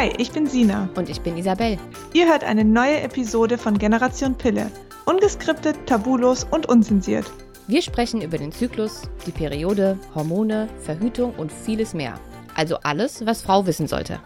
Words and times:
Hi, 0.00 0.10
ich 0.16 0.32
bin 0.32 0.46
Sina. 0.46 0.88
Und 0.96 1.10
ich 1.10 1.20
bin 1.20 1.36
Isabel. 1.36 1.76
Ihr 2.14 2.26
hört 2.26 2.42
eine 2.42 2.64
neue 2.64 3.02
Episode 3.02 3.58
von 3.58 3.76
Generation 3.76 4.34
Pille. 4.34 4.70
Ungeskriptet, 5.04 5.76
tabulos 5.84 6.46
und 6.50 6.66
unzensiert. 6.70 7.30
Wir 7.66 7.82
sprechen 7.82 8.22
über 8.22 8.38
den 8.38 8.50
Zyklus, 8.50 9.02
die 9.26 9.30
Periode, 9.30 9.98
Hormone, 10.14 10.68
Verhütung 10.78 11.34
und 11.36 11.52
vieles 11.52 11.92
mehr. 11.92 12.18
Also 12.56 12.78
alles, 12.82 13.26
was 13.26 13.42
Frau 13.42 13.66
wissen 13.66 13.86
sollte. 13.86 14.20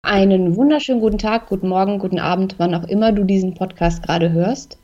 Einen 0.00 0.56
wunderschönen 0.56 1.02
guten 1.02 1.18
Tag, 1.18 1.50
guten 1.50 1.68
Morgen, 1.68 1.98
guten 1.98 2.18
Abend, 2.18 2.54
wann 2.56 2.74
auch 2.74 2.84
immer 2.84 3.12
du 3.12 3.24
diesen 3.24 3.52
Podcast 3.52 4.02
gerade 4.02 4.32
hörst. 4.32 4.78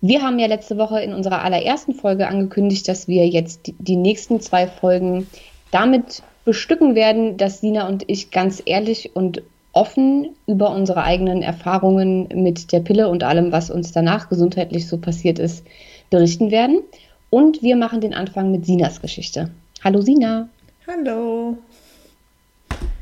Wir 0.00 0.22
haben 0.22 0.38
ja 0.38 0.46
letzte 0.46 0.78
Woche 0.78 1.02
in 1.02 1.12
unserer 1.12 1.42
allerersten 1.42 1.92
Folge 1.92 2.26
angekündigt, 2.26 2.88
dass 2.88 3.08
wir 3.08 3.28
jetzt 3.28 3.74
die 3.78 3.96
nächsten 3.96 4.40
zwei 4.40 4.66
Folgen 4.66 5.26
damit 5.70 6.22
bestücken 6.46 6.94
werden, 6.94 7.36
dass 7.36 7.60
Sina 7.60 7.86
und 7.86 8.04
ich 8.06 8.30
ganz 8.30 8.62
ehrlich 8.64 9.14
und 9.14 9.42
offen 9.72 10.34
über 10.46 10.70
unsere 10.70 11.02
eigenen 11.02 11.42
Erfahrungen 11.42 12.28
mit 12.34 12.72
der 12.72 12.80
Pille 12.80 13.08
und 13.10 13.22
allem, 13.24 13.52
was 13.52 13.70
uns 13.70 13.92
danach 13.92 14.30
gesundheitlich 14.30 14.88
so 14.88 14.96
passiert 14.96 15.38
ist, 15.38 15.66
berichten 16.08 16.50
werden. 16.50 16.80
Und 17.28 17.62
wir 17.62 17.76
machen 17.76 18.00
den 18.00 18.14
Anfang 18.14 18.50
mit 18.52 18.64
Sinas 18.64 19.02
Geschichte. 19.02 19.50
Hallo 19.84 20.00
Sina. 20.00 20.48
Hallo. 20.86 21.58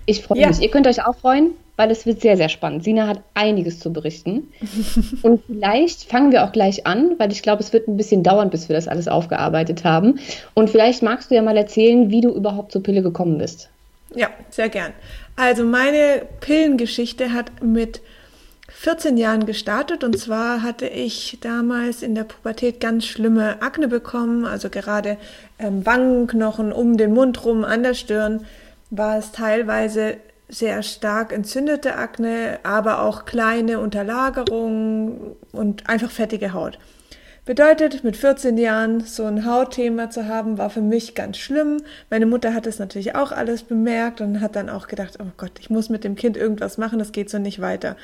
Ich 0.07 0.23
freue 0.23 0.41
ja. 0.41 0.49
mich. 0.49 0.61
Ihr 0.61 0.71
könnt 0.71 0.89
euch 0.89 1.07
auch 1.07 1.15
freuen 1.15 1.53
weil 1.77 1.91
es 1.91 2.07
wird 2.07 2.21
sehr, 2.21 2.37
sehr 2.37 2.49
spannend. 2.49 2.85
Sina 2.85 3.07
hat 3.07 3.23
einiges 3.35 3.81
zu 3.81 3.93
berichten. 3.93 4.53
Und 5.23 5.43
vielleicht 5.47 6.05
fangen 6.05 6.33
wir 6.33 6.45
auch 6.45 6.53
gleich 6.53 6.87
an, 6.87 7.15
weil 7.19 7.33
ich 7.33 7.43
glaube, 7.43 7.63
es 7.63 7.73
wird 7.73 7.89
ein 7.89 7.97
bisschen 7.97 8.23
dauern, 8.23 8.51
bis 8.51 8.69
wir 8.69 8.77
das 8.77 8.89
alles 8.89 9.09
aufgearbeitet 9.09 9.85
haben. 9.85 10.19
Und 10.55 10.71
vielleicht 10.71 11.03
magst 11.03 11.31
du 11.31 11.35
ja 11.35 11.43
mal 11.43 11.57
erzählen, 11.57 12.11
wie 12.11 12.21
du 12.21 12.31
überhaupt 12.31 12.73
zur 12.73 12.83
Pille 12.83 13.03
gekommen 13.03 13.39
bist. 13.39 13.71
Ja, 14.15 14.29
sehr 14.51 14.69
gern. 14.69 14.93
Also 15.37 15.65
meine 15.65 16.23
Pillengeschichte 16.41 17.33
hat 17.33 17.63
mit 17.63 18.01
14 18.69 19.17
Jahren 19.17 19.47
gestartet 19.47 20.05
und 20.05 20.19
zwar 20.19 20.63
hatte 20.63 20.87
ich 20.87 21.39
damals 21.41 22.03
in 22.03 22.15
der 22.15 22.25
Pubertät 22.25 22.81
ganz 22.81 23.05
schlimme 23.07 23.63
Akne 23.63 23.89
bekommen, 23.89 24.45
also 24.45 24.69
gerade 24.69 25.17
ähm, 25.59 25.85
Wangenknochen 25.87 26.73
um 26.73 26.97
den 26.97 27.13
Mund 27.13 27.45
rum, 27.45 27.65
an 27.65 27.83
der 27.83 27.95
Stirn 27.95 28.47
war 28.91 29.19
es 29.19 29.33
teilweise 29.33 30.17
sehr 30.55 30.83
stark 30.83 31.33
entzündete 31.33 31.97
Akne, 31.97 32.61
aber 32.63 33.03
auch 33.03 33.25
kleine 33.25 33.81
Unterlagerungen 33.81 35.37
und 35.53 35.89
einfach 35.89 36.11
fettige 36.11 36.53
Haut. 36.53 36.79
Bedeutet, 37.45 38.05
mit 38.05 38.17
14 38.17 38.57
Jahren 38.57 39.01
so 39.01 39.25
ein 39.25 39.45
Hautthema 39.45 40.09
zu 40.09 40.27
haben, 40.27 40.57
war 40.57 40.71
für 40.71 40.81
mich 40.81 41.15
ganz 41.15 41.37
schlimm. 41.37 41.83
Meine 42.09 42.25
Mutter 42.25 42.55
hat 42.55 42.67
es 42.67 42.79
natürlich 42.79 43.15
auch 43.17 43.33
alles 43.33 43.65
bemerkt 43.65 44.23
und 44.23 44.41
hat 44.41 44.57
dann 44.57 44.71
auch 44.71 44.87
gedacht, 44.87 45.19
oh 45.21 45.31
Gott, 45.37 45.53
ich 45.61 45.69
muss 45.69 45.91
mit 45.91 46.05
dem 46.05 46.15
Kind 46.15 46.39
irgendwas 46.39 46.79
machen, 46.79 46.99
das 46.99 47.13
geht 47.13 47.29
so 47.29 47.39
nicht 47.39 47.61
weiter. 47.61 47.97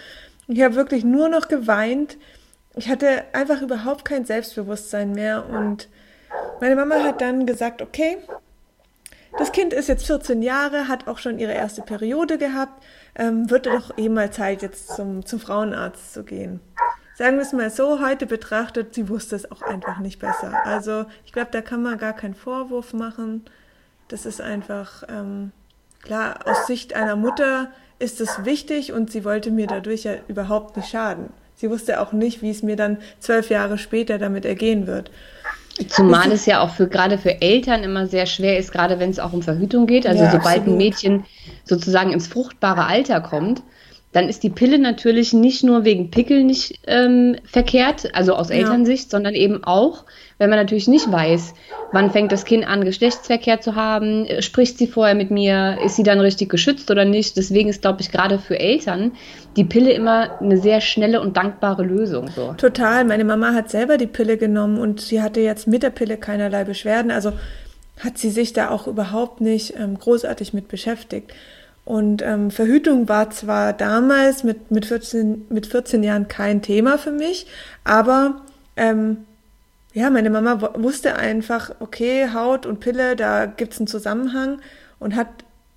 Ich 0.47 0.61
habe 0.61 0.75
wirklich 0.75 1.05
nur 1.05 1.31
noch 1.31 1.49
geweint. 1.49 2.19
Ich 2.77 2.91
hatte 2.91 3.25
einfach 3.33 3.63
überhaupt 3.63 4.05
kein 4.05 4.27
Selbstbewusstsein 4.27 5.13
mehr 5.13 5.47
und 5.49 5.89
meine 6.61 6.77
Mama 6.77 7.03
hat 7.03 7.23
dann 7.23 7.47
gesagt, 7.47 7.81
okay, 7.81 8.19
das 9.39 9.53
Kind 9.53 9.73
ist 9.73 9.89
jetzt 9.89 10.07
14 10.07 10.43
Jahre, 10.43 10.89
hat 10.89 11.09
auch 11.09 11.19
schon 11.19 11.39
ihre 11.39 11.53
erste 11.53 11.83
Periode 11.83 12.39
gehabt, 12.39 12.83
ähm, 13.15 13.51
wird 13.51 13.67
doch 13.67 13.97
eh 13.97 14.09
mal 14.09 14.31
Zeit, 14.31 14.63
jetzt 14.63 14.89
zum, 14.89 15.25
zum 15.25 15.41
Frauenarzt 15.41 16.13
zu 16.13 16.25
gehen. 16.25 16.61
Sagen 17.15 17.37
wir 17.37 17.43
es 17.43 17.53
mal 17.53 17.71
so, 17.71 18.01
heute 18.01 18.27
betrachtet, 18.27 18.95
sie 18.95 19.09
wusste 19.09 19.37
es 19.37 19.51
auch 19.51 19.61
einfach 19.61 19.99
nicht 19.99 20.21
besser. 20.21 20.65
Also 20.65 21.05
ich 21.27 21.33
glaube, 21.33 21.51
da 21.53 21.61
kann 21.61 21.83
man 21.83 21.99
gar 21.99 22.15
keinen 22.15 22.35
Vorwurf 22.35 22.95
machen. 22.95 23.45
Das 24.09 24.25
ist 24.25 24.41
einfach, 24.41 25.03
ähm, 25.09 25.53
klar, 26.03 26.41
aus 26.47 26.67
Sicht 26.67 26.95
einer 26.95 27.17
Mutter 27.17 27.71
ist 27.99 28.23
es 28.23 28.47
wichtig 28.47 28.93
und 28.93 29.11
sie 29.11 29.25
wollte 29.25 29.51
mir 29.51 29.67
dadurch 29.67 30.05
ja 30.05 30.15
überhaupt 30.29 30.77
nicht 30.77 30.89
schaden. 30.89 31.31
Sie 31.55 31.69
wusste 31.69 32.01
auch 32.01 32.13
nicht, 32.13 32.41
wie 32.41 32.51
es 32.51 32.63
mir 32.63 32.77
dann 32.77 32.97
zwölf 33.19 33.51
Jahre 33.51 33.77
später 33.77 34.17
damit 34.17 34.47
ergehen 34.47 34.87
wird. 34.87 35.11
Zumal 35.89 36.31
es 36.33 36.47
ja 36.47 36.61
auch 36.61 36.71
für 36.71 36.89
gerade 36.89 37.17
für 37.17 37.41
Eltern 37.41 37.83
immer 37.83 38.07
sehr 38.07 38.27
schwer 38.27 38.59
ist, 38.59 38.73
gerade 38.73 38.99
wenn 38.99 39.11
es 39.11 39.19
auch 39.19 39.33
um 39.33 39.43
Verhütung 39.43 39.87
geht. 39.87 40.07
Also 40.07 40.25
ja, 40.25 40.31
sobald 40.31 40.59
absolut. 40.59 40.69
ein 40.69 40.77
Mädchen 40.77 41.25
sozusagen 41.65 42.13
ins 42.13 42.27
fruchtbare 42.27 42.87
Alter 42.87 43.21
kommt, 43.21 43.63
dann 44.13 44.29
ist 44.29 44.43
die 44.43 44.51
Pille 44.51 44.79
natürlich 44.79 45.33
nicht 45.33 45.63
nur 45.63 45.85
wegen 45.85 46.11
Pickel 46.11 46.43
nicht 46.43 46.81
ähm, 46.89 47.37
verkehrt, 47.45 48.13
also 48.13 48.35
aus 48.35 48.51
Elternsicht, 48.51 49.05
ja. 49.05 49.11
sondern 49.11 49.35
eben 49.35 49.63
auch, 49.63 50.05
wenn 50.39 50.51
man 50.51 50.59
natürlich 50.59 50.89
nicht 50.89 51.13
weiß, 51.13 51.55
wann 51.93 52.11
fängt 52.11 52.33
das 52.33 52.45
Kind 52.45 52.67
an, 52.67 52.85
Geschlechtsverkehr 52.85 53.61
zu 53.61 53.77
haben, 53.77 54.27
spricht 54.41 54.79
sie 54.79 54.89
vorher 54.89 55.15
mit 55.15 55.31
mir, 55.31 55.79
ist 55.85 55.95
sie 55.95 56.03
dann 56.03 56.19
richtig 56.19 56.49
geschützt 56.49 56.91
oder 56.91 57.05
nicht. 57.05 57.37
Deswegen 57.37 57.69
ist, 57.69 57.83
glaube 57.83 58.01
ich, 58.01 58.11
gerade 58.11 58.39
für 58.41 58.59
Eltern 58.59 59.13
die 59.57 59.65
Pille 59.65 59.93
immer 59.93 60.41
eine 60.41 60.59
sehr 60.59 60.81
schnelle 60.81 61.21
und 61.21 61.37
dankbare 61.37 61.85
Lösung. 61.85 62.29
So. 62.35 62.55
Total. 62.55 63.05
Meine 63.05 63.25
Mama 63.25 63.53
hat 63.53 63.71
selber 63.71 63.97
die 63.97 64.07
Pille 64.09 64.39
genommen 64.39 64.79
und 64.79 65.01
sie 65.01 65.23
hatte 65.23 65.41
jetzt 65.41 65.69
mit 65.69 65.85
der 65.85 65.91
Pille 65.91 66.17
keinerlei 66.17 66.65
Beschwerden. 66.65 67.13
Also 67.13 67.33
hat 68.03 68.19
sie 68.19 68.31
sich 68.31 68.53
da 68.53 68.71
auch 68.71 68.89
überhaupt 68.89 69.41
nicht 69.41 69.75
ähm, 69.79 69.99
großartig 69.99 70.53
mit 70.53 70.69
beschäftigt. 70.69 71.33
Und 71.91 72.23
ähm, 72.23 72.53
Verhütung 72.53 73.09
war 73.09 73.31
zwar 73.31 73.73
damals 73.73 74.45
mit, 74.45 74.71
mit, 74.71 74.87
14, 74.87 75.47
mit 75.49 75.67
14 75.67 76.05
Jahren 76.05 76.29
kein 76.29 76.63
Thema 76.63 76.99
für 76.99 77.11
mich, 77.11 77.49
aber 77.83 78.43
ähm, 78.77 79.27
ja, 79.93 80.09
meine 80.09 80.31
Mama 80.31 80.71
wusste 80.77 81.17
einfach, 81.17 81.73
okay, 81.81 82.29
Haut 82.33 82.65
und 82.65 82.79
Pille, 82.79 83.17
da 83.17 83.47
gibt's 83.47 83.79
einen 83.79 83.89
Zusammenhang 83.89 84.61
und 85.01 85.17
hat 85.17 85.27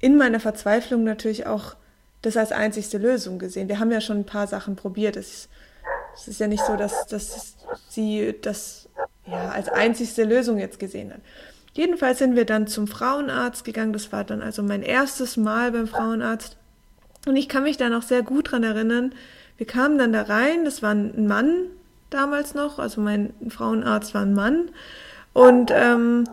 in 0.02 0.16
meiner 0.16 0.40
Verzweiflung 0.40 1.04
natürlich 1.04 1.48
auch 1.48 1.76
das 2.22 2.38
als 2.38 2.52
einzigste 2.52 3.00
Lösung 3.00 3.40
gesehen. 3.40 3.68
Wir 3.68 3.80
haben 3.80 3.90
ja 3.90 4.00
schon 4.00 4.18
ein 4.18 4.26
paar 4.28 4.46
Sachen 4.46 4.76
probiert. 4.76 5.16
Es 5.18 5.34
ist, 5.34 5.50
es 6.16 6.28
ist 6.28 6.40
ja 6.40 6.46
nicht 6.46 6.64
so, 6.64 6.76
dass, 6.76 7.08
dass 7.08 7.56
sie 7.90 8.36
das 8.40 8.88
ja, 9.26 9.50
als 9.50 9.68
einzigste 9.68 10.26
Lösung 10.26 10.60
jetzt 10.60 10.78
gesehen 10.78 11.12
hat. 11.12 11.22
Jedenfalls 11.74 12.20
sind 12.20 12.36
wir 12.36 12.46
dann 12.46 12.68
zum 12.68 12.88
Frauenarzt 12.88 13.66
gegangen. 13.66 13.94
Das 13.94 14.12
war 14.12 14.24
dann 14.24 14.42
also 14.42 14.62
mein 14.64 14.84
erstes 14.84 15.38
Mal 15.38 15.72
beim 15.72 15.88
Frauenarzt. 15.88 16.58
Und 17.26 17.36
ich 17.36 17.50
kann 17.50 17.64
mich 17.64 17.78
da 17.78 17.90
noch 17.90 18.04
sehr 18.04 18.22
gut 18.22 18.52
dran 18.52 18.64
erinnern. 18.64 19.14
Wir 19.58 19.66
kamen 19.66 19.98
dann 19.98 20.14
da 20.14 20.24
rein. 20.24 20.66
Das 20.66 20.84
war 20.84 20.92
ein 20.92 21.28
Mann 21.28 21.68
damals 22.12 22.54
noch. 22.54 22.78
Also 22.78 23.02
mein 23.02 23.34
Frauenarzt 23.50 24.14
war 24.14 24.22
ein 24.22 24.34
Mann. 24.34 24.70
Und 25.34 25.72
ähm, 25.74 26.26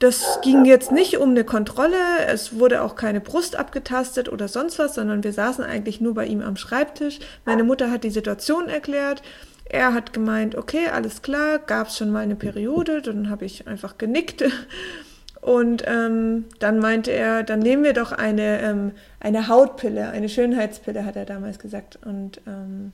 das 0.00 0.40
ging 0.42 0.64
jetzt 0.64 0.92
nicht 0.92 1.18
um 1.18 1.30
eine 1.30 1.44
Kontrolle. 1.44 1.96
Es 2.26 2.58
wurde 2.58 2.82
auch 2.82 2.96
keine 2.96 3.20
Brust 3.20 3.56
abgetastet 3.56 4.28
oder 4.28 4.48
sonst 4.48 4.78
was, 4.78 4.94
sondern 4.94 5.24
wir 5.24 5.32
saßen 5.32 5.64
eigentlich 5.64 6.00
nur 6.00 6.14
bei 6.14 6.26
ihm 6.26 6.40
am 6.40 6.56
Schreibtisch. 6.56 7.18
Meine 7.44 7.64
Mutter 7.64 7.90
hat 7.90 8.04
die 8.04 8.10
Situation 8.10 8.68
erklärt. 8.68 9.22
Er 9.68 9.92
hat 9.92 10.12
gemeint, 10.12 10.56
okay, 10.56 10.88
alles 10.88 11.20
klar, 11.20 11.58
gab 11.58 11.88
es 11.88 11.98
schon 11.98 12.10
mal 12.10 12.20
eine 12.20 12.36
Periode, 12.36 13.02
dann 13.02 13.28
habe 13.28 13.44
ich 13.44 13.66
einfach 13.66 13.98
genickt. 13.98 14.44
Und 15.40 15.84
ähm, 15.86 16.46
dann 16.58 16.78
meinte 16.78 17.12
er, 17.12 17.42
dann 17.44 17.60
nehmen 17.60 17.84
wir 17.84 17.92
doch 17.92 18.12
eine, 18.12 18.60
ähm, 18.60 18.92
eine 19.20 19.46
Hautpille, 19.46 20.10
eine 20.10 20.28
Schönheitspille, 20.28 21.04
hat 21.04 21.16
er 21.16 21.26
damals 21.26 21.58
gesagt. 21.58 21.98
Und 22.04 22.40
ähm, 22.46 22.92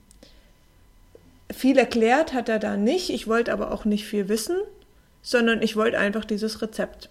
viel 1.51 1.79
erklärt 1.79 2.35
hat 2.35 2.49
er 2.49 2.59
da 2.59 2.77
nicht. 2.77 3.11
Ich 3.11 3.29
wollte 3.29 3.53
aber 3.53 3.73
auch 3.73 3.85
nicht 3.85 4.05
viel 4.05 4.29
wissen, 4.29 4.57
sondern 5.23 5.63
ich 5.63 5.75
wollte 5.75 5.99
einfach 5.99 6.25
dieses 6.25 6.61
Rezept. 6.61 7.09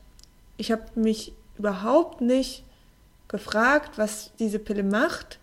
Ich 0.58 0.72
habe 0.72 0.84
mich 0.96 1.34
überhaupt 1.58 2.22
nicht 2.22 2.64
gefragt, 3.28 3.98
was 3.98 4.32
diese 4.38 4.60
Pille 4.60 4.84
macht. 4.84 5.40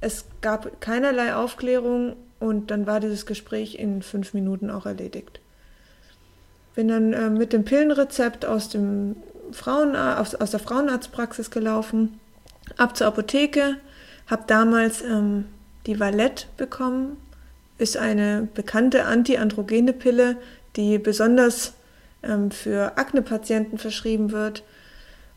Es 0.00 0.24
gab 0.40 0.80
keinerlei 0.80 1.34
Aufklärung 1.34 2.16
und 2.42 2.70
dann 2.72 2.86
war 2.86 2.98
dieses 2.98 3.24
Gespräch 3.24 3.76
in 3.76 4.02
fünf 4.02 4.34
Minuten 4.34 4.70
auch 4.70 4.84
erledigt. 4.84 5.40
Bin 6.74 6.88
dann 6.88 7.12
äh, 7.12 7.30
mit 7.30 7.52
dem 7.52 7.64
Pillenrezept 7.64 8.44
aus, 8.44 8.68
dem 8.68 9.16
Frauenarzt, 9.52 10.34
aus, 10.34 10.40
aus 10.40 10.50
der 10.50 10.60
Frauenarztpraxis 10.60 11.50
gelaufen, 11.50 12.18
ab 12.76 12.96
zur 12.96 13.06
Apotheke, 13.06 13.76
habe 14.26 14.42
damals 14.46 15.02
ähm, 15.02 15.44
die 15.86 16.00
Valette 16.00 16.46
bekommen, 16.56 17.16
ist 17.78 17.96
eine 17.96 18.48
bekannte 18.54 19.04
antiandrogene 19.04 19.92
Pille, 19.92 20.36
die 20.76 20.98
besonders 20.98 21.74
ähm, 22.22 22.50
für 22.50 22.96
Akne-Patienten 22.96 23.78
verschrieben 23.78 24.32
wird. 24.32 24.64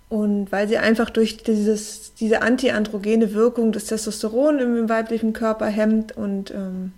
Und 0.07 0.51
weil 0.51 0.67
sie 0.67 0.77
einfach 0.77 1.09
durch 1.09 1.37
dieses, 1.37 2.13
diese 2.13 2.41
antiandrogene 2.41 3.33
Wirkung 3.33 3.71
des 3.71 3.85
Testosteron 3.85 4.59
im 4.59 4.89
weiblichen 4.89 5.33
Körper 5.33 5.65
hemmt 5.65 6.15
und 6.15 6.51
ähm, 6.51 6.93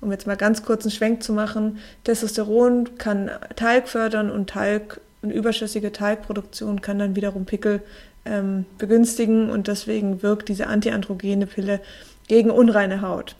um 0.00 0.10
jetzt 0.10 0.26
mal 0.26 0.36
ganz 0.36 0.64
kurz 0.64 0.84
einen 0.84 0.90
Schwenk 0.90 1.22
zu 1.22 1.32
machen, 1.32 1.78
Testosteron 2.04 2.96
kann 2.98 3.30
Talg 3.54 3.88
fördern 3.88 4.30
und 4.30 4.50
Talg 4.50 5.00
und 5.22 5.30
überschüssige 5.30 5.92
Talgproduktion 5.92 6.80
kann 6.80 6.98
dann 6.98 7.14
wiederum 7.16 7.44
Pickel 7.44 7.82
ähm, 8.24 8.64
begünstigen 8.78 9.50
und 9.50 9.68
deswegen 9.68 10.22
wirkt 10.22 10.48
diese 10.48 10.66
antiandrogene 10.66 11.46
Pille 11.46 11.80
gegen 12.28 12.50
unreine 12.50 13.02
Haut. 13.02 13.36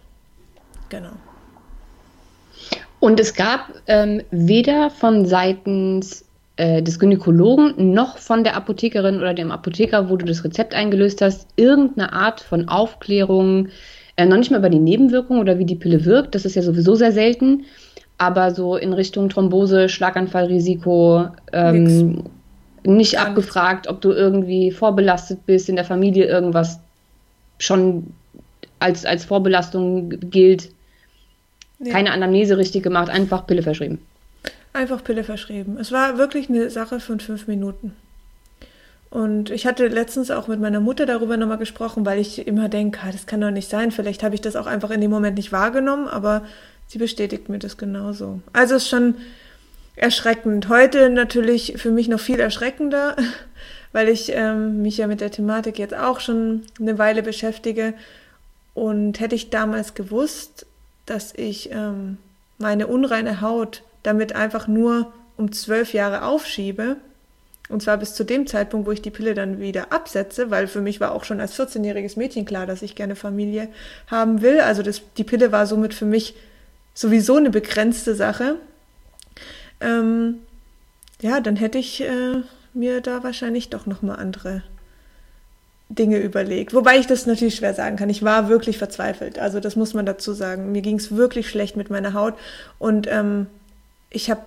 Genau. 0.89 1.13
Und 2.99 3.19
es 3.19 3.35
gab 3.35 3.73
ähm, 3.87 4.23
weder 4.31 4.91
von 4.91 5.25
seitens 5.25 6.25
äh, 6.61 6.83
des 6.83 6.99
Gynäkologen 6.99 7.95
noch 7.95 8.19
von 8.19 8.45
der 8.45 8.55
Apothekerin 8.55 9.17
oder 9.17 9.33
dem 9.33 9.51
Apotheker, 9.51 10.11
wo 10.11 10.17
du 10.17 10.27
das 10.27 10.45
Rezept 10.45 10.75
eingelöst 10.75 11.23
hast, 11.23 11.49
irgendeine 11.57 12.13
Art 12.13 12.43
von 12.43 12.69
Aufklärung, 12.69 13.69
äh, 14.17 14.27
noch 14.27 14.37
nicht 14.37 14.51
mal 14.51 14.59
über 14.59 14.69
die 14.69 14.79
Nebenwirkungen 14.79 15.41
oder 15.41 15.59
wie 15.59 15.65
die 15.65 15.77
Pille 15.77 16.05
wirkt, 16.05 16.35
das 16.35 16.45
ist 16.45 16.57
ja 16.57 16.63
sowieso 16.63 16.97
sehr 16.97 17.13
selten, 17.13 17.65
aber 18.19 18.51
so 18.51 18.77
in 18.77 18.93
Richtung 18.93 19.31
Thrombose, 19.31 19.89
Schlaganfallrisiko, 19.89 21.29
ähm, 21.55 22.25
nicht 22.85 23.15
Gar 23.15 23.29
abgefragt, 23.29 23.89
ob 23.89 24.03
du 24.03 24.13
irgendwie 24.13 24.71
vorbelastet 24.71 25.47
bist, 25.47 25.71
in 25.71 25.77
der 25.77 25.87
Familie 25.87 26.27
irgendwas 26.27 26.79
schon 27.57 28.09
als, 28.81 29.07
als 29.07 29.25
Vorbelastung 29.25 30.11
gilt. 30.31 30.69
Nee. 31.79 31.89
Keine 31.89 32.13
Anamnese 32.13 32.59
richtig 32.59 32.83
gemacht, 32.83 33.09
einfach 33.09 33.47
Pille 33.47 33.63
verschrieben. 33.63 33.99
Einfach 34.73 35.03
Pille 35.03 35.25
verschrieben. 35.25 35.79
Es 35.79 35.91
war 35.91 36.17
wirklich 36.17 36.49
eine 36.49 36.71
Sache 36.71 37.01
von 37.01 37.19
fünf 37.19 37.49
Minuten. 37.49 37.97
Und 39.11 39.51
ich 39.51 39.67
hatte 39.67 39.89
letztens 39.89 40.31
auch 40.31 40.47
mit 40.47 40.61
meiner 40.61 40.79
Mutter 40.79 41.05
darüber 41.05 41.37
nochmal 41.37 41.59
gesprochen, 41.59 42.07
weil 42.07 42.21
ich 42.21 42.47
immer 42.47 42.69
denke, 42.69 43.01
ah, 43.03 43.11
das 43.11 43.27
kann 43.27 43.41
doch 43.41 43.51
nicht 43.51 43.69
sein. 43.69 43.91
Vielleicht 43.91 44.23
habe 44.23 44.37
ich 44.37 44.41
das 44.41 44.55
auch 44.55 44.67
einfach 44.67 44.91
in 44.91 45.01
dem 45.01 45.11
Moment 45.11 45.37
nicht 45.37 45.51
wahrgenommen, 45.51 46.07
aber 46.07 46.43
sie 46.87 46.99
bestätigt 46.99 47.49
mir 47.49 47.59
das 47.59 47.77
genauso. 47.77 48.41
Also 48.53 48.77
es 48.77 48.85
ist 48.85 48.89
schon 48.89 49.17
erschreckend. 49.97 50.69
Heute 50.69 51.11
natürlich 51.11 51.75
für 51.77 51.91
mich 51.91 52.07
noch 52.07 52.21
viel 52.21 52.39
erschreckender, 52.39 53.17
weil 53.93 54.09
ich 54.09 54.31
ähm, 54.33 54.83
mich 54.83 54.99
ja 54.99 55.09
mit 55.09 55.21
der 55.21 55.33
Thematik 55.33 55.81
jetzt 55.81 55.95
auch 55.95 56.21
schon 56.21 56.63
eine 56.79 56.97
Weile 56.97 57.25
beschäftige. 57.25 57.95
Und 58.75 59.19
hätte 59.19 59.35
ich 59.35 59.51
damals 59.51 59.95
gewusst, 59.95 60.67
dass 61.07 61.35
ich 61.35 61.73
ähm, 61.73 62.19
meine 62.59 62.87
unreine 62.87 63.41
Haut 63.41 63.83
damit 64.03 64.35
einfach 64.35 64.67
nur 64.69 65.13
um 65.37 65.53
zwölf 65.53 65.93
Jahre 65.93 66.25
aufschiebe. 66.25 66.97
Und 67.69 67.83
zwar 67.83 67.99
bis 67.99 68.15
zu 68.15 68.25
dem 68.25 68.47
Zeitpunkt, 68.47 68.87
wo 68.87 68.91
ich 68.91 69.01
die 69.01 69.11
Pille 69.11 69.33
dann 69.35 69.61
wieder 69.61 69.93
absetze, 69.93 70.51
weil 70.51 70.67
für 70.67 70.81
mich 70.81 71.01
war 71.01 71.13
auch 71.13 71.25
schon 71.25 71.41
als 71.41 71.59
14-jähriges 71.59 72.19
Mädchen 72.19 72.45
klar, 72.45 72.67
dass 72.67 72.83
ich 72.83 72.97
gerne 72.97 73.15
Familie 73.15 73.69
haben 74.09 74.43
will. 74.43 74.61
Also 74.61 74.83
das, 74.83 75.03
die 75.17 75.25
Pille 75.25 75.53
war 75.53 75.67
somit 75.67 75.95
für 75.95 76.05
mich 76.05 76.35
sowieso 76.95 77.37
eine 77.37 77.51
begrenzte 77.51 78.17
Sache. 78.17 78.57
Ähm, 79.81 80.41
ja, 81.21 81.41
dann 81.41 81.57
hätte 81.57 81.79
ich 81.79 82.03
äh, 82.03 82.43
mir 82.75 83.01
da 83.01 83.23
wahrscheinlich 83.23 83.71
doch 83.71 83.87
nochmal 83.87 84.17
andere 84.17 84.63
Dinge 85.89 86.19
überlegt. 86.19 86.73
Wobei 86.73 86.99
ich 86.99 87.07
das 87.07 87.27
natürlich 87.27 87.57
schwer 87.57 87.75
sagen 87.75 87.97
kann. 87.97 88.11
Ich 88.11 88.23
war 88.23 88.49
wirklich 88.49 88.79
verzweifelt. 88.79 89.39
Also 89.39 89.61
das 89.61 89.77
muss 89.77 89.93
man 89.93 90.07
dazu 90.07 90.33
sagen. 90.33 90.73
Mir 90.73 90.83
ging 90.83 90.97
es 90.97 91.15
wirklich 91.15 91.49
schlecht 91.49 91.77
mit 91.77 91.91
meiner 91.91 92.15
Haut 92.15 92.35
und 92.79 93.07
ähm, 93.09 93.47
ich 94.11 94.31
habe 94.31 94.43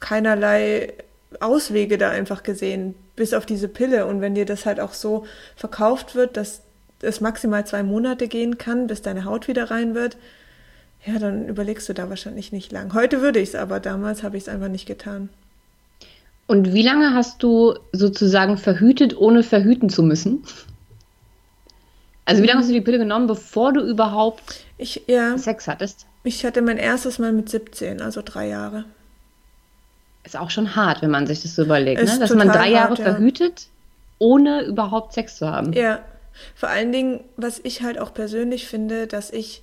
keinerlei 0.00 0.92
Auswege 1.40 1.98
da 1.98 2.10
einfach 2.10 2.42
gesehen, 2.42 2.94
bis 3.16 3.34
auf 3.34 3.46
diese 3.46 3.68
Pille. 3.68 4.06
Und 4.06 4.20
wenn 4.20 4.34
dir 4.34 4.46
das 4.46 4.66
halt 4.66 4.80
auch 4.80 4.92
so 4.92 5.26
verkauft 5.56 6.14
wird, 6.14 6.36
dass 6.36 6.62
es 7.00 7.20
maximal 7.20 7.66
zwei 7.66 7.82
Monate 7.82 8.28
gehen 8.28 8.58
kann, 8.58 8.86
bis 8.86 9.02
deine 9.02 9.24
Haut 9.24 9.48
wieder 9.48 9.70
rein 9.70 9.94
wird, 9.94 10.16
ja, 11.04 11.18
dann 11.18 11.48
überlegst 11.48 11.88
du 11.88 11.94
da 11.94 12.08
wahrscheinlich 12.08 12.52
nicht 12.52 12.70
lang. 12.70 12.94
Heute 12.94 13.20
würde 13.20 13.40
ich 13.40 13.50
es, 13.50 13.54
aber 13.54 13.80
damals 13.80 14.22
habe 14.22 14.36
ich 14.36 14.44
es 14.44 14.48
einfach 14.48 14.68
nicht 14.68 14.86
getan. 14.86 15.28
Und 16.46 16.74
wie 16.74 16.82
lange 16.82 17.14
hast 17.14 17.42
du 17.42 17.74
sozusagen 17.92 18.56
verhütet, 18.56 19.16
ohne 19.16 19.42
verhüten 19.42 19.88
zu 19.88 20.02
müssen? 20.02 20.44
Also 22.24 22.42
wie 22.42 22.46
lange 22.46 22.60
hast 22.60 22.68
du 22.68 22.74
die 22.74 22.80
Pille 22.80 22.98
genommen, 22.98 23.26
bevor 23.26 23.72
du 23.72 23.80
überhaupt 23.80 24.64
ich, 24.78 25.02
ja, 25.06 25.36
Sex 25.38 25.66
hattest? 25.66 26.06
Ich 26.24 26.44
hatte 26.44 26.62
mein 26.62 26.78
erstes 26.78 27.18
Mal 27.18 27.32
mit 27.32 27.48
17, 27.48 28.00
also 28.00 28.22
drei 28.24 28.48
Jahre. 28.48 28.84
Ist 30.24 30.36
auch 30.36 30.50
schon 30.50 30.76
hart, 30.76 31.02
wenn 31.02 31.10
man 31.10 31.26
sich 31.26 31.42
das 31.42 31.56
so 31.56 31.62
überlegt, 31.62 32.02
ne? 32.02 32.18
dass 32.18 32.34
man 32.34 32.48
drei 32.48 32.70
Jahre 32.70 32.90
hart, 32.90 32.98
ja. 32.98 33.04
verhütet, 33.04 33.66
ohne 34.18 34.62
überhaupt 34.62 35.12
Sex 35.14 35.36
zu 35.36 35.50
haben. 35.50 35.72
Ja, 35.72 36.00
vor 36.54 36.68
allen 36.68 36.92
Dingen, 36.92 37.20
was 37.36 37.60
ich 37.62 37.82
halt 37.82 37.98
auch 37.98 38.14
persönlich 38.14 38.66
finde, 38.66 39.06
dass 39.06 39.30
ich 39.30 39.62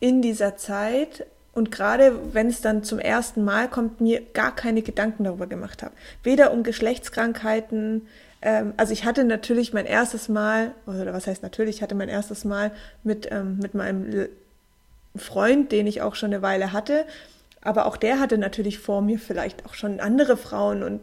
in 0.00 0.20
dieser 0.20 0.56
Zeit 0.56 1.26
und 1.54 1.70
gerade 1.70 2.18
wenn 2.32 2.48
es 2.48 2.60
dann 2.60 2.82
zum 2.82 2.98
ersten 2.98 3.44
Mal 3.44 3.68
kommt, 3.68 4.00
mir 4.00 4.20
gar 4.32 4.54
keine 4.54 4.82
Gedanken 4.82 5.24
darüber 5.24 5.46
gemacht 5.46 5.82
habe. 5.82 5.94
Weder 6.24 6.52
um 6.52 6.64
Geschlechtskrankheiten, 6.64 8.08
ähm, 8.42 8.74
also 8.76 8.92
ich 8.92 9.04
hatte 9.04 9.24
natürlich 9.24 9.72
mein 9.72 9.86
erstes 9.86 10.28
Mal, 10.28 10.72
oder 10.86 11.12
was 11.12 11.28
heißt 11.28 11.42
natürlich, 11.42 11.76
ich 11.76 11.82
hatte 11.82 11.94
mein 11.94 12.08
erstes 12.08 12.44
Mal 12.44 12.72
mit, 13.04 13.28
ähm, 13.30 13.58
mit 13.62 13.74
meinem 13.74 14.28
Freund, 15.16 15.70
den 15.70 15.86
ich 15.86 16.02
auch 16.02 16.16
schon 16.16 16.32
eine 16.32 16.42
Weile 16.42 16.72
hatte, 16.72 17.04
aber 17.64 17.86
auch 17.86 17.96
der 17.96 18.20
hatte 18.20 18.38
natürlich 18.38 18.78
vor 18.78 19.02
mir 19.02 19.18
vielleicht 19.18 19.66
auch 19.66 19.74
schon 19.74 19.98
andere 19.98 20.36
Frauen 20.36 20.82
und 20.82 21.00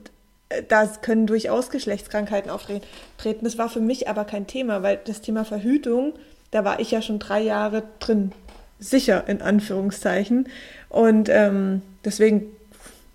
äh, 0.50 0.64
da 0.68 0.86
können 0.86 1.28
durchaus 1.28 1.70
Geschlechtskrankheiten 1.70 2.52
auftreten. 2.52 2.86
Das 3.44 3.58
war 3.58 3.68
für 3.68 3.82
mich 3.82 4.08
aber 4.08 4.24
kein 4.24 4.48
Thema, 4.48 4.84
weil 4.84 5.00
das 5.06 5.22
Thema 5.22 5.44
Verhütung, 5.44 6.14
da 6.52 6.64
war 6.64 6.80
ich 6.80 6.92
ja 6.92 7.02
schon 7.02 7.20
drei 7.20 7.42
Jahre 7.42 7.84
drin, 8.00 8.32
sicher 8.80 9.28
in 9.28 9.42
Anführungszeichen. 9.42 10.48
Und 10.90 11.30
ähm, 11.30 11.82
deswegen 12.06 12.48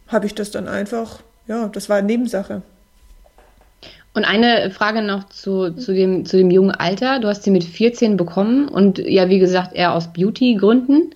habe 0.09 0.27
ich 0.27 0.35
das 0.35 0.51
dann 0.51 0.69
einfach, 0.69 1.21
ja, 1.47 1.69
das 1.69 1.89
war 1.89 2.03
Nebensache. 2.03 2.63
Und 4.15 4.25
eine 4.25 4.71
Frage 4.71 5.03
noch 5.03 5.29
zu, 5.29 5.73
zu, 5.73 5.93
dem, 5.93 6.25
zu 6.25 6.39
dem 6.39 6.51
jungen 6.51 6.71
Alter. 6.71 7.21
Du 7.21 7.29
hast 7.29 7.43
sie 7.43 7.51
mit 7.51 7.65
14 7.65 8.17
bekommen 8.17 8.67
und 8.67 8.99
ja, 8.99 9.29
wie 9.29 9.39
gesagt, 9.39 9.75
eher 9.75 9.93
aus 9.93 10.11
Beauty-Gründen. 10.15 11.11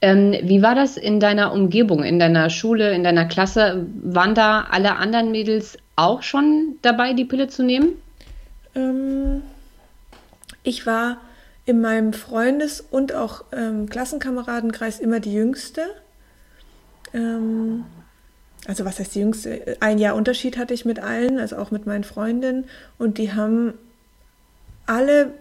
Ähm, 0.00 0.34
wie 0.42 0.62
war 0.62 0.74
das 0.74 0.96
in 0.96 1.20
deiner 1.20 1.52
Umgebung, 1.52 2.02
in 2.02 2.18
deiner 2.18 2.50
Schule, 2.50 2.92
in 2.92 3.04
deiner 3.04 3.24
Klasse? 3.24 3.86
Waren 4.02 4.34
da 4.34 4.66
alle 4.70 4.96
anderen 4.96 5.30
Mädels 5.30 5.78
auch 5.96 6.22
schon 6.22 6.76
dabei, 6.82 7.12
die 7.12 7.24
Pille 7.24 7.48
zu 7.48 7.62
nehmen? 7.62 7.90
Ähm, 8.74 9.42
ich 10.62 10.86
war 10.86 11.18
in 11.66 11.80
meinem 11.80 12.12
Freundes- 12.12 12.80
und 12.80 13.14
auch 13.14 13.44
ähm, 13.52 13.88
Klassenkameradenkreis 13.88 15.00
immer 15.00 15.20
die 15.20 15.32
Jüngste. 15.32 15.82
Ähm, 17.14 17.84
also 18.66 18.84
was 18.84 18.98
heißt 18.98 19.14
die 19.14 19.20
Jüngste? 19.20 19.76
Ein 19.80 19.98
Jahr 19.98 20.14
Unterschied 20.14 20.58
hatte 20.58 20.74
ich 20.74 20.84
mit 20.84 20.98
allen, 20.98 21.38
also 21.38 21.56
auch 21.56 21.70
mit 21.70 21.86
meinen 21.86 22.04
Freundinnen. 22.04 22.64
Und 22.98 23.18
die 23.18 23.32
haben 23.32 23.74
alle 24.86 25.32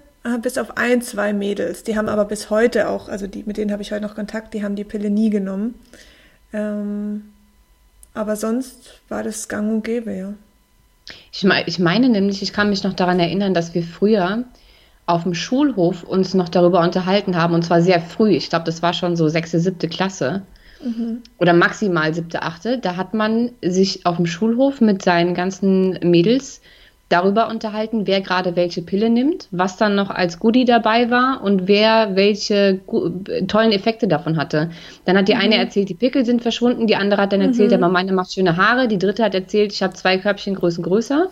bis 0.42 0.58
auf 0.58 0.78
ein, 0.78 1.02
zwei 1.02 1.34
Mädels. 1.34 1.84
Die 1.84 1.98
haben 1.98 2.08
aber 2.08 2.26
bis 2.26 2.50
heute 2.50 2.88
auch, 2.90 3.10
also 3.10 3.28
die, 3.28 3.44
mit 3.46 3.58
denen 3.58 3.72
habe 3.72 3.82
ich 3.82 3.92
heute 3.92 4.04
noch 4.04 4.16
Kontakt, 4.16 4.54
die 4.54 4.64
haben 4.64 4.76
die 4.76 4.86
Pille 4.86 5.10
nie 5.10 5.30
genommen. 5.30 5.76
Ähm, 6.54 7.26
aber 8.14 8.36
sonst 8.36 9.02
war 9.10 9.24
das 9.24 9.48
gang 9.50 9.70
und 9.72 9.84
gäbe, 9.84 10.14
ja. 10.14 10.34
Ich, 11.34 11.44
me 11.44 11.64
ich 11.66 11.80
meine 11.80 12.08
nämlich, 12.08 12.42
ich 12.42 12.54
kann 12.54 12.70
mich 12.70 12.84
noch 12.84 12.94
daran 12.94 13.20
erinnern, 13.20 13.54
dass 13.54 13.74
wir 13.74 13.84
früher 13.84 14.46
auf 15.06 15.24
dem 15.24 15.34
Schulhof 15.34 16.04
uns 16.04 16.34
noch 16.34 16.48
darüber 16.48 16.80
unterhalten 16.82 17.36
haben, 17.36 17.54
und 17.54 17.66
zwar 17.66 17.82
sehr 17.82 18.00
früh. 18.00 18.32
Ich 18.32 18.50
glaube, 18.50 18.66
das 18.66 18.82
war 18.82 18.94
schon 18.94 19.18
so 19.18 19.28
sechste, 19.28 19.60
siebte 19.60 19.90
Klasse. 19.90 20.44
Mhm. 20.82 21.22
Oder 21.40 21.54
maximal 21.54 22.14
siebte, 22.14 22.42
achte. 22.42 22.78
Da 22.78 22.96
hat 22.96 23.14
man 23.14 23.52
sich 23.62 24.06
auf 24.06 24.18
dem 24.18 24.26
Schulhof 24.26 24.80
mit 24.80 25.02
seinen 25.02 25.34
ganzen 25.34 26.00
Mädels 26.02 26.62
darüber 27.14 27.48
unterhalten, 27.48 28.08
wer 28.08 28.22
gerade 28.22 28.56
welche 28.56 28.82
Pille 28.82 29.08
nimmt, 29.08 29.48
was 29.52 29.78
dann 29.78 29.94
noch 29.94 30.10
als 30.10 30.40
Goodie 30.40 30.66
dabei 30.66 31.12
war 31.12 31.44
und 31.44 31.68
wer 31.68 32.16
welche 32.16 32.80
tollen 33.48 33.72
Effekte 33.72 34.08
davon 34.08 34.36
hatte. 34.36 34.72
Dann 35.06 35.18
hat 35.18 35.28
die 35.28 35.36
mhm. 35.36 35.42
eine 35.42 35.58
erzählt, 35.58 35.90
die 35.90 35.94
Pickel 35.94 36.26
sind 36.26 36.42
verschwunden, 36.42 36.88
die 36.88 36.96
andere 36.96 37.22
hat 37.22 37.32
dann 37.32 37.42
erzählt, 37.42 37.70
mhm. 37.70 37.84
aber 37.84 37.94
meine 37.94 38.14
macht 38.14 38.34
schöne 38.34 38.58
Haare, 38.58 38.88
die 38.88 38.98
dritte 38.98 39.24
hat 39.24 39.36
erzählt, 39.36 39.72
ich 39.72 39.84
habe 39.84 39.94
zwei 39.94 40.18
Körbchengrößen 40.18 40.84
größer. 40.84 41.30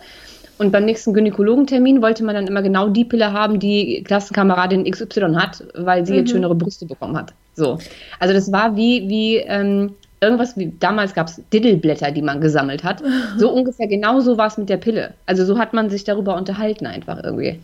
Und 0.58 0.70
beim 0.70 0.84
nächsten 0.84 1.14
Gynäkologentermin 1.14 2.00
wollte 2.02 2.22
man 2.22 2.36
dann 2.36 2.46
immer 2.46 2.62
genau 2.62 2.88
die 2.88 3.04
Pille 3.04 3.32
haben, 3.32 3.58
die 3.58 4.04
Klassenkameradin 4.04 4.88
XY 4.88 5.34
hat, 5.34 5.64
weil 5.74 6.06
sie 6.06 6.12
mhm. 6.12 6.18
jetzt 6.18 6.30
schönere 6.30 6.54
Brüste 6.54 6.86
bekommen 6.86 7.16
hat. 7.16 7.32
So. 7.54 7.78
Also 8.20 8.32
das 8.32 8.52
war 8.52 8.76
wie, 8.76 9.08
wie 9.08 9.36
ähm, 9.38 9.94
irgendwas 10.22 10.56
wie 10.56 10.72
damals 10.78 11.12
gab 11.14 11.28
es 11.28 11.42
Diddleblätter, 11.52 12.12
die 12.12 12.22
man 12.22 12.40
gesammelt 12.40 12.84
hat. 12.84 13.02
So 13.36 13.50
ungefähr 13.50 13.88
genauso 13.88 14.36
war 14.36 14.46
es 14.46 14.56
mit 14.56 14.68
der 14.68 14.76
Pille. 14.76 15.14
Also 15.26 15.44
so 15.44 15.58
hat 15.58 15.72
man 15.72 15.90
sich 15.90 16.04
darüber 16.04 16.36
unterhalten 16.36 16.86
einfach 16.86 17.22
irgendwie. 17.22 17.60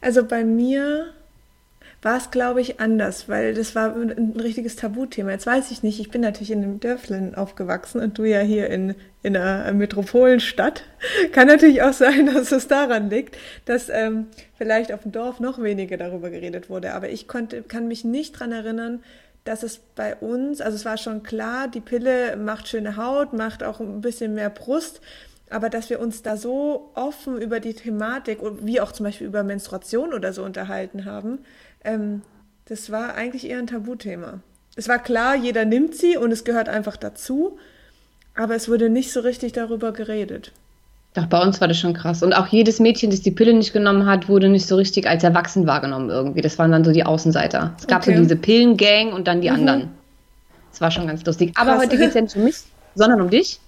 Also 0.00 0.24
bei 0.24 0.44
mir 0.44 1.06
war 2.04 2.18
es, 2.18 2.30
glaube 2.30 2.60
ich, 2.60 2.80
anders, 2.80 3.30
weil 3.30 3.54
das 3.54 3.74
war 3.74 3.96
ein 3.96 4.34
richtiges 4.38 4.76
Tabuthema. 4.76 5.30
Jetzt 5.30 5.46
weiß 5.46 5.70
ich 5.70 5.82
nicht, 5.82 6.00
ich 6.00 6.10
bin 6.10 6.20
natürlich 6.20 6.50
in 6.50 6.62
einem 6.62 6.78
Dörflen 6.78 7.34
aufgewachsen 7.34 8.02
und 8.02 8.18
du 8.18 8.24
ja 8.24 8.40
hier 8.40 8.68
in, 8.68 8.94
in 9.22 9.36
einer 9.36 9.72
Metropolenstadt. 9.72 10.82
Kann 11.32 11.48
natürlich 11.48 11.82
auch 11.82 11.94
sein, 11.94 12.26
dass 12.34 12.52
es 12.52 12.68
daran 12.68 13.08
liegt, 13.08 13.38
dass 13.64 13.88
ähm, 13.88 14.26
vielleicht 14.58 14.92
auf 14.92 15.02
dem 15.02 15.12
Dorf 15.12 15.40
noch 15.40 15.62
weniger 15.62 15.96
darüber 15.96 16.28
geredet 16.28 16.68
wurde. 16.68 16.92
Aber 16.92 17.08
ich 17.08 17.26
konnte, 17.26 17.62
kann 17.62 17.88
mich 17.88 18.04
nicht 18.04 18.34
daran 18.34 18.52
erinnern, 18.52 19.00
dass 19.44 19.62
es 19.62 19.78
bei 19.78 20.16
uns, 20.16 20.60
also 20.60 20.76
es 20.76 20.84
war 20.84 20.96
schon 20.96 21.22
klar, 21.22 21.68
die 21.68 21.80
Pille 21.80 22.36
macht 22.36 22.68
schöne 22.68 22.96
Haut, 22.96 23.32
macht 23.32 23.62
auch 23.62 23.80
ein 23.80 24.00
bisschen 24.00 24.34
mehr 24.34 24.50
Brust, 24.50 25.00
aber 25.50 25.68
dass 25.68 25.90
wir 25.90 26.00
uns 26.00 26.22
da 26.22 26.36
so 26.36 26.90
offen 26.94 27.40
über 27.40 27.60
die 27.60 27.74
Thematik, 27.74 28.38
wie 28.60 28.80
auch 28.80 28.92
zum 28.92 29.04
Beispiel 29.04 29.26
über 29.26 29.42
Menstruation 29.42 30.14
oder 30.14 30.32
so 30.32 30.42
unterhalten 30.42 31.04
haben, 31.04 31.40
ähm, 31.84 32.22
das 32.66 32.90
war 32.90 33.14
eigentlich 33.14 33.46
eher 33.46 33.58
ein 33.58 33.66
Tabuthema. 33.66 34.40
Es 34.76 34.88
war 34.88 34.98
klar, 34.98 35.36
jeder 35.36 35.64
nimmt 35.66 35.94
sie 35.94 36.16
und 36.16 36.32
es 36.32 36.44
gehört 36.44 36.68
einfach 36.68 36.96
dazu, 36.96 37.58
Aber 38.34 38.56
es 38.56 38.68
wurde 38.68 38.90
nicht 38.90 39.12
so 39.12 39.20
richtig 39.20 39.52
darüber 39.52 39.92
geredet. 39.92 40.52
Doch, 41.14 41.26
bei 41.26 41.40
uns 41.40 41.60
war 41.60 41.68
das 41.68 41.78
schon 41.78 41.94
krass. 41.94 42.24
Und 42.24 42.32
auch 42.32 42.48
jedes 42.48 42.80
Mädchen, 42.80 43.10
das 43.10 43.22
die 43.22 43.30
Pille 43.30 43.54
nicht 43.54 43.72
genommen 43.72 44.04
hat, 44.04 44.28
wurde 44.28 44.48
nicht 44.48 44.66
so 44.66 44.74
richtig 44.74 45.08
als 45.08 45.22
erwachsen 45.22 45.64
wahrgenommen 45.66 46.10
irgendwie. 46.10 46.40
Das 46.40 46.58
waren 46.58 46.72
dann 46.72 46.84
so 46.84 46.90
die 46.90 47.04
Außenseiter. 47.04 47.72
Es 47.78 47.86
gab 47.86 48.02
okay. 48.02 48.16
so 48.16 48.22
diese 48.22 48.36
Pillengang 48.36 49.12
und 49.12 49.28
dann 49.28 49.40
die 49.40 49.48
mhm. 49.48 49.56
anderen. 49.56 49.90
Das 50.72 50.80
war 50.80 50.90
schon 50.90 51.06
ganz 51.06 51.24
lustig. 51.24 51.52
Aber 51.54 51.72
krass. 51.72 51.82
heute 51.82 51.98
geht 51.98 52.08
es 52.08 52.14
ja 52.14 52.20
nicht 52.22 52.36
um 52.36 52.42
mich, 52.42 52.56
sondern 52.96 53.20
um 53.20 53.30
dich. 53.30 53.60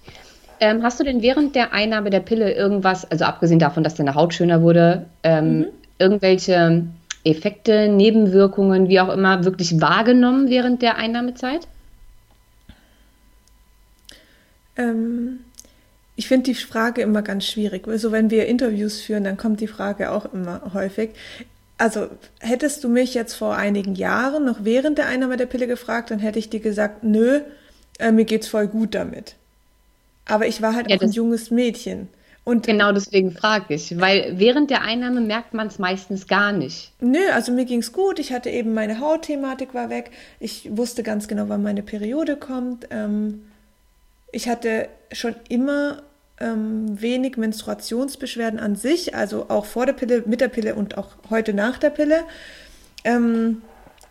Ähm, 0.59 0.83
hast 0.83 0.99
du 0.99 1.05
denn 1.05 1.21
während 1.21 1.55
der 1.55 1.71
Einnahme 1.71 2.09
der 2.09 2.19
Pille 2.19 2.51
irgendwas, 2.51 3.09
also 3.09 3.23
abgesehen 3.23 3.59
davon, 3.59 3.83
dass 3.83 3.95
deine 3.95 4.15
Haut 4.15 4.33
schöner 4.33 4.61
wurde, 4.61 5.05
ähm, 5.23 5.59
mhm. 5.59 5.65
irgendwelche 5.99 6.83
Effekte, 7.23 7.87
Nebenwirkungen, 7.87 8.89
wie 8.89 8.99
auch 8.99 9.09
immer, 9.09 9.45
wirklich 9.45 9.79
wahrgenommen 9.79 10.49
während 10.49 10.81
der 10.81 10.97
Einnahmezeit? 10.97 11.67
Ähm, 14.75 15.39
ich 16.17 16.27
finde 16.27 16.45
die 16.45 16.55
Frage 16.55 17.03
immer 17.03 17.21
ganz 17.21 17.45
schwierig. 17.45 17.87
Also 17.87 18.11
wenn 18.11 18.31
wir 18.31 18.47
Interviews 18.47 18.99
führen, 18.99 19.23
dann 19.23 19.37
kommt 19.37 19.61
die 19.61 19.67
Frage 19.67 20.11
auch 20.11 20.33
immer 20.33 20.73
häufig. 20.73 21.11
Also 21.77 22.07
hättest 22.39 22.83
du 22.83 22.89
mich 22.89 23.13
jetzt 23.13 23.35
vor 23.35 23.55
einigen 23.55 23.93
Jahren 23.93 24.43
noch 24.43 24.65
während 24.65 24.97
der 24.97 25.05
Einnahme 25.05 25.37
der 25.37 25.45
Pille 25.45 25.67
gefragt, 25.67 26.09
dann 26.09 26.17
hätte 26.17 26.39
ich 26.39 26.49
dir 26.49 26.59
gesagt, 26.59 27.03
nö, 27.03 27.41
äh, 27.99 28.11
mir 28.11 28.25
geht's 28.25 28.47
voll 28.47 28.67
gut 28.67 28.95
damit. 28.95 29.35
Aber 30.25 30.47
ich 30.47 30.59
war 30.63 30.75
halt 30.75 30.89
ja, 30.89 30.97
auch 30.97 31.01
ein 31.01 31.11
junges 31.11 31.51
Mädchen. 31.51 32.07
Und 32.43 32.65
genau 32.65 32.93
deswegen 32.93 33.31
frage 33.31 33.75
ich, 33.75 33.99
weil 33.99 34.39
während 34.39 34.71
der 34.71 34.81
Einnahme 34.81 35.21
merkt 35.21 35.53
man 35.53 35.67
es 35.67 35.77
meistens 35.77 36.27
gar 36.27 36.51
nicht. 36.51 36.93
Nö, 36.99 37.19
also 37.31 37.51
mir 37.51 37.65
ging 37.65 37.81
es 37.81 37.91
gut. 37.91 38.17
Ich 38.17 38.33
hatte 38.33 38.49
eben 38.49 38.73
meine 38.73 38.99
Hautthematik 38.99 39.75
war 39.75 39.91
weg. 39.91 40.09
Ich 40.39 40.67
wusste 40.71 41.03
ganz 41.03 41.27
genau, 41.27 41.47
wann 41.47 41.61
meine 41.61 41.83
Periode 41.83 42.37
kommt. 42.37 42.87
Ähm, 42.89 43.43
ich 44.31 44.49
hatte 44.49 44.87
schon 45.11 45.35
immer 45.49 46.01
ähm, 46.39 47.01
wenig 47.01 47.37
Menstruationsbeschwerden 47.37 48.59
an 48.59 48.75
sich, 48.75 49.15
also 49.15 49.49
auch 49.49 49.65
vor 49.65 49.85
der 49.85 49.93
Pille, 49.93 50.23
mit 50.25 50.41
der 50.41 50.49
Pille 50.49 50.75
und 50.75 50.97
auch 50.97 51.09
heute 51.29 51.53
nach 51.53 51.77
der 51.77 51.89
Pille. 51.89 52.23
Ähm, 53.03 53.61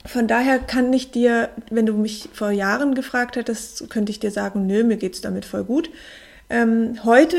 von 0.04 0.28
daher 0.28 0.58
kann 0.58 0.92
ich 0.92 1.10
dir, 1.10 1.50
wenn 1.70 1.86
du 1.86 1.94
mich 1.94 2.28
vor 2.32 2.50
Jahren 2.50 2.94
gefragt 2.94 3.36
hättest, 3.36 3.90
könnte 3.90 4.10
ich 4.10 4.20
dir 4.20 4.30
sagen, 4.30 4.66
nö, 4.66 4.84
mir 4.84 4.96
geht 4.96 5.14
es 5.14 5.20
damit 5.20 5.44
voll 5.44 5.64
gut. 5.64 5.90
Ähm, 6.48 7.04
heute 7.04 7.36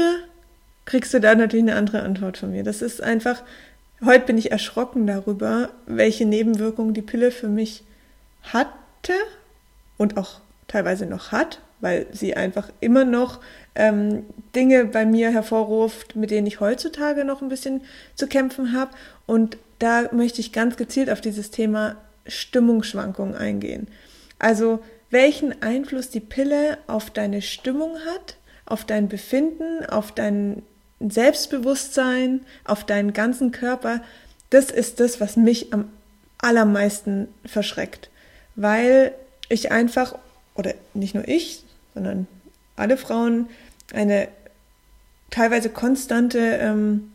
kriegst 0.86 1.14
du 1.14 1.20
da 1.20 1.36
natürlich 1.36 1.66
eine 1.66 1.76
andere 1.76 2.02
Antwort 2.02 2.38
von 2.38 2.52
mir. 2.52 2.64
Das 2.64 2.82
ist 2.82 3.02
einfach, 3.02 3.44
heute 4.04 4.26
bin 4.26 4.38
ich 4.38 4.52
erschrocken 4.52 5.08
darüber, 5.08 5.70
welche 5.86 6.26
Nebenwirkungen 6.26 6.94
die 6.94 7.02
Pille 7.02 7.32
für 7.32 7.50
mich 7.50 7.84
hatte 8.44 9.14
und 9.98 10.18
auch 10.18 10.42
teilweise 10.68 11.06
noch 11.06 11.32
hat, 11.32 11.62
weil 11.80 12.08
sie 12.12 12.36
einfach 12.36 12.70
immer 12.80 13.06
noch 13.06 13.40
ähm, 13.78 14.26
Dinge 14.56 14.86
bei 14.86 15.06
mir 15.06 15.32
hervorruft, 15.32 16.16
mit 16.16 16.32
denen 16.32 16.48
ich 16.48 16.60
heutzutage 16.60 17.24
noch 17.24 17.42
ein 17.42 17.50
bisschen 17.50 17.82
zu 18.16 18.28
kämpfen 18.28 18.74
habe. 18.74 18.92
Und 19.26 19.58
da 19.80 20.10
möchte 20.12 20.42
ich 20.42 20.52
ganz 20.52 20.76
gezielt 20.78 21.10
auf 21.10 21.22
dieses 21.22 21.52
Thema 21.52 21.96
Stimmungsschwankungen 22.26 23.36
eingehen. 23.36 23.88
Also 24.40 24.80
welchen 25.10 25.62
Einfluss 25.62 26.10
die 26.10 26.20
Pille 26.20 26.80
auf 26.88 27.12
deine 27.12 27.42
Stimmung 27.42 27.98
hat, 28.14 28.38
auf 28.66 28.84
dein 28.84 29.08
Befinden, 29.08 29.86
auf 29.86 30.12
dein 30.12 30.64
Selbstbewusstsein, 31.00 32.42
auf 32.66 32.84
deinen 32.84 33.14
ganzen 33.14 33.52
Körper, 33.52 34.02
das 34.50 34.72
ist 34.72 35.00
das, 35.00 35.22
was 35.22 35.38
mich 35.38 35.72
am 35.72 35.90
allermeisten 36.40 37.28
verschreckt. 37.46 38.10
Weil 38.56 39.14
ich 39.50 39.72
einfach, 39.72 40.18
oder 40.56 40.74
nicht 40.94 41.14
nur 41.14 41.28
ich, 41.28 41.64
sondern 41.94 42.28
alle 42.76 42.98
Frauen 42.98 43.48
eine 43.94 44.28
teilweise 45.30 45.70
konstante 45.70 46.40
ähm, 46.40 47.12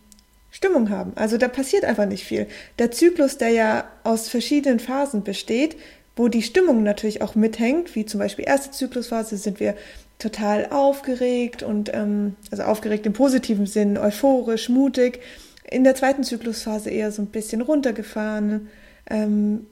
Stimmung 0.50 0.91
haben. 0.91 1.12
Also 1.17 1.38
da 1.38 1.49
passiert 1.49 1.85
einfach 1.85 2.07
nicht 2.07 2.25
viel. 2.25 2.47
Der 2.79 2.91
Zyklus, 2.91 3.38
der 3.38 3.49
ja 3.49 3.85
aus 4.05 4.29
verschiedenen 4.29 4.81
Phasen 4.81 5.23
besteht, 5.23 5.76
wo 6.14 6.29
die 6.29 6.43
Stimmung 6.43 6.83
natürlich 6.83 7.23
auch 7.23 7.35
mithängt, 7.35 7.95
wie 7.95 8.05
zum 8.05 8.21
Beispiel 8.21 8.45
erste 8.47 8.71
Zyklusphase, 8.71 9.38
sind 9.38 9.61
wir 9.61 9.75
total 10.19 10.67
aufgeregt 10.71 11.62
und 11.62 11.93
ähm, 11.95 12.37
also 12.50 12.64
aufgeregt 12.64 13.07
im 13.07 13.14
positiven 13.14 13.67
Sinn, 13.67 13.97
euphorisch, 13.97 14.69
mutig. 14.69 15.21
In 15.69 15.85
der 15.85 15.95
zweiten 15.95 16.23
Zyklusphase 16.23 16.91
eher 16.91 17.11
so 17.12 17.23
ein 17.23 17.26
bisschen 17.26 17.62
runtergefahren, 17.62 18.69
ähm, 19.09 19.67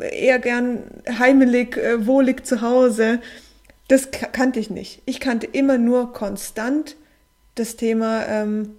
eher 0.00 0.40
gern 0.40 0.82
heimelig, 1.18 1.76
äh, 1.76 2.04
wohlig 2.04 2.44
zu 2.44 2.62
Hause. 2.62 3.20
Das 3.88 4.10
kannte 4.10 4.60
ich 4.60 4.70
nicht. 4.70 5.02
Ich 5.04 5.20
kannte 5.20 5.46
immer 5.46 5.78
nur 5.78 6.12
konstant 6.12 6.96
das 7.54 7.76
Thema, 7.76 8.26
ähm, 8.26 8.76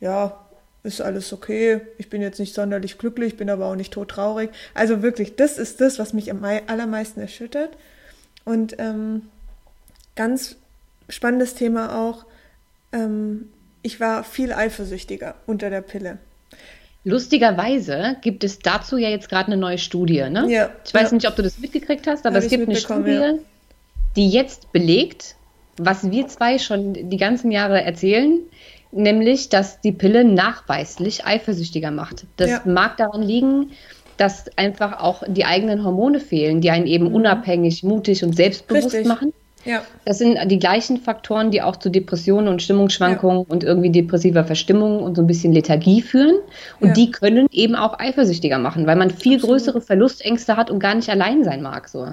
ja, 0.00 0.38
ist 0.82 1.02
alles 1.02 1.32
okay, 1.32 1.82
ich 1.98 2.08
bin 2.08 2.22
jetzt 2.22 2.40
nicht 2.40 2.54
sonderlich 2.54 2.96
glücklich, 2.96 3.36
bin 3.36 3.50
aber 3.50 3.66
auch 3.66 3.74
nicht 3.74 3.92
todtraurig. 3.92 4.50
Also 4.72 5.02
wirklich, 5.02 5.36
das 5.36 5.58
ist 5.58 5.80
das, 5.80 5.98
was 5.98 6.14
mich 6.14 6.30
am 6.30 6.42
allermeisten 6.42 7.20
erschüttert. 7.20 7.70
Und 8.44 8.76
ähm, 8.78 9.28
ganz 10.16 10.56
spannendes 11.10 11.54
Thema 11.54 12.00
auch, 12.00 12.24
ähm, 12.92 13.50
ich 13.82 14.00
war 14.00 14.24
viel 14.24 14.52
eifersüchtiger 14.52 15.34
unter 15.46 15.68
der 15.68 15.82
Pille. 15.82 16.18
Lustigerweise 17.04 18.16
gibt 18.22 18.44
es 18.44 18.58
dazu 18.58 18.96
ja 18.96 19.08
jetzt 19.08 19.28
gerade 19.28 19.48
eine 19.48 19.56
neue 19.56 19.78
Studie. 19.78 20.28
Ne? 20.30 20.46
Ja, 20.50 20.70
ich 20.84 20.92
weiß 20.92 21.10
ja. 21.10 21.14
nicht, 21.14 21.28
ob 21.28 21.36
du 21.36 21.42
das 21.42 21.58
mitgekriegt 21.58 22.06
hast, 22.06 22.26
aber 22.26 22.36
Hab 22.36 22.44
es 22.44 22.50
gibt 22.50 22.68
eine 22.68 22.76
Studie, 22.76 23.12
ja 23.12 23.34
die 24.16 24.28
jetzt 24.28 24.72
belegt, 24.72 25.36
was 25.76 26.10
wir 26.10 26.28
zwei 26.28 26.58
schon 26.58 27.10
die 27.10 27.16
ganzen 27.16 27.50
Jahre 27.50 27.82
erzählen, 27.82 28.38
nämlich, 28.92 29.48
dass 29.48 29.80
die 29.80 29.92
Pille 29.92 30.24
nachweislich 30.24 31.24
eifersüchtiger 31.24 31.90
macht. 31.90 32.26
Das 32.36 32.50
ja. 32.50 32.62
mag 32.64 32.96
daran 32.96 33.22
liegen, 33.22 33.70
dass 34.16 34.44
einfach 34.56 35.00
auch 35.00 35.22
die 35.26 35.46
eigenen 35.46 35.84
Hormone 35.84 36.20
fehlen, 36.20 36.60
die 36.60 36.70
einen 36.70 36.86
eben 36.86 37.08
mhm. 37.08 37.14
unabhängig, 37.14 37.82
mutig 37.82 38.22
und 38.22 38.36
selbstbewusst 38.36 38.92
Richtig. 38.92 39.06
machen. 39.06 39.32
Ja. 39.64 39.82
Das 40.06 40.18
sind 40.18 40.38
die 40.50 40.58
gleichen 40.58 40.98
Faktoren, 40.98 41.50
die 41.50 41.60
auch 41.62 41.76
zu 41.76 41.90
Depressionen 41.90 42.48
und 42.48 42.62
Stimmungsschwankungen 42.62 43.40
ja. 43.40 43.44
und 43.48 43.62
irgendwie 43.62 43.90
depressiver 43.90 44.44
Verstimmung 44.44 45.02
und 45.02 45.16
so 45.16 45.22
ein 45.22 45.26
bisschen 45.26 45.52
Lethargie 45.52 46.00
führen. 46.02 46.36
Und 46.80 46.88
ja. 46.88 46.94
die 46.94 47.10
können 47.10 47.46
eben 47.50 47.76
auch 47.76 47.98
eifersüchtiger 47.98 48.58
machen, 48.58 48.86
weil 48.86 48.96
man 48.96 49.10
viel 49.10 49.36
Absolut. 49.36 49.56
größere 49.56 49.80
Verlustängste 49.80 50.56
hat 50.56 50.70
und 50.70 50.80
gar 50.80 50.94
nicht 50.94 51.10
allein 51.10 51.44
sein 51.44 51.62
mag. 51.62 51.88
So. 51.88 52.08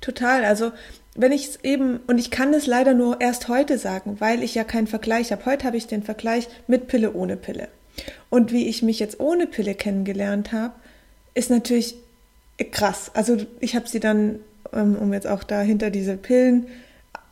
Total. 0.00 0.44
Also 0.44 0.72
wenn 1.18 1.32
ich 1.32 1.48
es 1.48 1.58
eben, 1.64 1.98
und 2.06 2.18
ich 2.18 2.30
kann 2.30 2.54
es 2.54 2.66
leider 2.66 2.94
nur 2.94 3.20
erst 3.20 3.48
heute 3.48 3.76
sagen, 3.76 4.20
weil 4.20 4.44
ich 4.44 4.54
ja 4.54 4.62
keinen 4.62 4.86
Vergleich 4.86 5.32
habe. 5.32 5.44
Heute 5.46 5.66
habe 5.66 5.76
ich 5.76 5.88
den 5.88 6.04
Vergleich 6.04 6.46
mit 6.68 6.86
Pille 6.86 7.12
ohne 7.12 7.36
Pille. 7.36 7.66
Und 8.30 8.52
wie 8.52 8.68
ich 8.68 8.82
mich 8.82 9.00
jetzt 9.00 9.18
ohne 9.18 9.48
Pille 9.48 9.74
kennengelernt 9.74 10.52
habe, 10.52 10.74
ist 11.34 11.50
natürlich 11.50 11.96
krass. 12.70 13.10
Also 13.14 13.38
ich 13.58 13.74
habe 13.74 13.88
sie 13.88 13.98
dann, 13.98 14.38
ähm, 14.72 14.96
um 14.96 15.12
jetzt 15.12 15.26
auch 15.26 15.42
da 15.42 15.60
hinter 15.60 15.90
diese 15.90 16.16
Pillen, 16.16 16.68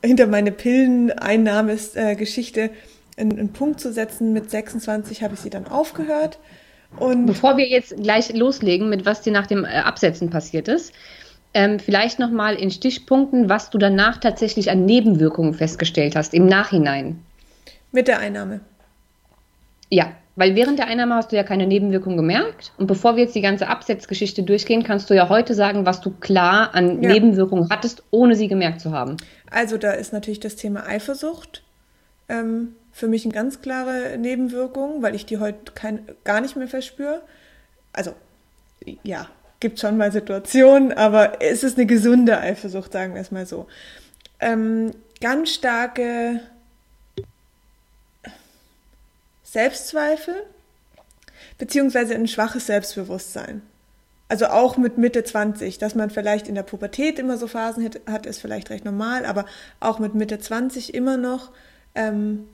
hinter 0.05 0.27
meine 0.27 0.51
Pilleneinnahmesgeschichte 0.51 2.71
einen, 3.17 3.39
einen 3.39 3.53
Punkt 3.53 3.79
zu 3.81 3.93
setzen. 3.93 4.33
Mit 4.33 4.51
26 4.51 5.23
habe 5.23 5.35
ich 5.35 5.41
sie 5.41 5.51
dann 5.51 5.69
aufgehört. 5.69 6.41
Und 6.99 7.27
Bevor 7.27 7.57
wir 7.57 7.69
jetzt 7.69 7.97
gleich 7.97 8.33
loslegen, 8.33 8.89
mit 8.89 9.07
was 9.07 9.23
dir 9.23 9.33
nach 9.33 9.47
dem 9.47 9.65
äh, 9.65 9.69
Absetzen 9.69 10.29
passiert 10.31 10.67
ist, 10.67 10.93
ähm, 11.57 11.79
vielleicht 11.79 12.19
nochmal 12.19 12.55
in 12.55 12.71
Stichpunkten, 12.71 13.49
was 13.49 13.71
du 13.71 13.79
danach 13.79 14.19
tatsächlich 14.19 14.71
an 14.71 14.85
Nebenwirkungen 14.85 15.55
festgestellt 15.55 16.15
hast, 16.15 16.35
im 16.35 16.45
Nachhinein. 16.45 17.25
Mit 17.93 18.09
der 18.09 18.19
Einnahme. 18.19 18.61
Ja, 19.89 20.13
weil 20.37 20.55
während 20.55 20.79
der 20.79 20.87
Einnahme 20.87 21.15
hast 21.15 21.33
du 21.33 21.37
ja 21.37 21.45
keine 21.45 21.67
Nebenwirkungen 21.67 22.19
gemerkt. 22.19 22.73
Und 22.77 22.89
bevor 22.89 23.17
wir 23.17 23.25
jetzt 23.25 23.35
die 23.35 23.41
ganze 23.41 23.69
Absetzgeschichte 23.69 24.43
durchgehen, 24.43 24.85
kannst 24.85 25.09
du 25.09 25.15
ja 25.15 25.31
heute 25.31 25.55
sagen, 25.55 25.87
was 25.87 26.03
du 26.03 26.11
klar 26.11 26.75
an 26.75 27.03
ja. 27.03 27.11
Nebenwirkungen 27.11 27.71
hattest, 27.71 28.03
ohne 28.11 28.37
sie 28.37 28.49
gemerkt 28.49 28.83
zu 28.83 28.93
haben. 28.93 29.17
Also 29.51 29.79
da 29.79 29.93
ist 29.93 30.13
natürlich 30.13 30.41
das 30.41 30.57
Thema 30.57 30.87
Eifersucht 30.87 31.63
ähm, 32.29 32.75
für 32.93 33.09
mich 33.09 33.25
eine 33.25 33.33
ganz 33.33 33.63
klare 33.63 34.19
Nebenwirkung, 34.19 35.03
weil 35.03 35.15
ich 35.15 35.25
die 35.25 35.39
heute 35.39 35.73
kein, 35.75 36.01
gar 36.25 36.43
nicht 36.43 36.55
mehr 36.55 36.69
verspüre. 36.69 37.23
Also 37.95 38.13
ja, 39.03 39.27
gibt 39.61 39.81
schon 39.81 39.97
mal 39.97 40.13
Situationen, 40.13 40.93
aber 40.93 41.43
es 41.43 41.63
ist 41.63 41.77
eine 41.77 41.87
gesunde 41.87 42.39
Eifersucht, 42.39 42.93
sagen 42.93 43.15
wir 43.15 43.21
es 43.21 43.31
mal 43.31 43.47
so. 43.47 43.67
Ähm, 44.41 44.93
ganz 45.21 45.51
starke 45.51 46.41
Selbstzweifel, 49.45 50.35
beziehungsweise 51.59 52.15
ein 52.15 52.29
schwaches 52.29 52.67
Selbstbewusstsein. 52.67 53.63
Also 54.29 54.47
auch 54.47 54.77
mit 54.77 54.99
Mitte 54.99 55.23
20, 55.23 55.79
dass 55.79 55.95
man 55.95 56.11
vielleicht 56.11 56.49
in 56.49 56.57
der 56.57 56.65
Pubertät 56.65 57.19
immer 57.19 57.39
so 57.39 57.47
Phasen 57.47 57.89
hat, 58.07 58.27
ist 58.27 58.41
vielleicht 58.41 58.71
recht 58.71 58.85
normal, 58.85 59.25
aber 59.25 59.47
auch 59.79 60.01
mit 60.01 60.15
Mitte 60.15 60.39
20 60.39 60.95
immer 60.95 61.17
noch 61.17 61.53
ähm, 61.95 62.49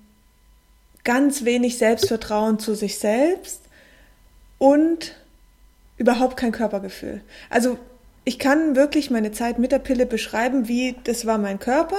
ganz 1.03 1.45
wenig 1.45 1.79
Selbstvertrauen 1.79 2.59
zu 2.59 2.75
sich 2.75 2.99
selbst 2.99 3.63
und 4.59 5.17
überhaupt 6.03 6.37
kein 6.37 6.53
Körpergefühl. 6.53 7.21
Also 7.49 7.79
ich 8.25 8.39
kann 8.39 8.77
wirklich 8.77 9.11
meine 9.11 9.31
Zeit 9.31 9.59
mit 9.59 9.73
der 9.73 9.79
Pille 9.79 10.05
beschreiben, 10.05 10.69
wie 10.69 10.97
das 11.05 11.27
war 11.27 11.39
mein 11.39 11.59
Körper 11.59 11.97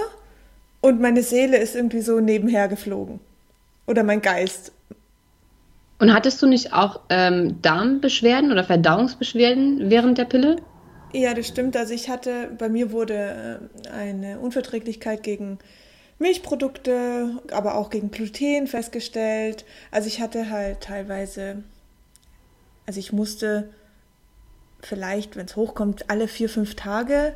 und 0.81 1.00
meine 1.00 1.24
Seele 1.24 1.57
ist 1.57 1.75
irgendwie 1.75 2.01
so 2.01 2.19
nebenher 2.19 2.67
geflogen. 2.67 3.22
Oder 3.88 4.03
mein 4.03 4.22
Geist. 4.22 4.74
Und 6.00 6.13
hattest 6.13 6.41
du 6.41 6.48
nicht 6.48 6.74
auch 6.74 7.00
ähm, 7.10 7.62
Darmbeschwerden 7.62 8.51
oder 8.51 8.65
Verdauungsbeschwerden 8.65 9.89
während 9.89 10.17
der 10.17 10.25
Pille? 10.25 10.57
Ja, 11.13 11.33
das 11.33 11.48
stimmt. 11.48 11.77
Also 11.77 11.93
ich 11.93 12.10
hatte, 12.10 12.50
bei 12.57 12.67
mir 12.67 12.91
wurde 12.91 13.62
äh, 13.86 13.89
eine 13.89 14.39
Unverträglichkeit 14.39 15.24
gegen 15.24 15.60
Milchprodukte, 16.19 17.41
aber 17.51 17.75
auch 17.75 17.89
gegen 17.89 18.12
Gluten 18.12 18.67
festgestellt. 18.67 19.63
Also 19.91 20.07
ich 20.07 20.19
hatte 20.19 20.50
halt 20.50 20.81
teilweise, 20.81 21.63
also 22.86 23.00
ich 23.00 23.13
musste 23.13 23.69
vielleicht, 24.86 25.36
wenn 25.36 25.46
es 25.46 25.56
hochkommt, 25.56 26.10
alle 26.10 26.28
vier, 26.28 26.50
fünf 26.50 26.75
Tage. 26.75 27.34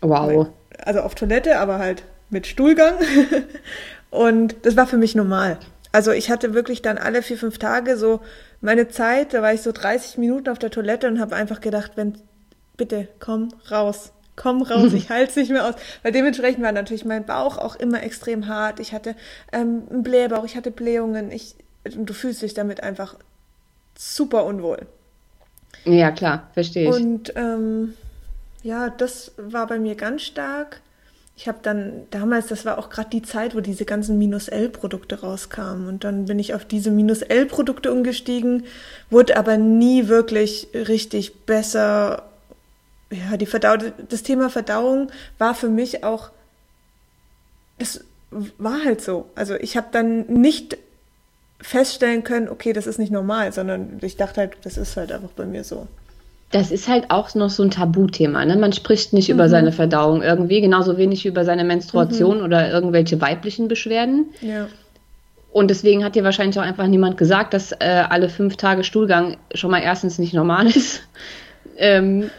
Wow. 0.00 0.48
Also 0.78 1.00
auf 1.00 1.14
Toilette, 1.14 1.58
aber 1.58 1.78
halt 1.78 2.04
mit 2.30 2.46
Stuhlgang. 2.46 2.94
Und 4.10 4.56
das 4.62 4.76
war 4.76 4.86
für 4.86 4.98
mich 4.98 5.14
normal. 5.14 5.58
Also 5.92 6.10
ich 6.10 6.30
hatte 6.30 6.54
wirklich 6.54 6.82
dann 6.82 6.98
alle 6.98 7.22
vier, 7.22 7.36
fünf 7.36 7.58
Tage 7.58 7.96
so 7.96 8.20
meine 8.60 8.88
Zeit, 8.88 9.34
da 9.34 9.42
war 9.42 9.52
ich 9.52 9.62
so 9.62 9.72
30 9.72 10.18
Minuten 10.18 10.48
auf 10.48 10.58
der 10.58 10.70
Toilette 10.70 11.08
und 11.08 11.20
habe 11.20 11.36
einfach 11.36 11.60
gedacht, 11.60 11.92
wenn, 11.96 12.14
bitte, 12.76 13.08
komm 13.20 13.48
raus, 13.70 14.12
komm 14.36 14.62
raus, 14.62 14.92
ich 14.94 15.10
halte 15.10 15.30
es 15.30 15.36
nicht 15.36 15.50
mehr 15.50 15.66
aus. 15.66 15.74
Weil 16.02 16.12
dementsprechend 16.12 16.62
war 16.62 16.72
natürlich 16.72 17.04
mein 17.04 17.26
Bauch 17.26 17.58
auch 17.58 17.76
immer 17.76 18.02
extrem 18.02 18.48
hart. 18.48 18.80
Ich 18.80 18.92
hatte 18.92 19.14
ähm, 19.52 19.82
einen 19.90 20.02
Blähbauch, 20.02 20.44
ich 20.44 20.56
hatte 20.56 20.70
Blähungen. 20.70 21.30
Ich, 21.30 21.56
du 21.84 22.14
fühlst 22.14 22.42
dich 22.42 22.54
damit 22.54 22.82
einfach 22.82 23.16
super 23.98 24.44
unwohl. 24.46 24.86
Ja, 25.84 26.10
klar, 26.10 26.48
verstehe 26.54 26.88
ich. 26.88 26.94
Und 26.94 27.32
ähm, 27.36 27.94
ja, 28.62 28.90
das 28.90 29.32
war 29.36 29.66
bei 29.66 29.78
mir 29.78 29.94
ganz 29.94 30.22
stark. 30.22 30.80
Ich 31.36 31.48
habe 31.48 31.58
dann 31.62 32.06
damals, 32.10 32.48
das 32.48 32.64
war 32.64 32.78
auch 32.78 32.90
gerade 32.90 33.10
die 33.10 33.22
Zeit, 33.22 33.56
wo 33.56 33.60
diese 33.60 33.84
ganzen 33.84 34.18
Minus-L-Produkte 34.18 35.20
rauskamen. 35.20 35.88
Und 35.88 36.04
dann 36.04 36.26
bin 36.26 36.38
ich 36.38 36.54
auf 36.54 36.64
diese 36.64 36.90
Minus-L-Produkte 36.90 37.90
umgestiegen, 37.92 38.64
wurde 39.10 39.36
aber 39.36 39.56
nie 39.56 40.08
wirklich 40.08 40.68
richtig 40.74 41.46
besser. 41.46 42.24
Ja, 43.10 43.36
die 43.36 43.46
Verdau 43.46 43.76
das 44.08 44.22
Thema 44.22 44.50
Verdauung 44.50 45.10
war 45.38 45.54
für 45.54 45.68
mich 45.68 46.04
auch, 46.04 46.30
es 47.78 48.04
war 48.30 48.84
halt 48.84 49.00
so. 49.00 49.28
Also 49.34 49.54
ich 49.54 49.76
habe 49.76 49.88
dann 49.90 50.26
nicht 50.26 50.76
feststellen 51.62 52.24
können, 52.24 52.48
okay, 52.48 52.72
das 52.72 52.86
ist 52.86 52.98
nicht 52.98 53.12
normal, 53.12 53.52
sondern 53.52 53.98
ich 54.02 54.16
dachte 54.16 54.40
halt, 54.40 54.52
das 54.64 54.76
ist 54.76 54.96
halt 54.96 55.12
einfach 55.12 55.30
bei 55.30 55.46
mir 55.46 55.64
so. 55.64 55.86
Das 56.50 56.70
ist 56.70 56.86
halt 56.88 57.10
auch 57.10 57.34
noch 57.34 57.48
so 57.48 57.62
ein 57.62 57.70
Tabuthema. 57.70 58.44
Ne? 58.44 58.56
Man 58.56 58.74
spricht 58.74 59.14
nicht 59.14 59.28
mhm. 59.28 59.36
über 59.36 59.48
seine 59.48 59.72
Verdauung 59.72 60.22
irgendwie, 60.22 60.60
genauso 60.60 60.98
wenig 60.98 61.24
über 61.24 61.44
seine 61.44 61.64
Menstruation 61.64 62.38
mhm. 62.38 62.44
oder 62.44 62.70
irgendwelche 62.70 63.20
weiblichen 63.20 63.68
Beschwerden. 63.68 64.26
Ja. 64.42 64.68
Und 65.50 65.70
deswegen 65.70 66.04
hat 66.04 66.14
dir 66.14 66.24
wahrscheinlich 66.24 66.58
auch 66.58 66.64
einfach 66.64 66.86
niemand 66.86 67.16
gesagt, 67.16 67.54
dass 67.54 67.72
äh, 67.72 68.04
alle 68.08 68.28
fünf 68.28 68.56
Tage 68.56 68.84
Stuhlgang 68.84 69.36
schon 69.54 69.70
mal 69.70 69.82
erstens 69.82 70.18
nicht 70.18 70.34
normal 70.34 70.66
ist. 70.66 71.02
ähm, 71.78 72.30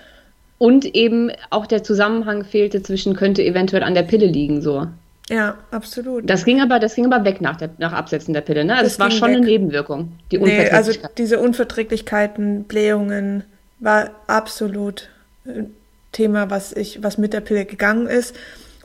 und 0.57 0.85
eben 0.85 1.31
auch 1.49 1.65
der 1.65 1.83
Zusammenhang 1.83 2.43
fehlte 2.45 2.81
zwischen 2.83 3.15
könnte 3.15 3.43
eventuell 3.43 3.83
an 3.83 3.95
der 3.95 4.03
Pille 4.03 4.27
liegen 4.27 4.61
so. 4.61 4.87
Ja, 5.29 5.57
absolut. 5.71 6.29
Das 6.29 6.43
ging 6.43 6.61
aber, 6.61 6.79
das 6.79 6.95
ging 6.95 7.11
aber 7.11 7.23
weg 7.23 7.39
nach, 7.39 7.55
der, 7.55 7.69
nach 7.77 7.93
Absetzen 7.93 8.33
der 8.33 8.41
Pille, 8.41 8.65
ne? 8.65 8.75
Also 8.75 8.87
es 8.87 8.99
war 8.99 9.09
schon 9.09 9.29
weg. 9.29 9.37
eine 9.37 9.45
Nebenwirkung, 9.45 10.11
die 10.31 10.37
nee, 10.37 10.69
also 10.69 10.91
diese 11.17 11.39
Unverträglichkeiten, 11.39 12.65
Blähungen 12.65 13.43
war 13.79 14.11
absolut 14.27 15.09
ein 15.45 15.73
Thema, 16.11 16.49
was 16.49 16.73
ich, 16.73 17.01
was 17.03 17.17
mit 17.17 17.33
der 17.33 17.41
Pille 17.41 17.65
gegangen 17.65 18.07
ist. 18.07 18.35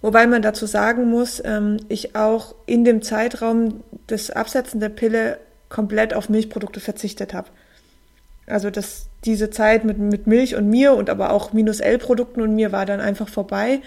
Wobei 0.01 0.29
man 0.29 0.43
dazu 0.43 0.67
sagen 0.67 1.11
muss, 1.11 1.43
ähm, 1.45 1.79
ich 1.89 2.15
auch 2.15 2.55
in 2.67 2.85
dem 2.85 3.03
Zeitraum 3.03 3.83
des 4.09 4.31
Absetzen 4.31 4.79
der 4.79 4.91
Pille 4.91 5.39
komplett 5.69 6.15
auf 6.15 6.29
Milchprodukte 6.29 6.79
verzichtet 6.79 7.35
habe. 7.35 7.49
Also 8.47 8.71
dass 8.71 9.08
diese 9.25 9.51
Zeit 9.51 9.85
mit, 9.85 9.99
mit 9.99 10.27
Milch 10.27 10.55
und 10.55 10.69
mir 10.69 10.95
und 10.95 11.11
aber 11.11 11.33
auch 11.33 11.53
Minus-L-Produkten 11.53 12.41
und 12.41 12.55
mir 12.55 12.73
war 12.73 12.87
dann 12.87 13.01
einfach 13.01 13.29
vorbei. 13.29 13.81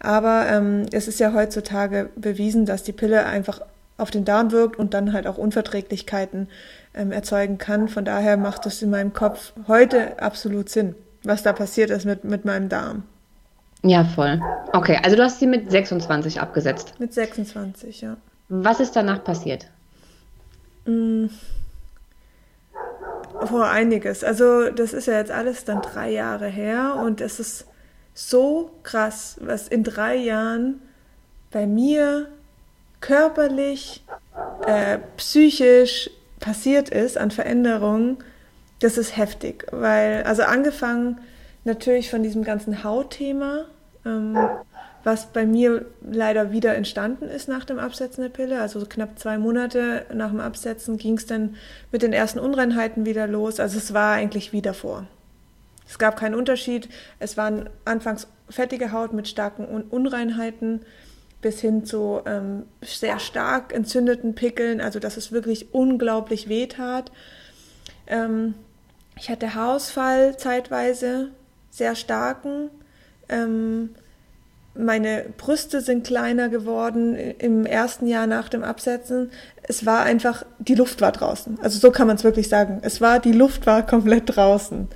Aber 0.00 0.46
ähm, 0.48 0.86
es 0.92 1.08
ist 1.08 1.20
ja 1.20 1.32
heutzutage 1.34 2.08
bewiesen, 2.16 2.64
dass 2.66 2.82
die 2.82 2.92
Pille 2.92 3.26
einfach 3.26 3.60
auf 3.98 4.10
den 4.10 4.24
Darm 4.24 4.52
wirkt 4.52 4.78
und 4.78 4.94
dann 4.94 5.12
halt 5.12 5.26
auch 5.26 5.36
Unverträglichkeiten 5.38 6.48
ähm, 6.94 7.12
erzeugen 7.12 7.58
kann. 7.58 7.88
Von 7.88 8.04
daher 8.04 8.36
macht 8.36 8.64
es 8.64 8.80
in 8.80 8.90
meinem 8.90 9.12
Kopf 9.12 9.52
heute 9.66 10.22
absolut 10.22 10.68
Sinn, 10.68 10.94
was 11.24 11.42
da 11.42 11.52
passiert 11.52 11.90
ist 11.90 12.06
mit, 12.06 12.24
mit 12.24 12.44
meinem 12.44 12.68
Darm. 12.68 13.02
Ja, 13.82 14.04
voll. 14.04 14.40
Okay, 14.72 14.98
also 15.02 15.16
du 15.16 15.22
hast 15.22 15.38
sie 15.38 15.46
mit 15.46 15.70
26 15.70 16.40
abgesetzt. 16.40 16.94
Mit 16.98 17.12
26, 17.12 18.00
ja. 18.00 18.16
Was 18.48 18.80
ist 18.80 18.96
danach 18.96 19.22
passiert? 19.22 19.66
Mm. 20.86 21.26
Vor 23.46 23.68
einiges. 23.68 24.24
Also 24.24 24.70
das 24.70 24.92
ist 24.92 25.06
ja 25.06 25.14
jetzt 25.14 25.30
alles 25.30 25.64
dann 25.64 25.82
drei 25.82 26.10
Jahre 26.10 26.46
her 26.46 26.96
und 27.02 27.20
es 27.20 27.38
ist 27.38 27.66
so 28.14 28.70
krass, 28.82 29.36
was 29.40 29.68
in 29.68 29.84
drei 29.84 30.16
Jahren 30.16 30.82
bei 31.50 31.66
mir 31.66 32.28
körperlich, 33.00 34.04
äh, 34.66 34.98
psychisch 35.16 36.10
passiert 36.40 36.88
ist 36.88 37.16
an 37.16 37.30
Veränderungen. 37.30 38.18
Das 38.80 38.98
ist 38.98 39.16
heftig, 39.16 39.66
weil, 39.70 40.22
also 40.24 40.42
angefangen 40.42 41.20
natürlich 41.64 42.10
von 42.10 42.22
diesem 42.22 42.44
ganzen 42.44 42.84
Hautthema, 42.84 43.64
ähm, 44.04 44.36
was 45.04 45.26
bei 45.26 45.46
mir 45.46 45.86
leider 46.02 46.52
wieder 46.52 46.74
entstanden 46.74 47.28
ist 47.28 47.48
nach 47.48 47.64
dem 47.64 47.78
Absetzen 47.78 48.22
der 48.22 48.30
Pille. 48.30 48.60
Also 48.60 48.80
so 48.80 48.86
knapp 48.86 49.18
zwei 49.18 49.38
Monate 49.38 50.06
nach 50.12 50.30
dem 50.30 50.40
Absetzen 50.40 50.98
ging 50.98 51.16
es 51.16 51.26
dann 51.26 51.56
mit 51.92 52.02
den 52.02 52.12
ersten 52.12 52.38
Unreinheiten 52.38 53.06
wieder 53.06 53.26
los. 53.26 53.60
Also 53.60 53.78
es 53.78 53.94
war 53.94 54.14
eigentlich 54.14 54.52
wie 54.52 54.62
davor. 54.62 55.06
Es 55.88 55.98
gab 55.98 56.18
keinen 56.18 56.34
Unterschied. 56.34 56.88
Es 57.18 57.36
waren 57.36 57.70
anfangs 57.84 58.28
fettige 58.50 58.92
Haut 58.92 59.12
mit 59.12 59.28
starken 59.28 59.64
Unreinheiten 59.64 60.80
bis 61.40 61.60
hin 61.60 61.84
zu 61.84 62.20
ähm, 62.26 62.64
sehr 62.82 63.20
stark 63.20 63.72
entzündeten 63.72 64.34
Pickeln, 64.34 64.80
also 64.80 64.98
dass 64.98 65.16
es 65.16 65.30
wirklich 65.30 65.72
unglaublich 65.72 66.48
wehtat. 66.48 67.12
Ähm, 68.06 68.54
ich 69.16 69.30
hatte 69.30 69.54
Haarausfall 69.54 70.36
zeitweise, 70.36 71.30
sehr 71.70 71.94
starken. 71.94 72.70
Ähm, 73.28 73.90
meine 74.78 75.26
Brüste 75.36 75.80
sind 75.80 76.06
kleiner 76.06 76.48
geworden 76.48 77.16
im 77.16 77.66
ersten 77.66 78.06
Jahr 78.06 78.26
nach 78.26 78.48
dem 78.48 78.62
Absetzen. 78.62 79.30
Es 79.62 79.84
war 79.84 80.02
einfach, 80.02 80.44
die 80.58 80.74
Luft 80.74 81.00
war 81.00 81.12
draußen. 81.12 81.58
Also 81.60 81.78
so 81.78 81.90
kann 81.90 82.06
man 82.06 82.16
es 82.16 82.24
wirklich 82.24 82.48
sagen. 82.48 82.78
Es 82.82 83.00
war, 83.00 83.18
die 83.18 83.32
Luft 83.32 83.66
war 83.66 83.84
komplett 83.84 84.36
draußen. 84.36 84.88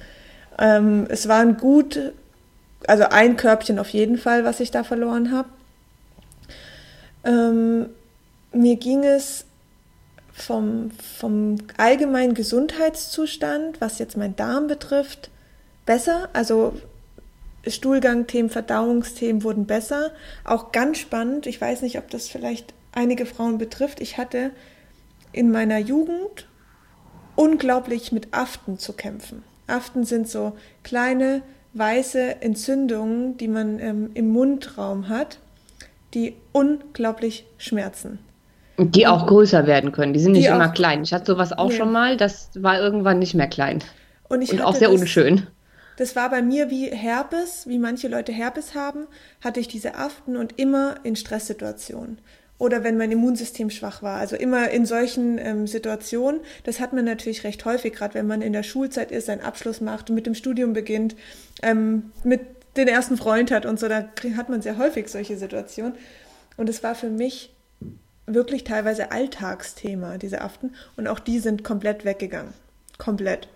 Ähm, 0.59 1.07
es 1.09 1.29
waren 1.29 1.57
gut, 1.57 2.13
also 2.87 3.05
ein 3.05 3.37
Körbchen 3.37 3.79
auf 3.79 3.89
jeden 3.89 4.19
Fall, 4.19 4.45
was 4.45 4.61
ich 4.61 4.71
da 4.71 4.85
verloren 4.85 5.33
habe. 5.33 5.49
Ähm, 7.25 7.87
mir 8.53 8.77
ging 8.77 9.05
es 9.05 9.45
vom, 10.33 10.91
vom 11.19 11.59
allgemeinen 11.77 12.35
Gesundheitszustand, 12.35 13.81
was 13.81 13.99
jetzt 13.99 14.17
mein 14.17 14.37
Darm 14.37 14.67
betrifft, 14.67 15.31
besser. 15.87 16.29
Also 16.33 16.75
Stuhlgangthemen, 17.67 18.51
Verdauungsthemen 18.51 19.45
wurden 19.45 19.67
besser. 19.67 20.11
Auch 20.45 20.73
ganz 20.73 20.99
spannend, 20.99 21.47
ich 21.47 21.61
weiß 21.61 21.83
nicht, 21.83 21.99
ob 21.99 22.11
das 22.11 22.29
vielleicht 22.29 22.75
einige 22.93 23.27
Frauen 23.27 23.59
betrifft. 23.59 24.01
Ich 24.01 24.19
hatte 24.19 24.51
in 25.33 25.51
meiner 25.51 25.79
Jugend 25.79 26.49
unglaublich 27.37 28.13
mit 28.13 28.29
Aften 28.33 28.79
zu 28.79 28.93
kämpfen. 28.93 29.43
Aften 29.67 30.05
sind 30.05 30.29
so 30.29 30.53
kleine 30.83 31.43
weiße 31.75 32.43
Entzündungen, 32.43 33.37
die 33.39 33.49
man 33.49 33.79
ähm, 33.79 34.11
im 34.15 34.29
Mundraum 34.29 35.09
hat, 35.09 35.39
die 36.15 36.35
unglaublich 36.53 37.47
schmerzen. 37.57 38.19
Die 38.79 39.07
auch 39.07 39.27
größer 39.27 39.67
werden 39.67 39.93
können. 39.93 40.13
Die 40.13 40.21
sind 40.21 40.33
nicht 40.33 40.49
die 40.49 40.53
immer 40.53 40.69
klein. 40.69 41.03
Ich 41.03 41.13
hatte 41.13 41.33
sowas 41.33 41.53
auch 41.53 41.69
nee. 41.69 41.77
schon 41.77 41.93
mal. 41.93 42.17
Das 42.17 42.51
war 42.55 42.81
irgendwann 42.81 43.19
nicht 43.19 43.35
mehr 43.35 43.47
klein. 43.47 43.79
Und, 44.29 44.51
Und 44.51 44.61
auch 44.63 44.75
sehr 44.75 44.89
das, 44.89 45.01
unschön. 45.01 45.47
Das 45.97 46.17
war 46.17 46.31
bei 46.31 46.43
mir 46.43 46.71
wie 46.71 46.87
Herpes, 46.87 47.67
wie 47.67 47.79
manche 47.79 48.09
Leute 48.09 48.33
Herpes 48.33 48.75
haben, 48.75 49.07
hatte 49.41 49.61
ich 49.61 49.69
diese 49.69 49.95
Aften 49.95 50.37
und 50.37 50.59
immer 50.59 50.97
in 51.03 51.17
Stresssituationen 51.17 52.19
oder 52.63 52.85
wenn 52.85 52.97
mein 52.97 53.11
Immunsystem 53.11 53.71
schwach 53.71 54.03
war. 54.03 54.19
Also 54.19 54.37
immer 54.37 54.71
in 54.71 54.87
solchen 54.87 55.37
ähm, 55.39 55.67
Situationen. 55.67 56.41
Das 56.63 56.79
hat 56.79 56.93
man 56.93 57.05
natürlich 57.05 57.43
recht 57.43 57.65
häufig, 57.65 57.93
gerade 57.93 58.15
wenn 58.15 58.29
man 58.29 58.41
in 58.41 58.53
der 58.53 58.63
Schulzeit 58.63 59.11
ist, 59.11 59.27
seinen 59.27 59.41
Abschluss 59.41 59.81
macht 59.81 60.11
mit 60.11 60.27
dem 60.27 60.37
Studium 60.37 60.73
beginnt, 60.73 61.17
ähm, 61.63 62.13
mit 62.23 62.41
den 62.77 62.87
ersten 62.87 63.17
Freund 63.17 63.51
hat 63.51 63.67
und 63.67 63.81
so, 63.81 63.89
da 63.89 64.05
hat 64.37 64.49
man 64.49 64.63
sehr 64.63 64.79
häufig 64.79 65.09
solche 65.09 65.37
Situationen. 65.37 65.95
Und 66.57 66.69
es 66.69 66.85
war 66.85 66.95
für 66.95 67.11
mich 67.11 67.53
wirklich 68.27 68.63
teilweise 68.63 69.11
Alltagsthema, 69.11 70.19
diese 70.19 70.41
Aften. 70.41 70.75
Und 70.97 71.09
auch 71.09 71.19
die 71.19 71.41
sind 71.41 71.65
komplett 71.65 72.05
weggegangen. 72.05 72.53
Komplett. 72.97 73.49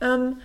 Ähm, 0.00 0.36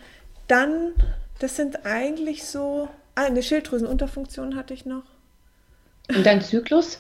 dann, 0.48 0.94
das 1.40 1.56
sind 1.56 1.86
eigentlich 1.86 2.46
so, 2.46 2.90
ah, 3.16 3.26
eine 3.26 3.44
Schilddrüsenunterfunktion 3.44 4.56
hatte 4.56 4.74
ich 4.74 4.86
noch. 4.86 5.04
Und 6.10 6.26
dein 6.26 6.42
Zyklus? 6.42 7.00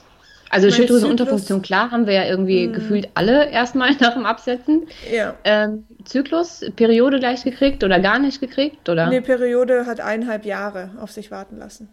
Also 0.50 0.72
Schilddrüsenunterfunktion, 0.72 1.62
klar, 1.62 1.92
haben 1.92 2.08
wir 2.08 2.14
ja 2.14 2.26
irgendwie 2.26 2.68
mm. 2.68 2.74
gefühlt 2.74 3.10
alle 3.16 3.50
erstmal 3.50 3.92
nach 4.00 4.14
dem 4.14 4.26
Absetzen. 4.26 4.88
Ja. 5.12 5.36
Ähm, 5.44 5.86
Zyklus, 6.06 6.64
Periode 6.76 7.20
gleich 7.20 7.44
gekriegt 7.44 7.84
oder 7.84 8.00
gar 8.00 8.20
nicht 8.20 8.40
gekriegt? 8.40 8.88
Oder? 8.88 9.10
Nee, 9.10 9.22
Periode 9.22 9.86
hat 9.86 10.00
eineinhalb 10.00 10.46
Jahre 10.46 10.92
auf 11.00 11.12
sich 11.12 11.32
warten 11.32 11.58
lassen. 11.58 11.90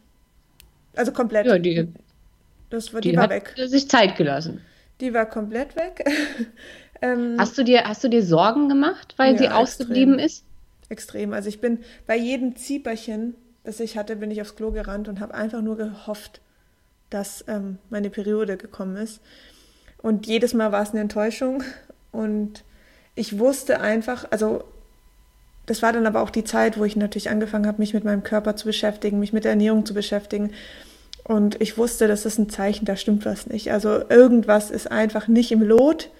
Also 0.94 1.10
komplett. 1.10 1.46
Ja, 1.46 1.58
die, 1.58 1.88
das 2.70 2.94
war, 2.94 3.00
die, 3.00 3.10
die 3.10 3.16
war 3.16 3.24
hat 3.24 3.30
weg. 3.30 3.54
sich 3.56 3.88
Zeit 3.88 4.16
gelassen. 4.16 4.60
Die 5.00 5.12
war 5.12 5.26
komplett 5.26 5.74
weg. 5.74 6.04
ähm, 7.02 7.36
hast, 7.38 7.58
du 7.58 7.64
dir, 7.64 7.84
hast 7.84 8.04
du 8.04 8.08
dir 8.08 8.22
Sorgen 8.22 8.68
gemacht, 8.68 9.14
weil 9.16 9.32
ja, 9.32 9.38
sie 9.38 9.48
ausgeblieben 9.48 10.18
extrem. 10.18 10.26
ist? 10.26 10.44
Extrem. 10.88 11.32
Also 11.32 11.48
ich 11.48 11.60
bin 11.60 11.78
bei 12.06 12.16
jedem 12.16 12.56
Zieperchen, 12.56 13.34
das 13.64 13.80
ich 13.80 13.96
hatte, 13.96 14.16
bin 14.16 14.30
ich 14.30 14.40
aufs 14.40 14.56
Klo 14.56 14.70
gerannt 14.70 15.08
und 15.08 15.20
habe 15.20 15.34
einfach 15.34 15.62
nur 15.62 15.76
gehofft, 15.76 16.40
dass 17.10 17.44
ähm, 17.48 17.78
meine 17.90 18.10
Periode 18.10 18.56
gekommen 18.56 18.96
ist. 18.96 19.20
Und 20.02 20.26
jedes 20.26 20.52
Mal 20.52 20.72
war 20.72 20.82
es 20.82 20.90
eine 20.90 21.00
Enttäuschung. 21.00 21.62
Und 22.12 22.64
ich 23.14 23.38
wusste 23.38 23.80
einfach, 23.80 24.26
also 24.30 24.64
das 25.66 25.80
war 25.82 25.92
dann 25.92 26.06
aber 26.06 26.20
auch 26.20 26.30
die 26.30 26.44
Zeit, 26.44 26.78
wo 26.78 26.84
ich 26.84 26.96
natürlich 26.96 27.30
angefangen 27.30 27.66
habe, 27.66 27.78
mich 27.78 27.94
mit 27.94 28.04
meinem 28.04 28.22
Körper 28.22 28.56
zu 28.56 28.66
beschäftigen, 28.66 29.18
mich 29.18 29.32
mit 29.32 29.44
der 29.44 29.52
Ernährung 29.52 29.86
zu 29.86 29.94
beschäftigen. 29.94 30.52
Und 31.22 31.60
ich 31.60 31.78
wusste, 31.78 32.06
das 32.06 32.26
ist 32.26 32.38
ein 32.38 32.50
Zeichen, 32.50 32.84
da 32.84 32.96
stimmt 32.96 33.24
was 33.24 33.46
nicht. 33.46 33.72
Also 33.72 34.02
irgendwas 34.10 34.70
ist 34.70 34.90
einfach 34.90 35.26
nicht 35.26 35.52
im 35.52 35.62
Lot. 35.62 36.10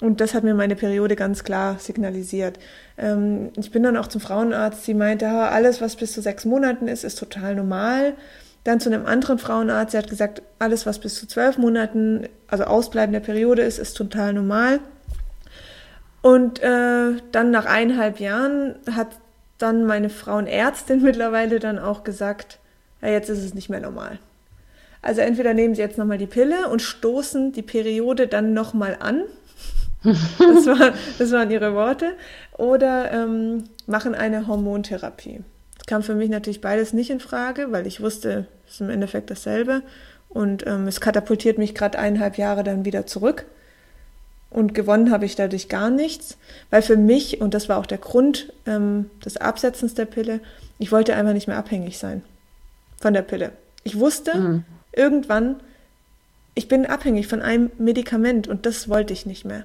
Und 0.00 0.20
das 0.20 0.32
hat 0.32 0.44
mir 0.44 0.54
meine 0.54 0.76
Periode 0.76 1.14
ganz 1.14 1.44
klar 1.44 1.78
signalisiert. 1.78 2.58
Ähm, 2.96 3.50
ich 3.56 3.70
bin 3.70 3.82
dann 3.82 3.96
auch 3.96 4.06
zum 4.06 4.20
Frauenarzt. 4.20 4.84
Sie 4.84 4.94
meinte, 4.94 5.28
alles, 5.28 5.80
was 5.80 5.96
bis 5.96 6.12
zu 6.12 6.22
sechs 6.22 6.44
Monaten 6.44 6.88
ist, 6.88 7.04
ist 7.04 7.18
total 7.18 7.54
normal. 7.54 8.14
Dann 8.64 8.80
zu 8.80 8.90
einem 8.90 9.06
anderen 9.06 9.38
Frauenarzt, 9.38 9.94
der 9.94 10.02
hat 10.02 10.10
gesagt, 10.10 10.42
alles, 10.58 10.86
was 10.86 10.98
bis 10.98 11.14
zu 11.16 11.26
zwölf 11.26 11.58
Monaten, 11.58 12.28
also 12.48 12.64
Ausbleiben 12.64 13.12
der 13.12 13.20
Periode 13.20 13.62
ist, 13.62 13.78
ist 13.78 13.94
total 13.94 14.32
normal. 14.32 14.80
Und 16.22 16.62
äh, 16.62 17.12
dann 17.32 17.50
nach 17.50 17.66
eineinhalb 17.66 18.20
Jahren 18.20 18.76
hat 18.90 19.08
dann 19.58 19.84
meine 19.84 20.10
Frauenärztin 20.10 21.02
mittlerweile 21.02 21.58
dann 21.58 21.78
auch 21.78 22.04
gesagt, 22.04 22.58
ja, 23.02 23.08
jetzt 23.08 23.28
ist 23.28 23.42
es 23.42 23.54
nicht 23.54 23.70
mehr 23.70 23.80
normal. 23.80 24.18
Also 25.02 25.22
entweder 25.22 25.54
nehmen 25.54 25.74
sie 25.74 25.80
jetzt 25.80 25.96
nochmal 25.96 26.18
die 26.18 26.26
Pille 26.26 26.68
und 26.68 26.82
stoßen 26.82 27.52
die 27.52 27.62
Periode 27.62 28.26
dann 28.26 28.52
nochmal 28.52 28.98
an. 29.00 29.22
Das, 30.02 30.66
war, 30.66 30.92
das 31.18 31.30
waren 31.32 31.50
ihre 31.50 31.74
Worte. 31.74 32.16
Oder 32.56 33.10
ähm, 33.12 33.64
machen 33.86 34.14
eine 34.14 34.46
Hormontherapie 34.46 35.40
kam 35.90 36.04
für 36.04 36.14
mich 36.14 36.30
natürlich 36.30 36.60
beides 36.60 36.92
nicht 36.92 37.10
in 37.10 37.18
Frage, 37.18 37.72
weil 37.72 37.84
ich 37.84 38.00
wusste, 38.00 38.46
es 38.64 38.74
ist 38.74 38.80
im 38.80 38.90
Endeffekt 38.90 39.28
dasselbe. 39.28 39.82
Und 40.28 40.64
ähm, 40.64 40.86
es 40.86 41.00
katapultiert 41.00 41.58
mich 41.58 41.74
gerade 41.74 41.98
eineinhalb 41.98 42.38
Jahre 42.38 42.62
dann 42.62 42.84
wieder 42.84 43.06
zurück. 43.06 43.44
Und 44.50 44.72
gewonnen 44.72 45.10
habe 45.10 45.24
ich 45.24 45.34
dadurch 45.34 45.68
gar 45.68 45.90
nichts, 45.90 46.38
weil 46.70 46.82
für 46.82 46.96
mich, 46.96 47.40
und 47.40 47.54
das 47.54 47.68
war 47.68 47.78
auch 47.78 47.86
der 47.86 47.98
Grund 47.98 48.52
ähm, 48.66 49.10
des 49.24 49.36
Absetzens 49.36 49.94
der 49.94 50.04
Pille, 50.04 50.38
ich 50.78 50.92
wollte 50.92 51.16
einfach 51.16 51.32
nicht 51.32 51.48
mehr 51.48 51.58
abhängig 51.58 51.98
sein 51.98 52.22
von 53.00 53.12
der 53.12 53.22
Pille. 53.22 53.50
Ich 53.82 53.98
wusste 53.98 54.38
mhm. 54.38 54.64
irgendwann, 54.92 55.56
ich 56.54 56.68
bin 56.68 56.86
abhängig 56.86 57.26
von 57.26 57.42
einem 57.42 57.72
Medikament 57.78 58.46
und 58.46 58.64
das 58.64 58.88
wollte 58.88 59.12
ich 59.12 59.26
nicht 59.26 59.44
mehr. 59.44 59.64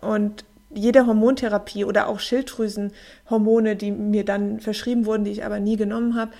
Und 0.00 0.44
jede 0.70 1.06
Hormontherapie 1.06 1.84
oder 1.84 2.08
auch 2.08 2.20
Schilddrüsenhormone, 2.20 3.76
die 3.76 3.90
mir 3.90 4.24
dann 4.24 4.60
verschrieben 4.60 5.06
wurden, 5.06 5.24
die 5.24 5.30
ich 5.30 5.44
aber 5.44 5.60
nie 5.60 5.76
genommen 5.76 6.14
habe, 6.14 6.32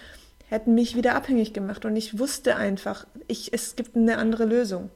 hätten 0.49 0.75
mich 0.75 0.97
wieder 0.97 1.15
abhängig 1.15 1.53
gemacht. 1.53 1.85
Und 1.85 1.97
ich 1.97 2.19
wusste 2.19 2.57
einfach, 2.57 3.07
ich, 3.27 3.53
es 3.53 3.77
gibt 3.77 3.97
eine 3.97 4.19
andere 4.19 4.45
Lösung. 4.45 4.91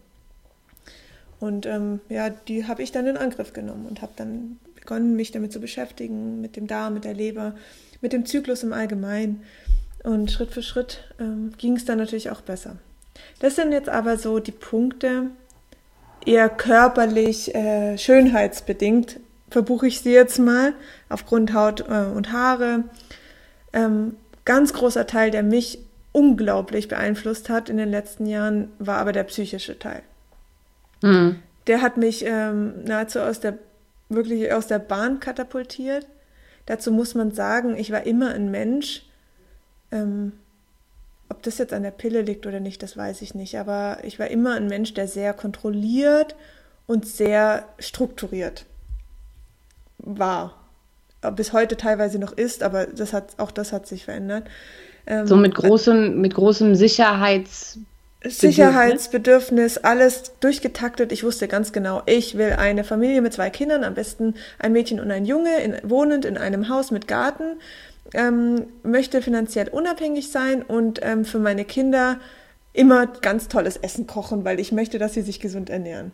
Und 1.41 1.67
ähm, 1.67 2.01
ja, 2.09 2.31
die 2.31 2.67
habe 2.67 2.83
ich 2.83 2.93
dann 2.93 3.07
in 3.07 3.17
Angriff 3.17 3.53
genommen 3.53 3.87
und 3.87 4.01
habe 4.01 4.13
dann 4.17 4.59
begonnen, 4.77 5.17
mich 5.17 5.33
damit 5.33 5.53
zu 5.53 5.61
beschäftigen, 5.61 6.41
mit 6.41 6.57
dem 6.57 6.67
Darm, 6.67 6.95
mit 6.95 7.05
der 7.05 7.15
Leber, 7.15 7.55
mit 8.01 8.13
dem 8.13 8.27
Zyklus 8.27 8.63
im 8.63 8.73
Allgemeinen. 8.73 9.43
Und 10.05 10.31
Schritt 10.31 10.51
für 10.51 10.63
Schritt 10.63 11.05
ähm, 11.19 11.53
ging 11.59 11.77
es 11.77 11.85
dann 11.85 11.99
natürlich 11.99 12.31
auch 12.31 12.41
besser. 12.43 12.77
Das 13.41 13.57
sind 13.57 13.73
jetzt 13.73 13.89
aber 13.89 14.19
so 14.19 14.39
die 14.39 14.53
Punkte, 14.53 15.31
eher 16.27 16.49
körperlich, 16.49 17.55
äh, 17.55 17.99
schönheitsbedingt, 17.99 19.21
verbuche 19.51 19.87
ich 19.87 20.01
sie 20.01 20.13
jetzt 20.13 20.39
mal, 20.39 20.75
aufgrund 21.09 21.53
Haut 21.55 21.81
äh, 21.89 22.07
und 22.15 22.33
Haare. 22.33 22.85
Ähm, 23.73 24.17
ganz 24.45 24.73
großer 24.73 25.07
Teil, 25.07 25.31
der 25.31 25.43
mich 25.43 25.79
unglaublich 26.13 26.89
beeinflusst 26.89 27.49
hat 27.49 27.69
in 27.69 27.77
den 27.77 27.91
letzten 27.91 28.27
Jahren, 28.27 28.71
war 28.79 28.99
aber 28.99 29.13
der 29.13 29.25
psychische 29.25 29.79
Teil. 29.79 30.03
Mhm. 31.03 31.37
Der 31.67 31.81
hat 31.81 31.97
mich 31.97 32.25
ähm, 32.27 32.85
nahezu 32.85 33.21
aus 33.21 33.41
der, 33.41 33.59
wirklich 34.09 34.53
aus 34.53 34.67
der 34.67 34.79
Bahn 34.79 35.21
katapultiert. 35.21 36.07
Dazu 36.67 36.93
muss 36.93 37.15
man 37.15 37.33
sagen, 37.33 37.77
ich 37.77 37.91
war 37.91 38.05
immer 38.05 38.31
ein 38.31 38.51
Mensch, 38.51 39.05
ähm, 39.91 40.33
ob 41.33 41.43
das 41.43 41.57
jetzt 41.57 41.73
an 41.73 41.83
der 41.83 41.91
Pille 41.93 42.21
liegt 42.21 42.47
oder 42.47 42.61
nicht, 42.61 42.83
das 42.83 42.95
weiß 42.95 43.23
ich 43.23 43.35
nicht. 43.35 43.59
Aber 43.59 43.99
ich 44.05 44.19
war 44.19 44.29
immer 44.29 44.55
ein 44.55 44.67
Mensch, 44.67 44.93
der 44.93 45.09
sehr 45.09 45.33
kontrolliert 45.33 46.37
und 46.87 47.07
sehr 47.07 47.65
strukturiert 47.79 48.67
war. 49.97 50.59
Bis 51.35 51.55
heute 51.55 51.79
teilweise 51.79 52.19
noch 52.19 52.33
ist, 52.33 52.63
aber 52.63 52.85
das 52.85 53.15
hat, 53.15 53.39
auch 53.39 53.51
das 53.51 53.73
hat 53.73 53.87
sich 53.87 54.05
verändert. 54.05 54.47
Ähm, 55.07 55.27
so 55.27 55.37
mit 55.37 55.55
großem, 55.55 56.21
mit 56.21 56.35
großem 56.35 56.75
Sicherheits 56.75 57.79
Sicherheitsbedürfnis, 58.25 59.79
alles 59.79 60.33
durchgetaktet. 60.41 61.13
Ich 61.13 61.25
wusste 61.25 61.49
ganz 61.49 61.73
genau, 61.73 62.03
ich 62.07 62.37
will 62.37 62.53
eine 62.53 62.85
Familie 62.85 63.21
mit 63.21 63.33
zwei 63.33 63.51
Kindern, 63.51 63.85
am 63.85 63.95
besten 63.95 64.35
ein 64.59 64.73
Mädchen 64.73 65.01
und 65.01 65.11
ein 65.11 65.25
Junge, 65.25 65.57
in, 65.59 65.77
wohnend 65.83 66.25
in 66.25 66.39
einem 66.39 66.69
Haus 66.69 66.91
mit 66.91 67.09
Garten 67.09 67.57
ähm, 68.15 68.67
möchte 68.83 69.23
finanziell 69.23 69.69
unabhängig 69.69 70.31
sein 70.31 70.63
und 70.63 71.01
ähm, 71.03 71.25
für 71.25 71.39
meine 71.39 71.65
Kinder 71.65 72.19
immer 72.73 73.07
ganz 73.07 73.49
tolles 73.49 73.77
Essen 73.77 74.07
kochen, 74.07 74.45
weil 74.45 74.61
ich 74.61 74.73
möchte, 74.73 74.99
dass 74.99 75.15
sie 75.15 75.23
sich 75.23 75.41
gesund 75.41 75.71
ernähren. 75.71 76.13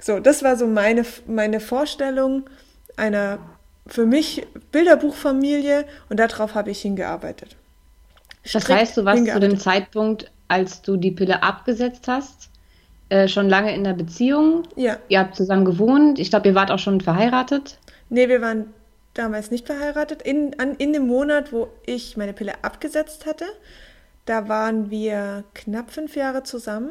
So, 0.00 0.18
das 0.18 0.42
war 0.42 0.56
so 0.56 0.66
meine, 0.66 1.04
meine 1.26 1.60
Vorstellung 1.60 2.48
einer 2.96 3.38
für 3.86 4.06
mich 4.06 4.46
Bilderbuchfamilie 4.72 5.84
und 6.08 6.18
darauf 6.18 6.54
habe 6.54 6.70
ich 6.70 6.80
hingearbeitet. 6.80 7.56
Das 8.52 8.68
heißt, 8.68 8.96
du 8.96 9.04
warst 9.04 9.26
zu 9.26 9.40
dem 9.40 9.58
Zeitpunkt, 9.58 10.30
als 10.50 10.82
du 10.82 10.96
die 10.96 11.10
Pille 11.10 11.42
abgesetzt 11.42 12.08
hast, 12.08 12.50
äh, 13.08 13.28
schon 13.28 13.48
lange 13.48 13.74
in 13.74 13.84
der 13.84 13.94
Beziehung. 13.94 14.64
Ja. 14.76 14.98
Ihr 15.08 15.20
habt 15.20 15.36
zusammen 15.36 15.64
gewohnt. 15.64 16.18
Ich 16.18 16.30
glaube, 16.30 16.48
ihr 16.48 16.54
wart 16.54 16.70
auch 16.70 16.78
schon 16.78 17.00
verheiratet. 17.00 17.78
Nee, 18.08 18.28
wir 18.28 18.40
waren 18.40 18.66
damals 19.14 19.50
nicht 19.50 19.66
verheiratet. 19.66 20.22
In, 20.22 20.58
an, 20.58 20.74
in 20.76 20.92
dem 20.92 21.06
Monat, 21.06 21.52
wo 21.52 21.68
ich 21.86 22.16
meine 22.16 22.32
Pille 22.32 22.54
abgesetzt 22.62 23.26
hatte, 23.26 23.44
da 24.26 24.48
waren 24.48 24.90
wir 24.90 25.44
knapp 25.54 25.90
fünf 25.90 26.16
Jahre 26.16 26.42
zusammen, 26.42 26.90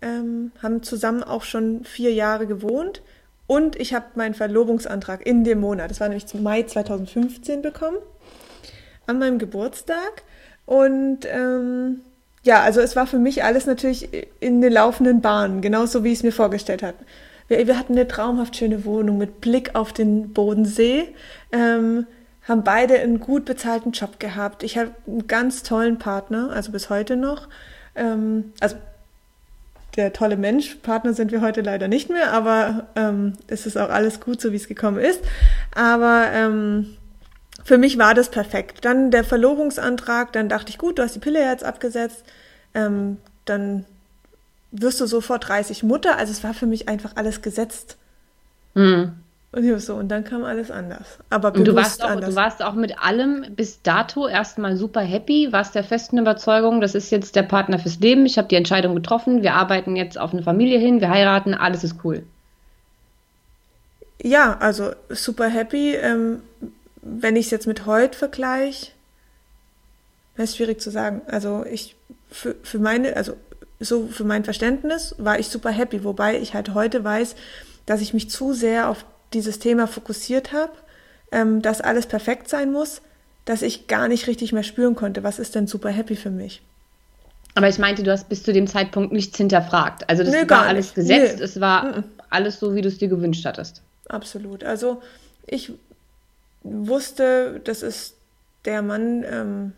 ähm, 0.00 0.52
haben 0.62 0.82
zusammen 0.82 1.22
auch 1.22 1.42
schon 1.42 1.84
vier 1.84 2.12
Jahre 2.12 2.46
gewohnt 2.46 3.02
und 3.46 3.76
ich 3.76 3.92
habe 3.92 4.06
meinen 4.14 4.34
Verlobungsantrag 4.34 5.26
in 5.26 5.44
dem 5.44 5.60
Monat, 5.60 5.90
das 5.90 6.00
war 6.00 6.08
nämlich 6.08 6.32
Mai 6.34 6.62
2015 6.62 7.60
bekommen, 7.60 7.98
an 9.06 9.18
meinem 9.18 9.38
Geburtstag. 9.38 10.22
Und 10.66 11.26
ähm, 11.26 12.00
ja, 12.44 12.60
also 12.60 12.80
es 12.80 12.94
war 12.94 13.06
für 13.06 13.18
mich 13.18 13.42
alles 13.42 13.66
natürlich 13.66 14.08
in 14.38 14.60
den 14.60 14.72
laufenden 14.72 15.22
Bahnen, 15.22 15.62
genauso 15.62 16.04
wie 16.04 16.12
ich 16.12 16.18
es 16.18 16.22
mir 16.22 16.32
vorgestellt 16.32 16.82
habe. 16.82 16.98
Wir, 17.48 17.66
wir, 17.66 17.78
hatten 17.78 17.94
eine 17.94 18.06
traumhaft 18.06 18.56
schöne 18.56 18.84
Wohnung 18.84 19.18
mit 19.18 19.40
Blick 19.40 19.74
auf 19.74 19.92
den 19.92 20.32
Bodensee, 20.32 21.08
ähm, 21.52 22.06
haben 22.46 22.62
beide 22.62 23.00
einen 23.00 23.18
gut 23.18 23.46
bezahlten 23.46 23.92
Job 23.92 24.20
gehabt. 24.20 24.62
Ich 24.62 24.76
habe 24.76 24.90
einen 25.06 25.26
ganz 25.26 25.62
tollen 25.62 25.98
Partner, 25.98 26.50
also 26.52 26.70
bis 26.70 26.90
heute 26.90 27.16
noch. 27.16 27.48
Ähm, 27.94 28.52
also 28.60 28.76
der 29.96 30.12
tolle 30.12 30.36
Mensch, 30.36 30.76
Partner 30.82 31.14
sind 31.14 31.32
wir 31.32 31.40
heute 31.40 31.62
leider 31.62 31.88
nicht 31.88 32.10
mehr, 32.10 32.32
aber 32.32 32.88
ähm, 32.96 33.34
es 33.46 33.64
ist 33.64 33.78
auch 33.78 33.88
alles 33.88 34.20
gut, 34.20 34.40
so 34.40 34.52
wie 34.52 34.56
es 34.56 34.68
gekommen 34.68 34.98
ist. 34.98 35.20
Aber 35.74 36.26
ähm, 36.32 36.96
für 37.64 37.78
mich 37.78 37.98
war 37.98 38.14
das 38.14 38.30
perfekt. 38.30 38.84
Dann 38.84 39.10
der 39.10 39.24
Verlobungsantrag, 39.24 40.32
dann 40.32 40.48
dachte 40.48 40.70
ich, 40.70 40.78
gut, 40.78 40.98
du 40.98 41.02
hast 41.02 41.14
die 41.14 41.20
Pille 41.20 41.40
jetzt 41.40 41.64
abgesetzt, 41.64 42.24
ähm, 42.74 43.16
dann 43.46 43.86
wirst 44.70 45.00
du 45.00 45.06
sofort 45.06 45.48
30 45.48 45.82
Mutter. 45.82 46.18
Also 46.18 46.32
es 46.32 46.44
war 46.44 46.52
für 46.54 46.66
mich 46.66 46.88
einfach 46.88 47.12
alles 47.16 47.42
gesetzt. 47.42 47.96
Mhm. 48.74 49.12
Und 49.52 49.80
so, 49.80 49.94
und 49.94 50.08
dann 50.08 50.24
kam 50.24 50.42
alles 50.42 50.72
anders. 50.72 51.18
Aber 51.30 51.52
bewusst 51.52 51.68
du 51.68 51.74
warst, 51.76 52.04
auch, 52.04 52.10
anders. 52.10 52.30
du 52.30 52.36
warst 52.36 52.62
auch 52.62 52.74
mit 52.74 52.98
allem 53.00 53.46
bis 53.54 53.80
dato 53.82 54.26
erstmal 54.26 54.76
super 54.76 55.00
happy, 55.00 55.52
warst 55.52 55.76
der 55.76 55.84
festen 55.84 56.18
Überzeugung, 56.18 56.80
das 56.80 56.96
ist 56.96 57.10
jetzt 57.10 57.36
der 57.36 57.44
Partner 57.44 57.78
fürs 57.78 58.00
Leben. 58.00 58.26
Ich 58.26 58.36
habe 58.36 58.48
die 58.48 58.56
Entscheidung 58.56 58.96
getroffen, 58.96 59.42
wir 59.42 59.54
arbeiten 59.54 59.94
jetzt 59.94 60.18
auf 60.18 60.32
eine 60.32 60.42
Familie 60.42 60.80
hin, 60.80 61.00
wir 61.00 61.08
heiraten, 61.08 61.54
alles 61.54 61.84
ist 61.84 61.98
cool. 62.02 62.24
Ja, 64.20 64.56
also 64.58 64.90
super 65.08 65.46
happy. 65.46 65.94
Ähm, 65.94 66.40
wenn 67.04 67.36
ich 67.36 67.46
es 67.46 67.50
jetzt 67.50 67.66
mit 67.66 67.86
heute 67.86 68.18
vergleiche, 68.18 68.92
ist 70.36 70.56
schwierig 70.56 70.80
zu 70.80 70.90
sagen. 70.90 71.22
Also 71.26 71.64
ich 71.70 71.96
für, 72.30 72.56
für 72.62 72.78
meine, 72.78 73.16
also 73.16 73.34
so 73.78 74.06
für 74.06 74.24
mein 74.24 74.44
Verständnis 74.44 75.14
war 75.18 75.38
ich 75.38 75.48
super 75.48 75.70
happy, 75.70 76.02
wobei 76.02 76.38
ich 76.38 76.54
halt 76.54 76.74
heute 76.74 77.04
weiß, 77.04 77.36
dass 77.86 78.00
ich 78.00 78.14
mich 78.14 78.30
zu 78.30 78.52
sehr 78.52 78.88
auf 78.88 79.04
dieses 79.32 79.58
Thema 79.58 79.86
fokussiert 79.86 80.52
habe, 80.52 80.72
ähm, 81.30 81.60
dass 81.60 81.80
alles 81.80 82.06
perfekt 82.06 82.48
sein 82.48 82.72
muss, 82.72 83.02
dass 83.44 83.62
ich 83.62 83.86
gar 83.86 84.08
nicht 84.08 84.26
richtig 84.26 84.52
mehr 84.52 84.62
spüren 84.62 84.94
konnte, 84.94 85.22
was 85.22 85.38
ist 85.38 85.54
denn 85.54 85.66
super 85.66 85.90
happy 85.90 86.16
für 86.16 86.30
mich. 86.30 86.62
Aber 87.54 87.68
ich 87.68 87.78
meinte, 87.78 88.02
du 88.02 88.10
hast 88.10 88.28
bis 88.28 88.42
zu 88.42 88.52
dem 88.52 88.66
Zeitpunkt 88.66 89.12
nichts 89.12 89.36
hinterfragt. 89.36 90.08
Also 90.08 90.24
das 90.24 90.32
nee, 90.32 90.48
war 90.48 90.66
alles 90.66 90.86
nicht. 90.86 90.94
gesetzt, 90.94 91.38
nee. 91.38 91.44
es 91.44 91.60
war 91.60 92.02
alles 92.30 92.58
so, 92.58 92.74
wie 92.74 92.82
du 92.82 92.88
es 92.88 92.98
dir 92.98 93.08
gewünscht 93.08 93.44
hattest. 93.44 93.82
Absolut. 94.08 94.64
Also 94.64 95.02
ich 95.46 95.72
wusste, 96.64 97.60
das 97.62 97.82
ist 97.82 98.16
der 98.64 98.82
Mann, 98.82 99.24
ähm, 99.24 99.72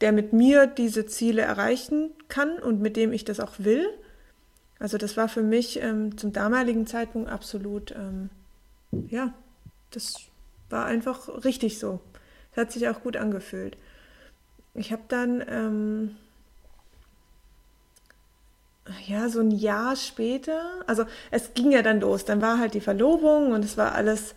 der 0.00 0.12
mit 0.12 0.32
mir 0.32 0.66
diese 0.66 1.06
Ziele 1.06 1.42
erreichen 1.42 2.10
kann 2.28 2.58
und 2.58 2.80
mit 2.80 2.96
dem 2.96 3.12
ich 3.12 3.24
das 3.24 3.40
auch 3.40 3.54
will. 3.58 3.88
Also 4.78 4.98
das 4.98 5.16
war 5.16 5.28
für 5.28 5.42
mich 5.42 5.82
ähm, 5.82 6.18
zum 6.18 6.32
damaligen 6.32 6.86
Zeitpunkt 6.86 7.30
absolut, 7.30 7.92
ähm, 7.92 8.28
ja, 9.08 9.32
das 9.90 10.20
war 10.68 10.84
einfach 10.84 11.44
richtig 11.44 11.78
so. 11.78 12.00
Das 12.54 12.66
hat 12.66 12.72
sich 12.72 12.88
auch 12.88 13.02
gut 13.02 13.16
angefühlt. 13.16 13.78
Ich 14.74 14.92
habe 14.92 15.02
dann, 15.08 15.42
ähm, 15.48 16.16
ja, 19.06 19.30
so 19.30 19.40
ein 19.40 19.50
Jahr 19.50 19.96
später, 19.96 20.82
also 20.86 21.06
es 21.30 21.54
ging 21.54 21.72
ja 21.72 21.80
dann 21.80 22.00
los, 22.00 22.26
dann 22.26 22.42
war 22.42 22.58
halt 22.58 22.74
die 22.74 22.80
Verlobung 22.80 23.52
und 23.52 23.64
es 23.64 23.78
war 23.78 23.94
alles 23.94 24.34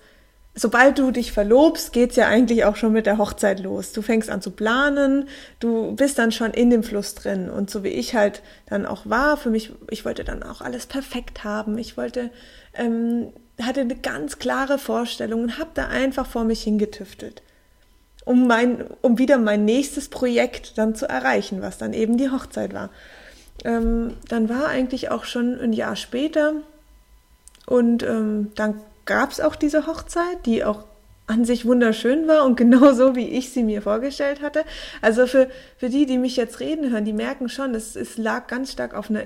sobald 0.55 0.97
du 0.99 1.11
dich 1.11 1.31
verlobst, 1.31 1.93
geht's 1.93 2.15
ja 2.15 2.27
eigentlich 2.27 2.65
auch 2.65 2.75
schon 2.75 2.91
mit 2.91 3.05
der 3.05 3.17
Hochzeit 3.17 3.59
los. 3.59 3.93
Du 3.93 4.01
fängst 4.01 4.29
an 4.29 4.41
zu 4.41 4.51
planen, 4.51 5.27
du 5.59 5.95
bist 5.95 6.19
dann 6.19 6.31
schon 6.31 6.51
in 6.51 6.69
dem 6.69 6.83
Fluss 6.83 7.15
drin. 7.15 7.49
Und 7.49 7.69
so 7.69 7.83
wie 7.83 7.89
ich 7.89 8.15
halt 8.15 8.41
dann 8.67 8.85
auch 8.85 9.01
war, 9.05 9.37
für 9.37 9.49
mich, 9.49 9.71
ich 9.89 10.05
wollte 10.05 10.23
dann 10.23 10.43
auch 10.43 10.61
alles 10.61 10.85
perfekt 10.85 11.43
haben. 11.43 11.77
Ich 11.77 11.97
wollte, 11.97 12.29
ähm, 12.73 13.27
hatte 13.61 13.81
eine 13.81 13.95
ganz 13.95 14.39
klare 14.39 14.77
Vorstellung 14.79 15.43
und 15.43 15.57
habe 15.57 15.71
da 15.73 15.87
einfach 15.87 16.25
vor 16.25 16.43
mich 16.43 16.63
hingetüftelt. 16.63 17.41
Um, 18.25 18.45
mein, 18.47 18.85
um 19.01 19.17
wieder 19.17 19.37
mein 19.37 19.65
nächstes 19.65 20.09
Projekt 20.09 20.77
dann 20.77 20.93
zu 20.93 21.07
erreichen, 21.07 21.61
was 21.61 21.77
dann 21.77 21.93
eben 21.93 22.17
die 22.17 22.29
Hochzeit 22.29 22.73
war. 22.73 22.89
Ähm, 23.63 24.17
dann 24.27 24.49
war 24.49 24.67
eigentlich 24.67 25.09
auch 25.09 25.23
schon 25.23 25.59
ein 25.59 25.73
Jahr 25.73 25.95
später 25.95 26.53
und 27.65 28.03
ähm, 28.03 28.51
dann 28.55 28.81
gab 29.09 29.31
es 29.31 29.41
auch 29.41 29.55
diese 29.55 29.87
Hochzeit, 29.87 30.45
die 30.45 30.63
auch 30.63 30.85
an 31.25 31.43
sich 31.43 31.65
wunderschön 31.65 32.27
war 32.27 32.45
und 32.45 32.55
genau 32.57 32.93
so, 32.93 33.15
wie 33.15 33.27
ich 33.27 33.49
sie 33.49 33.63
mir 33.63 33.81
vorgestellt 33.81 34.41
hatte. 34.41 34.63
Also 35.01 35.25
für, 35.25 35.49
für 35.77 35.89
die, 35.89 36.05
die 36.05 36.19
mich 36.19 36.37
jetzt 36.37 36.59
reden 36.59 36.91
hören, 36.91 37.05
die 37.05 37.13
merken 37.13 37.49
schon, 37.49 37.73
es, 37.73 37.95
es 37.95 38.17
lag 38.17 38.45
ganz 38.47 38.71
stark 38.71 38.93
auf 38.93 39.09
einer 39.09 39.23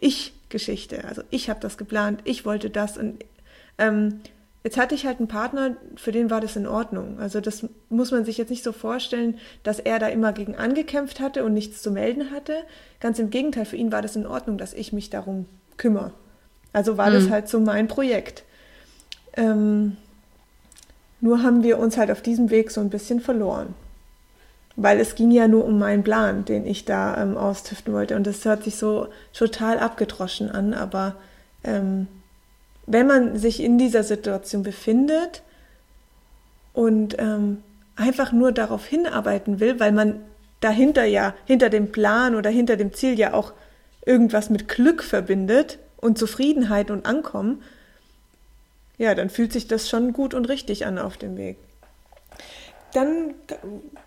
Ich-Geschichte. 0.00 1.04
Also 1.04 1.22
ich 1.30 1.50
habe 1.50 1.60
das 1.60 1.76
geplant, 1.76 2.20
ich 2.24 2.46
wollte 2.46 2.70
das 2.70 2.96
und 2.96 3.24
ähm, 3.76 4.20
jetzt 4.64 4.78
hatte 4.78 4.94
ich 4.94 5.04
halt 5.04 5.18
einen 5.18 5.28
Partner, 5.28 5.76
für 5.96 6.12
den 6.12 6.30
war 6.30 6.40
das 6.40 6.56
in 6.56 6.66
Ordnung. 6.66 7.20
Also 7.20 7.42
das 7.42 7.66
muss 7.90 8.12
man 8.12 8.24
sich 8.24 8.38
jetzt 8.38 8.50
nicht 8.50 8.64
so 8.64 8.72
vorstellen, 8.72 9.38
dass 9.64 9.80
er 9.80 9.98
da 9.98 10.08
immer 10.08 10.32
gegen 10.32 10.56
angekämpft 10.56 11.20
hatte 11.20 11.44
und 11.44 11.52
nichts 11.52 11.82
zu 11.82 11.90
melden 11.90 12.30
hatte. 12.30 12.54
Ganz 13.00 13.18
im 13.18 13.28
Gegenteil, 13.28 13.66
für 13.66 13.76
ihn 13.76 13.92
war 13.92 14.00
das 14.00 14.16
in 14.16 14.26
Ordnung, 14.26 14.56
dass 14.56 14.72
ich 14.72 14.94
mich 14.94 15.10
darum 15.10 15.44
kümmere. 15.76 16.14
Also 16.72 16.96
war 16.96 17.10
mhm. 17.10 17.14
das 17.14 17.28
halt 17.28 17.48
so 17.48 17.60
mein 17.60 17.86
Projekt. 17.86 18.44
Ähm, 19.36 19.96
nur 21.20 21.42
haben 21.42 21.62
wir 21.62 21.78
uns 21.78 21.96
halt 21.96 22.10
auf 22.10 22.22
diesem 22.22 22.50
Weg 22.50 22.70
so 22.70 22.80
ein 22.80 22.90
bisschen 22.90 23.20
verloren. 23.20 23.74
Weil 24.76 25.00
es 25.00 25.14
ging 25.14 25.30
ja 25.30 25.48
nur 25.48 25.64
um 25.64 25.78
meinen 25.78 26.02
Plan, 26.02 26.44
den 26.44 26.66
ich 26.66 26.84
da 26.84 27.20
ähm, 27.20 27.36
austüften 27.36 27.94
wollte. 27.94 28.16
Und 28.16 28.26
das 28.26 28.44
hört 28.44 28.64
sich 28.64 28.76
so 28.76 29.08
total 29.32 29.78
abgedroschen 29.78 30.50
an, 30.50 30.74
aber 30.74 31.16
ähm, 31.64 32.08
wenn 32.86 33.06
man 33.06 33.38
sich 33.38 33.62
in 33.62 33.78
dieser 33.78 34.02
Situation 34.02 34.62
befindet 34.62 35.42
und 36.72 37.16
ähm, 37.18 37.62
einfach 37.96 38.32
nur 38.32 38.52
darauf 38.52 38.84
hinarbeiten 38.84 39.60
will, 39.60 39.80
weil 39.80 39.92
man 39.92 40.20
dahinter 40.60 41.04
ja, 41.04 41.34
hinter 41.46 41.70
dem 41.70 41.90
Plan 41.90 42.34
oder 42.34 42.50
hinter 42.50 42.76
dem 42.76 42.92
Ziel 42.92 43.18
ja 43.18 43.32
auch 43.32 43.52
irgendwas 44.04 44.50
mit 44.50 44.68
Glück 44.68 45.02
verbindet 45.02 45.78
und 45.96 46.18
Zufriedenheit 46.18 46.90
und 46.90 47.06
Ankommen, 47.06 47.62
ja, 48.98 49.14
dann 49.14 49.30
fühlt 49.30 49.52
sich 49.52 49.66
das 49.68 49.88
schon 49.88 50.12
gut 50.12 50.34
und 50.34 50.46
richtig 50.46 50.86
an 50.86 50.98
auf 50.98 51.16
dem 51.16 51.36
Weg. 51.36 51.56
Dann 52.92 53.34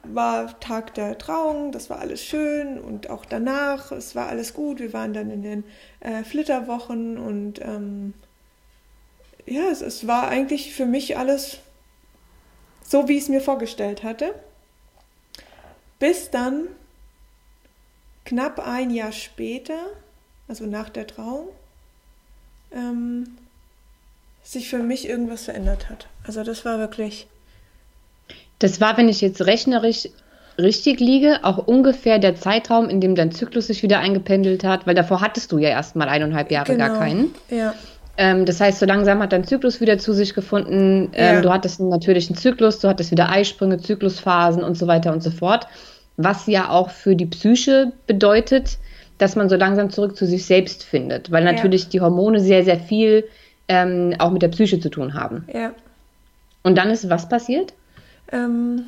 war 0.04 0.60
Tag 0.60 0.95
der 0.95 1.17
Trauung, 1.17 1.71
das 1.71 1.89
war 1.89 1.99
alles 1.99 2.23
schön 2.23 2.80
und 2.80 3.10
auch 3.10 3.25
danach, 3.25 3.91
es 3.91 4.15
war 4.15 4.30
alles 4.30 4.54
gut. 4.54 4.80
Wir 4.80 4.93
waren 4.93 5.13
dann 5.13 5.30
in 5.30 5.43
den 5.43 5.63
äh, 5.99 6.23
Flitterwochen 6.23 7.17
und 7.17 7.62
ähm, 7.62 8.13
ja, 9.45 9.69
es, 9.69 9.82
es 9.82 10.08
war 10.08 10.28
eigentlich 10.30 10.73
für 10.73 10.86
mich 10.86 11.17
alles 11.17 11.60
so, 12.84 13.08
wie 13.08 13.17
ich 13.17 13.23
es 13.23 13.30
mir 13.30 13.41
vorgestellt 13.41 14.04
hatte. 14.04 14.34
Bis 15.99 16.32
dann 16.32 16.67
knapp 18.25 18.60
ein 18.60 18.89
Jahr 18.89 19.12
später, 19.12 19.86
also 20.47 20.65
nach 20.65 20.89
der 20.89 21.06
Trauung, 21.06 21.49
ähm, 22.71 23.38
sich 24.50 24.68
für 24.68 24.80
mich 24.80 25.08
irgendwas 25.08 25.44
verändert 25.44 25.90
hat. 25.90 26.08
Also 26.26 26.44
das 26.44 26.66
war 26.66 26.80
wirklich. 26.80 27.28
Das 28.58 28.82
war, 28.82 28.98
wenn 28.98 29.08
ich 29.08 29.22
jetzt 29.22 29.46
rechnerisch 29.46 30.10
richtig 30.58 31.00
liege, 31.00 31.40
auch 31.44 31.60
ungefähr 31.60 32.18
der 32.18 32.36
Zeitraum, 32.36 32.90
in 32.90 33.00
dem 33.00 33.14
dein 33.14 33.32
Zyklus 33.32 33.68
sich 33.68 33.84
wieder 33.84 34.00
eingependelt 34.00 34.64
hat, 34.64 34.88
weil 34.88 34.96
davor 34.96 35.22
hattest 35.22 35.52
du 35.52 35.60
ja 35.60 35.70
erst 35.70 35.96
mal 35.96 36.10
eineinhalb 36.10 36.52
Jahre 36.52 36.74
genau. 36.74 36.88
gar 36.88 36.98
keinen. 36.98 37.36
Ja. 37.50 37.76
Ähm, 38.18 38.46
das 38.46 38.60
heißt, 38.60 38.80
so 38.80 38.88
langsam 38.88 39.22
hat 39.22 39.32
dein 39.32 39.44
Zyklus 39.44 39.80
wieder 39.82 40.00
zu 40.00 40.14
sich 40.14 40.34
gefunden. 40.34 41.12
Ähm, 41.14 41.36
ja. 41.36 41.42
Du 41.42 41.52
hattest 41.52 41.80
einen 41.80 41.90
natürlichen 41.90 42.36
Zyklus, 42.36 42.80
du 42.80 42.90
hattest 42.90 43.12
wieder 43.12 43.30
Eisprünge, 43.30 43.78
Zyklusphasen 43.78 44.64
und 44.64 44.78
so 44.78 44.88
weiter 44.88 45.14
und 45.14 45.22
so 45.22 45.30
fort. 45.30 45.68
Was 46.18 46.48
ja 46.48 46.70
auch 46.70 46.90
für 46.90 47.16
die 47.16 47.28
Psyche 47.28 47.94
bedeutet, 48.08 48.80
dass 49.20 49.36
man 49.36 49.48
so 49.48 49.56
langsam 49.56 49.92
zurück 49.92 50.18
zu 50.18 50.26
sich 50.26 50.46
selbst 50.46 50.84
findet, 50.84 51.30
weil 51.32 51.44
natürlich 51.44 51.84
ja. 51.84 51.90
die 51.92 52.02
Hormone 52.02 52.40
sehr, 52.40 52.66
sehr 52.66 52.80
viel 52.80 53.26
ähm, 53.69 54.15
auch 54.17 54.32
mit 54.32 54.41
der 54.41 54.49
Psyche 54.49 54.82
zu 54.82 54.89
tun 54.89 55.13
haben. 55.13 55.47
Ja. 55.53 55.73
Und 56.63 56.75
dann 56.75 56.89
ist 56.89 57.10
was 57.10 57.29
passiert? 57.29 57.73
Ähm, 58.32 58.86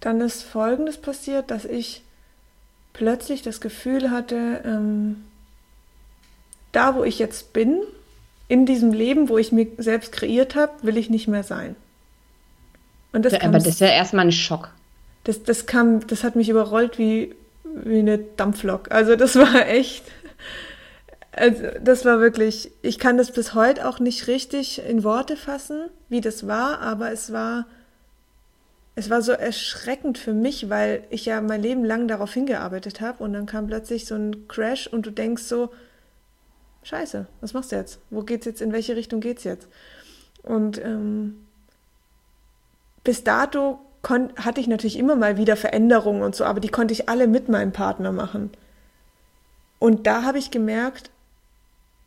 dann 0.00 0.20
ist 0.20 0.42
Folgendes 0.42 0.96
passiert, 0.96 1.50
dass 1.50 1.64
ich 1.64 2.02
plötzlich 2.92 3.42
das 3.42 3.60
Gefühl 3.60 4.10
hatte, 4.10 4.62
ähm, 4.64 5.24
da 6.72 6.94
wo 6.94 7.04
ich 7.04 7.18
jetzt 7.18 7.52
bin, 7.52 7.80
in 8.48 8.64
diesem 8.64 8.92
Leben, 8.92 9.28
wo 9.28 9.38
ich 9.38 9.50
mir 9.50 9.66
selbst 9.76 10.12
kreiert 10.12 10.54
habe, 10.54 10.72
will 10.82 10.96
ich 10.96 11.10
nicht 11.10 11.26
mehr 11.26 11.42
sein. 11.42 11.74
Und 13.12 13.24
das 13.24 13.32
ja, 13.32 13.42
aber 13.42 13.58
das 13.58 13.66
ist 13.66 13.80
ja 13.80 13.88
erstmal 13.88 14.26
ein 14.26 14.32
Schock. 14.32 14.70
Das, 15.24 15.42
das 15.42 15.66
kam, 15.66 16.06
das 16.06 16.22
hat 16.22 16.36
mich 16.36 16.48
überrollt 16.48 16.98
wie, 16.98 17.34
wie 17.64 17.98
eine 17.98 18.18
Dampflok. 18.18 18.92
Also 18.92 19.16
das 19.16 19.34
war 19.36 19.66
echt 19.66 20.04
also 21.36 21.64
das 21.82 22.04
war 22.06 22.18
wirklich, 22.18 22.72
ich 22.80 22.98
kann 22.98 23.18
das 23.18 23.30
bis 23.30 23.52
heute 23.52 23.86
auch 23.86 24.00
nicht 24.00 24.26
richtig 24.26 24.82
in 24.84 25.04
Worte 25.04 25.36
fassen, 25.36 25.90
wie 26.08 26.22
das 26.22 26.46
war, 26.46 26.80
aber 26.80 27.12
es 27.12 27.30
war, 27.30 27.66
es 28.94 29.10
war 29.10 29.20
so 29.20 29.32
erschreckend 29.32 30.16
für 30.16 30.32
mich, 30.32 30.70
weil 30.70 31.04
ich 31.10 31.26
ja 31.26 31.42
mein 31.42 31.60
Leben 31.60 31.84
lang 31.84 32.08
darauf 32.08 32.32
hingearbeitet 32.32 33.02
habe 33.02 33.22
und 33.22 33.34
dann 33.34 33.44
kam 33.44 33.66
plötzlich 33.66 34.06
so 34.06 34.14
ein 34.14 34.48
Crash 34.48 34.86
und 34.86 35.04
du 35.04 35.10
denkst 35.10 35.42
so, 35.42 35.70
Scheiße, 36.84 37.26
was 37.40 37.52
machst 37.52 37.72
du 37.72 37.76
jetzt? 37.76 37.98
Wo 38.10 38.22
geht's 38.22 38.46
jetzt? 38.46 38.62
In 38.62 38.72
welche 38.72 38.96
Richtung 38.96 39.20
geht's 39.20 39.44
jetzt? 39.44 39.68
Und 40.42 40.82
ähm, 40.82 41.46
bis 43.04 43.24
dato 43.24 43.80
hatte 44.36 44.60
ich 44.60 44.68
natürlich 44.68 44.98
immer 44.98 45.16
mal 45.16 45.36
wieder 45.36 45.56
Veränderungen 45.56 46.22
und 46.22 46.34
so, 46.34 46.44
aber 46.44 46.60
die 46.60 46.68
konnte 46.68 46.94
ich 46.94 47.08
alle 47.08 47.26
mit 47.26 47.48
meinem 47.48 47.72
Partner 47.72 48.12
machen. 48.12 48.50
Und 49.80 50.06
da 50.06 50.22
habe 50.22 50.38
ich 50.38 50.50
gemerkt, 50.50 51.10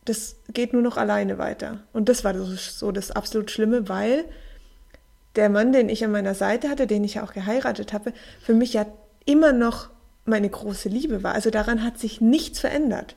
das 0.09 0.37
geht 0.51 0.73
nur 0.73 0.81
noch 0.81 0.97
alleine 0.97 1.37
weiter. 1.37 1.83
Und 1.93 2.09
das 2.09 2.23
war 2.23 2.33
so 2.33 2.91
das 2.91 3.11
absolut 3.11 3.51
Schlimme, 3.51 3.87
weil 3.87 4.25
der 5.35 5.49
Mann, 5.49 5.71
den 5.71 5.87
ich 5.87 6.03
an 6.03 6.11
meiner 6.11 6.33
Seite 6.33 6.69
hatte, 6.69 6.87
den 6.87 7.03
ich 7.03 7.15
ja 7.15 7.23
auch 7.23 7.33
geheiratet 7.33 7.93
habe, 7.93 8.13
für 8.41 8.55
mich 8.55 8.73
ja 8.73 8.87
immer 9.25 9.53
noch 9.53 9.89
meine 10.25 10.49
große 10.49 10.89
Liebe 10.89 11.23
war. 11.23 11.33
Also 11.33 11.51
daran 11.51 11.83
hat 11.83 11.99
sich 11.99 12.21
nichts 12.21 12.59
verändert. 12.59 13.15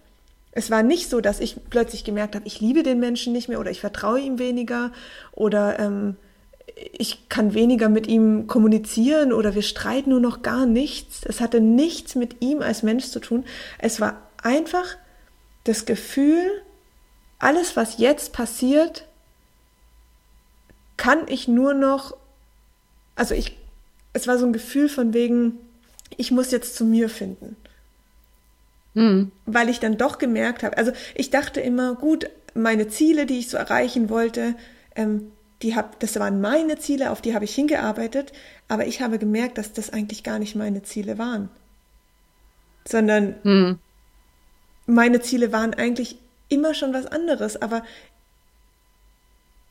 Es 0.52 0.70
war 0.70 0.82
nicht 0.82 1.08
so, 1.08 1.22
dass 1.22 1.40
ich 1.40 1.56
plötzlich 1.70 2.04
gemerkt 2.04 2.34
habe, 2.34 2.46
ich 2.46 2.60
liebe 2.60 2.82
den 2.82 3.00
Menschen 3.00 3.32
nicht 3.32 3.48
mehr 3.48 3.58
oder 3.58 3.70
ich 3.70 3.80
vertraue 3.80 4.20
ihm 4.20 4.38
weniger 4.38 4.92
oder 5.32 5.78
ähm, 5.78 6.16
ich 6.92 7.30
kann 7.30 7.54
weniger 7.54 7.88
mit 7.88 8.06
ihm 8.06 8.46
kommunizieren 8.46 9.32
oder 9.32 9.54
wir 9.54 9.62
streiten 9.62 10.10
nur 10.10 10.20
noch 10.20 10.42
gar 10.42 10.66
nichts. 10.66 11.22
Es 11.24 11.40
hatte 11.40 11.60
nichts 11.60 12.14
mit 12.14 12.42
ihm 12.42 12.60
als 12.60 12.82
Mensch 12.82 13.06
zu 13.06 13.18
tun. 13.18 13.44
Es 13.78 14.00
war 14.00 14.20
einfach 14.42 14.96
das 15.64 15.86
Gefühl, 15.86 16.62
alles, 17.42 17.76
was 17.76 17.98
jetzt 17.98 18.32
passiert, 18.32 19.04
kann 20.96 21.26
ich 21.26 21.48
nur 21.48 21.74
noch, 21.74 22.16
also 23.16 23.34
ich, 23.34 23.58
es 24.12 24.28
war 24.28 24.38
so 24.38 24.46
ein 24.46 24.52
Gefühl 24.52 24.88
von 24.88 25.12
wegen, 25.12 25.58
ich 26.16 26.30
muss 26.30 26.52
jetzt 26.52 26.76
zu 26.76 26.84
mir 26.84 27.08
finden. 27.08 27.56
Mhm. 28.94 29.32
Weil 29.44 29.68
ich 29.68 29.80
dann 29.80 29.98
doch 29.98 30.18
gemerkt 30.18 30.62
habe, 30.62 30.78
also 30.78 30.92
ich 31.16 31.30
dachte 31.30 31.60
immer, 31.60 31.96
gut, 31.96 32.30
meine 32.54 32.88
Ziele, 32.88 33.26
die 33.26 33.40
ich 33.40 33.50
so 33.50 33.56
erreichen 33.56 34.08
wollte, 34.08 34.54
ähm, 34.94 35.32
die 35.62 35.74
hab, 35.74 35.98
das 35.98 36.18
waren 36.20 36.40
meine 36.40 36.78
Ziele, 36.78 37.10
auf 37.10 37.22
die 37.22 37.34
habe 37.34 37.44
ich 37.44 37.54
hingearbeitet, 37.54 38.32
aber 38.68 38.86
ich 38.86 39.02
habe 39.02 39.18
gemerkt, 39.18 39.58
dass 39.58 39.72
das 39.72 39.90
eigentlich 39.90 40.22
gar 40.22 40.38
nicht 40.38 40.54
meine 40.54 40.82
Ziele 40.84 41.18
waren. 41.18 41.48
Sondern 42.86 43.34
mhm. 43.42 43.78
meine 44.86 45.20
Ziele 45.20 45.50
waren 45.50 45.74
eigentlich 45.74 46.18
immer 46.52 46.74
schon 46.74 46.92
was 46.92 47.06
anderes, 47.06 47.60
aber 47.60 47.82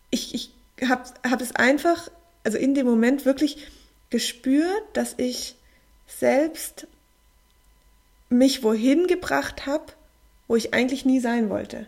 ich, 0.09 0.33
ich 0.33 0.51
habe 0.87 1.03
hab 1.29 1.41
es 1.41 1.55
einfach, 1.55 2.09
also 2.43 2.57
in 2.57 2.73
dem 2.73 2.85
Moment 2.85 3.25
wirklich 3.25 3.67
gespürt, 4.09 4.83
dass 4.93 5.13
ich 5.17 5.55
selbst 6.07 6.87
mich 8.29 8.63
wohin 8.63 9.07
gebracht 9.07 9.65
habe, 9.65 9.85
wo 10.47 10.55
ich 10.55 10.73
eigentlich 10.73 11.05
nie 11.05 11.19
sein 11.19 11.49
wollte. 11.49 11.85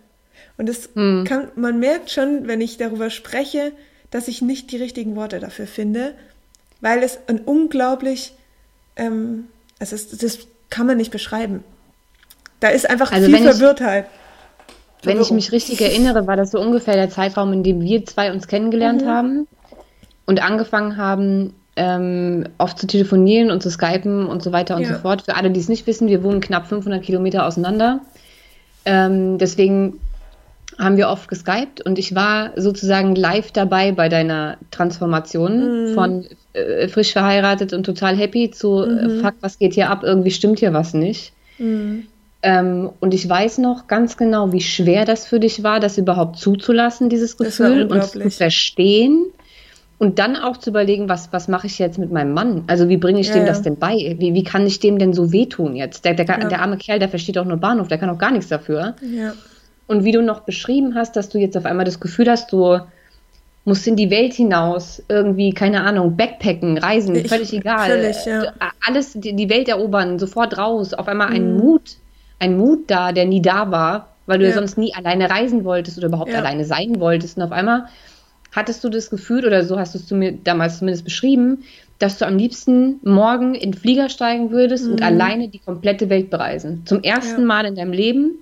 Und 0.57 0.67
das 0.69 0.89
hm. 0.93 1.25
kann, 1.27 1.51
man 1.55 1.79
merkt 1.79 2.11
schon, 2.11 2.47
wenn 2.47 2.61
ich 2.61 2.77
darüber 2.77 3.09
spreche, 3.09 3.73
dass 4.11 4.27
ich 4.27 4.41
nicht 4.41 4.71
die 4.71 4.77
richtigen 4.77 5.15
Worte 5.15 5.39
dafür 5.39 5.67
finde, 5.67 6.13
weil 6.81 7.01
es 7.01 7.17
ein 7.27 7.39
unglaublich, 7.39 8.33
ähm, 8.95 9.47
also 9.79 9.95
es, 9.95 10.09
das 10.09 10.39
kann 10.69 10.85
man 10.85 10.97
nicht 10.97 11.11
beschreiben. 11.11 11.63
Da 12.59 12.69
ist 12.69 12.89
einfach 12.89 13.11
also 13.11 13.27
viel 13.27 13.43
Verwirrtheit. 13.43 14.05
Ich, 14.05 14.22
wenn 15.03 15.21
ich 15.21 15.31
mich 15.31 15.51
richtig 15.51 15.81
erinnere, 15.81 16.27
war 16.27 16.35
das 16.35 16.51
so 16.51 16.59
ungefähr 16.59 16.95
der 16.95 17.09
Zeitraum, 17.09 17.53
in 17.53 17.63
dem 17.63 17.81
wir 17.81 18.05
zwei 18.05 18.31
uns 18.31 18.47
kennengelernt 18.47 19.03
mhm. 19.03 19.07
haben 19.07 19.47
und 20.25 20.41
angefangen 20.41 20.97
haben, 20.97 21.53
ähm, 21.75 22.45
oft 22.57 22.77
zu 22.77 22.87
telefonieren 22.87 23.51
und 23.51 23.63
zu 23.63 23.69
skypen 23.69 24.27
und 24.27 24.43
so 24.43 24.51
weiter 24.51 24.75
und 24.75 24.83
ja. 24.83 24.89
so 24.89 24.95
fort. 24.95 25.23
Für 25.23 25.35
alle, 25.35 25.51
die 25.51 25.59
es 25.59 25.69
nicht 25.69 25.87
wissen, 25.87 26.07
wir 26.07 26.23
wohnen 26.23 26.39
knapp 26.39 26.67
500 26.67 27.01
Kilometer 27.01 27.45
auseinander. 27.45 28.01
Ähm, 28.85 29.37
deswegen 29.37 29.99
haben 30.79 30.97
wir 30.97 31.09
oft 31.09 31.27
geskypt 31.27 31.81
und 31.81 31.99
ich 31.99 32.15
war 32.15 32.51
sozusagen 32.55 33.15
live 33.15 33.51
dabei 33.51 33.91
bei 33.91 34.09
deiner 34.09 34.57
Transformation 34.71 35.89
mhm. 35.89 35.93
von 35.93 36.25
äh, 36.53 36.87
frisch 36.87 37.13
verheiratet 37.13 37.73
und 37.73 37.85
total 37.85 38.15
happy 38.15 38.51
zu 38.51 38.81
äh, 38.83 39.07
mhm. 39.07 39.21
fuck, 39.21 39.35
was 39.41 39.59
geht 39.59 39.73
hier 39.73 39.89
ab? 39.89 40.03
Irgendwie 40.03 40.31
stimmt 40.31 40.59
hier 40.59 40.73
was 40.73 40.93
nicht. 40.93 41.33
Mhm. 41.59 42.07
Ähm, 42.43 42.91
und 42.99 43.13
ich 43.13 43.27
weiß 43.27 43.59
noch 43.59 43.87
ganz 43.87 44.17
genau, 44.17 44.51
wie 44.51 44.61
schwer 44.61 45.05
das 45.05 45.25
für 45.25 45.39
dich 45.39 45.63
war, 45.63 45.79
das 45.79 45.97
überhaupt 45.97 46.37
zuzulassen, 46.37 47.09
dieses 47.09 47.37
Gefühl 47.37 47.83
und 47.83 48.03
zu 48.03 48.29
verstehen. 48.29 49.25
Und 49.97 50.19
dann 50.19 50.35
auch 50.35 50.57
zu 50.57 50.69
überlegen, 50.69 51.07
was, 51.07 51.31
was 51.31 51.47
mache 51.47 51.67
ich 51.67 51.79
jetzt 51.79 51.97
mit 51.97 52.11
meinem 52.11 52.33
Mann? 52.33 52.65
Also 52.67 52.89
wie 52.89 52.97
bringe 52.97 53.21
ich 53.21 53.29
ja, 53.29 53.35
dem 53.35 53.45
das 53.45 53.61
denn 53.61 53.77
bei? 53.77 54.17
Wie, 54.19 54.33
wie 54.33 54.43
kann 54.43 54.67
ich 54.67 54.81
dem 54.81 54.99
denn 54.99 55.13
so 55.13 55.31
wehtun 55.31 55.77
jetzt? 55.77 56.03
Der, 56.03 56.13
der, 56.13 56.25
ja. 56.25 56.37
der 56.49 56.61
arme 56.61 56.75
Kerl, 56.75 56.99
der 56.99 57.07
versteht 57.07 57.37
auch 57.37 57.45
nur 57.45 57.55
Bahnhof, 57.55 57.87
der 57.87 57.97
kann 57.97 58.09
auch 58.09 58.17
gar 58.17 58.31
nichts 58.31 58.49
dafür. 58.49 58.95
Ja. 59.01 59.33
Und 59.87 60.03
wie 60.03 60.11
du 60.11 60.21
noch 60.21 60.41
beschrieben 60.41 60.95
hast, 60.95 61.15
dass 61.15 61.29
du 61.29 61.37
jetzt 61.37 61.55
auf 61.55 61.65
einmal 61.65 61.85
das 61.85 62.01
Gefühl 62.01 62.29
hast, 62.29 62.51
du 62.51 62.79
musst 63.65 63.87
in 63.87 63.95
die 63.95 64.09
Welt 64.09 64.33
hinaus, 64.33 65.01
irgendwie, 65.07 65.53
keine 65.53 65.81
Ahnung, 65.83 66.17
Backpacken, 66.17 66.77
reisen, 66.77 67.15
ich, 67.15 67.29
völlig 67.29 67.53
egal. 67.53 67.89
Völlig, 67.89 68.25
ja. 68.25 68.51
Alles, 68.85 69.13
die, 69.15 69.49
Welt 69.49 69.69
erobern, 69.69 70.19
sofort 70.19 70.57
raus, 70.57 70.93
auf 70.93 71.07
einmal 71.07 71.29
ein 71.29 71.53
mhm. 71.53 71.59
Mut, 71.59 71.97
ein 72.43 72.57
Mut 72.57 72.91
da, 72.91 73.11
der 73.13 73.25
nie 73.25 73.41
da 73.41 73.71
war, 73.71 74.09
weil 74.25 74.39
du 74.39 74.45
ja, 74.45 74.53
sonst 74.53 74.77
nie 74.77 74.93
alleine 74.93 75.29
reisen 75.29 75.63
wolltest 75.63 75.97
oder 75.97 76.07
überhaupt 76.07 76.33
alleine 76.33 76.65
sein 76.65 76.99
wolltest. 76.99 77.37
Und 77.37 77.43
auf 77.43 77.51
einmal 77.51 77.85
hattest 78.51 78.83
du 78.83 78.89
das 78.89 79.09
Gefühl, 79.09 79.45
oder 79.45 79.63
so 79.63 79.79
hast 79.79 79.95
du 79.95 79.99
es 79.99 80.11
mir 80.11 80.33
damals 80.33 80.79
zumindest 80.79 81.05
beschrieben, 81.05 81.63
dass 81.99 82.17
du 82.17 82.27
am 82.27 82.37
liebsten 82.37 82.99
morgen 83.03 83.55
in 83.55 83.71
den 83.71 83.79
Flieger 83.79 84.09
steigen 84.09 84.51
würdest 84.51 84.85
mhm. 84.85 84.93
und 84.93 85.01
alleine 85.01 85.47
die 85.47 85.59
komplette 85.59 86.09
Welt 86.09 86.29
bereisen. 86.29 86.83
Zum 86.85 87.01
ersten 87.01 87.41
ja. 87.41 87.47
Mal 87.47 87.65
in 87.65 87.75
deinem 87.75 87.93
Leben, 87.93 88.39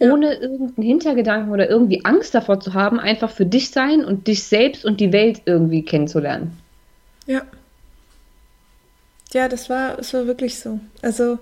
ja. 0.00 0.12
ohne 0.12 0.34
irgendeinen 0.34 0.86
Hintergedanken 0.86 1.52
oder 1.52 1.70
irgendwie 1.70 2.04
Angst 2.04 2.34
davor 2.34 2.58
zu 2.58 2.74
haben, 2.74 2.98
einfach 2.98 3.30
für 3.30 3.46
dich 3.46 3.70
sein 3.70 4.04
und 4.04 4.26
dich 4.26 4.42
selbst 4.44 4.84
und 4.84 4.98
die 4.98 5.12
Welt 5.12 5.42
irgendwie 5.44 5.84
kennenzulernen. 5.84 6.58
Ja. 7.26 7.42
Ja, 9.32 9.48
das 9.48 9.70
war, 9.70 9.96
das 9.96 10.12
war 10.14 10.26
wirklich 10.26 10.58
so. 10.58 10.80
Also, 11.02 11.38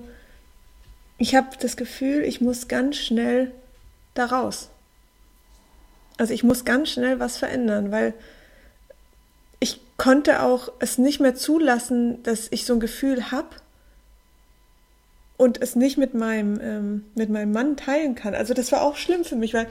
ich 1.19 1.35
habe 1.35 1.49
das 1.61 1.77
Gefühl, 1.77 2.23
ich 2.23 2.41
muss 2.41 2.69
ganz 2.69 2.97
schnell 2.97 3.53
da 4.15 4.27
raus. 4.27 4.71
Also 6.19 6.33
ich 6.33 6.45
muss 6.45 6.65
ganz 6.65 6.91
schnell 6.91 7.21
was 7.21 7.37
verändern, 7.37 7.91
weil 7.91 8.15
ich 9.61 9.81
konnte 9.97 10.43
auch 10.43 10.73
es 10.79 10.99
nicht 10.99 11.21
mehr 11.21 11.35
zulassen, 11.35 12.23
dass 12.23 12.49
ich 12.51 12.65
so 12.65 12.75
ein 12.75 12.81
Gefühl 12.81 13.31
habe 13.31 13.49
und 15.37 15.61
es 15.61 15.77
nicht 15.77 15.99
mit 15.99 16.15
meinem, 16.15 16.59
ähm, 16.61 17.05
mit 17.15 17.31
meinem 17.31 17.53
Mann 17.53 17.77
teilen 17.77 18.15
kann. 18.15 18.35
Also 18.35 18.55
das 18.55 18.73
war 18.73 18.83
auch 18.83 18.97
schlimm 18.97 19.25
für 19.25 19.37
mich, 19.37 19.55
weil 19.55 19.67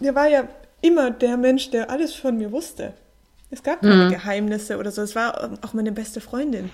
der 0.00 0.14
war 0.14 0.28
ja 0.28 0.48
immer 0.80 1.10
der 1.10 1.36
Mensch, 1.36 1.70
der 1.70 1.90
alles 1.90 2.14
von 2.14 2.36
mir 2.36 2.52
wusste. 2.52 2.94
Es 3.50 3.62
gab 3.62 3.80
keine 3.80 4.06
mhm. 4.06 4.10
Geheimnisse 4.10 4.76
oder 4.78 4.90
so. 4.90 5.00
Es 5.00 5.14
war 5.14 5.58
auch 5.62 5.72
meine 5.72 5.92
beste 5.92 6.20
Freundin. 6.20 6.70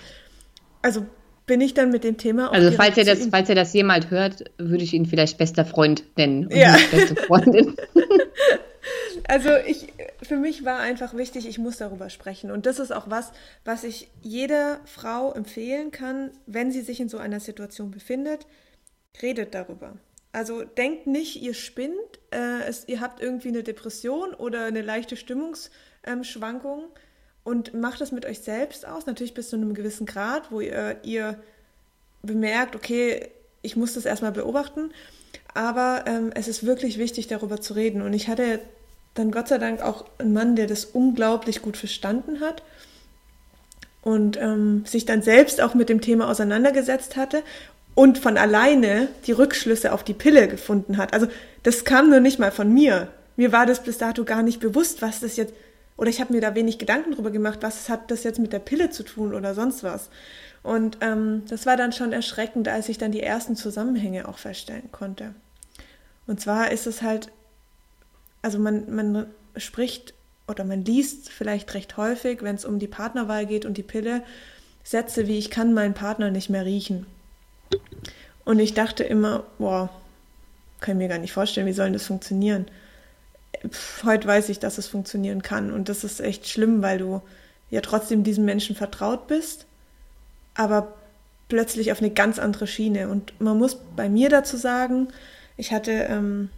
Also 0.82 1.06
bin 1.46 1.60
ich 1.60 1.74
dann 1.74 1.90
mit 1.90 2.04
dem 2.04 2.16
Thema 2.16 2.50
auch 2.50 2.54
Also 2.54 2.72
falls 2.72 2.96
ihr 2.96 3.04
das, 3.04 3.26
falls 3.26 3.48
ihr 3.48 3.54
das 3.54 3.72
jemals 3.72 4.10
hört, 4.10 4.44
würde 4.58 4.84
ich 4.84 4.94
ihn 4.94 5.06
vielleicht 5.06 5.38
bester 5.38 5.64
Freund 5.64 6.04
nennen 6.16 6.48
ja. 6.50 6.76
beste 6.90 7.16
Freundin. 7.16 7.76
Also 9.26 9.50
ich, 9.66 9.92
für 10.22 10.36
mich 10.36 10.64
war 10.64 10.80
einfach 10.80 11.14
wichtig, 11.14 11.48
ich 11.48 11.58
muss 11.58 11.78
darüber 11.78 12.10
sprechen. 12.10 12.50
Und 12.50 12.66
das 12.66 12.78
ist 12.78 12.92
auch 12.92 13.08
was, 13.08 13.32
was 13.64 13.84
ich 13.84 14.10
jeder 14.20 14.80
Frau 14.84 15.32
empfehlen 15.32 15.90
kann, 15.90 16.30
wenn 16.46 16.70
sie 16.70 16.82
sich 16.82 17.00
in 17.00 17.08
so 17.08 17.18
einer 17.18 17.40
Situation 17.40 17.90
befindet. 17.90 18.46
Redet 19.22 19.54
darüber. 19.54 19.96
Also 20.32 20.64
denkt 20.64 21.06
nicht, 21.06 21.40
ihr 21.40 21.54
spinnt, 21.54 21.94
äh, 22.32 22.64
es, 22.66 22.88
ihr 22.88 23.00
habt 23.00 23.22
irgendwie 23.22 23.48
eine 23.48 23.62
Depression 23.62 24.34
oder 24.34 24.66
eine 24.66 24.82
leichte 24.82 25.16
Stimmungsschwankung 25.16 26.82
ähm, 26.82 26.90
und 27.44 27.74
macht 27.74 28.00
das 28.00 28.10
mit 28.10 28.26
euch 28.26 28.40
selbst 28.40 28.86
aus, 28.86 29.06
natürlich 29.06 29.34
bis 29.34 29.50
zu 29.50 29.56
einem 29.56 29.74
gewissen 29.74 30.06
Grad, 30.06 30.50
wo 30.50 30.60
ihr, 30.60 30.96
ihr 31.02 31.38
bemerkt, 32.22 32.74
okay, 32.74 33.28
ich 33.62 33.76
muss 33.76 33.94
das 33.94 34.06
erstmal 34.06 34.32
beobachten, 34.32 34.90
aber 35.52 36.04
ähm, 36.06 36.30
es 36.34 36.48
ist 36.48 36.66
wirklich 36.66 36.98
wichtig, 36.98 37.28
darüber 37.28 37.60
zu 37.60 37.74
reden. 37.74 38.02
Und 38.02 38.12
ich 38.12 38.28
hatte 38.28 38.60
dann 39.14 39.30
Gott 39.30 39.48
sei 39.48 39.58
Dank 39.58 39.82
auch 39.82 40.06
ein 40.18 40.32
Mann, 40.32 40.56
der 40.56 40.66
das 40.66 40.84
unglaublich 40.84 41.62
gut 41.62 41.76
verstanden 41.76 42.40
hat 42.40 42.62
und 44.02 44.36
ähm, 44.36 44.84
sich 44.86 45.04
dann 45.04 45.22
selbst 45.22 45.60
auch 45.60 45.74
mit 45.74 45.88
dem 45.88 46.00
Thema 46.00 46.28
auseinandergesetzt 46.28 47.16
hatte 47.16 47.42
und 47.94 48.18
von 48.18 48.36
alleine 48.36 49.08
die 49.26 49.32
Rückschlüsse 49.32 49.92
auf 49.92 50.02
die 50.02 50.14
Pille 50.14 50.48
gefunden 50.48 50.96
hat. 50.96 51.12
Also 51.12 51.28
das 51.62 51.84
kam 51.84 52.10
nur 52.10 52.20
nicht 52.20 52.38
mal 52.38 52.50
von 52.50 52.72
mir. 52.72 53.08
Mir 53.36 53.52
war 53.52 53.66
das 53.66 53.82
bis 53.82 53.98
dato 53.98 54.24
gar 54.24 54.42
nicht 54.42 54.60
bewusst, 54.60 55.00
was 55.00 55.20
das 55.20 55.36
jetzt, 55.36 55.54
oder 55.96 56.10
ich 56.10 56.20
habe 56.20 56.32
mir 56.32 56.40
da 56.40 56.54
wenig 56.54 56.78
Gedanken 56.78 57.12
drüber 57.12 57.30
gemacht, 57.30 57.58
was 57.62 57.88
hat 57.88 58.10
das 58.10 58.24
jetzt 58.24 58.38
mit 58.38 58.52
der 58.52 58.58
Pille 58.58 58.90
zu 58.90 59.02
tun 59.02 59.34
oder 59.34 59.54
sonst 59.54 59.82
was. 59.84 60.10
Und 60.62 60.98
ähm, 61.02 61.42
das 61.48 61.66
war 61.66 61.76
dann 61.76 61.92
schon 61.92 62.12
erschreckend, 62.12 62.68
als 62.68 62.88
ich 62.88 62.98
dann 62.98 63.12
die 63.12 63.22
ersten 63.22 63.54
Zusammenhänge 63.54 64.26
auch 64.28 64.38
feststellen 64.38 64.90
konnte. 64.92 65.34
Und 66.26 66.40
zwar 66.40 66.72
ist 66.72 66.86
es 66.86 67.02
halt 67.02 67.30
also 68.44 68.58
man, 68.58 68.94
man 68.94 69.26
spricht 69.56 70.12
oder 70.46 70.64
man 70.64 70.84
liest 70.84 71.30
vielleicht 71.30 71.72
recht 71.72 71.96
häufig, 71.96 72.42
wenn 72.42 72.56
es 72.56 72.66
um 72.66 72.78
die 72.78 72.86
Partnerwahl 72.86 73.46
geht 73.46 73.64
und 73.64 73.78
die 73.78 73.82
Pille, 73.82 74.22
Sätze 74.82 75.26
wie 75.26 75.38
ich 75.38 75.50
kann 75.50 75.72
meinen 75.72 75.94
Partner 75.94 76.30
nicht 76.30 76.50
mehr 76.50 76.66
riechen. 76.66 77.06
Und 78.44 78.58
ich 78.58 78.74
dachte 78.74 79.02
immer, 79.02 79.44
boah, 79.58 79.88
kann 80.80 80.96
ich 80.96 80.98
mir 80.98 81.08
gar 81.08 81.18
nicht 81.18 81.32
vorstellen, 81.32 81.66
wie 81.66 81.72
soll 81.72 81.90
das 81.92 82.04
funktionieren? 82.04 82.66
Heute 84.04 84.26
weiß 84.26 84.48
ich, 84.48 84.58
dass 84.58 84.78
es 84.78 84.86
funktionieren 84.86 85.42
kann. 85.42 85.72
Und 85.72 85.88
das 85.88 86.04
ist 86.04 86.20
echt 86.20 86.48
schlimm, 86.48 86.82
weil 86.82 86.98
du 86.98 87.22
ja 87.70 87.80
trotzdem 87.80 88.24
diesem 88.24 88.44
Menschen 88.44 88.76
vertraut 88.76 89.26
bist, 89.26 89.66
aber 90.54 90.94
plötzlich 91.48 91.92
auf 91.92 92.00
eine 92.00 92.10
ganz 92.10 92.38
andere 92.38 92.66
Schiene. 92.66 93.08
Und 93.08 93.38
man 93.40 93.58
muss 93.58 93.76
bei 93.96 94.08
mir 94.08 94.28
dazu 94.28 94.56
sagen, 94.56 95.08
ich 95.56 95.72
hatte 95.72 95.92
ähm, 95.92 96.50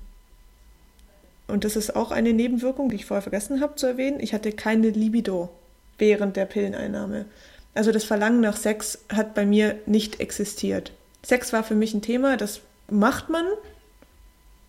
und 1.48 1.64
das 1.64 1.76
ist 1.76 1.94
auch 1.94 2.10
eine 2.10 2.32
Nebenwirkung, 2.32 2.88
die 2.88 2.96
ich 2.96 3.06
vorher 3.06 3.22
vergessen 3.22 3.60
habe 3.60 3.76
zu 3.76 3.86
erwähnen, 3.86 4.20
ich 4.20 4.34
hatte 4.34 4.52
keine 4.52 4.90
Libido 4.90 5.50
während 5.98 6.36
der 6.36 6.44
Pilleneinnahme. 6.44 7.26
Also 7.74 7.92
das 7.92 8.04
Verlangen 8.04 8.40
nach 8.40 8.56
Sex 8.56 8.98
hat 9.12 9.34
bei 9.34 9.46
mir 9.46 9.76
nicht 9.86 10.20
existiert. 10.20 10.92
Sex 11.22 11.52
war 11.52 11.62
für 11.62 11.74
mich 11.74 11.94
ein 11.94 12.02
Thema, 12.02 12.36
das 12.36 12.60
macht 12.88 13.28
man. 13.28 13.46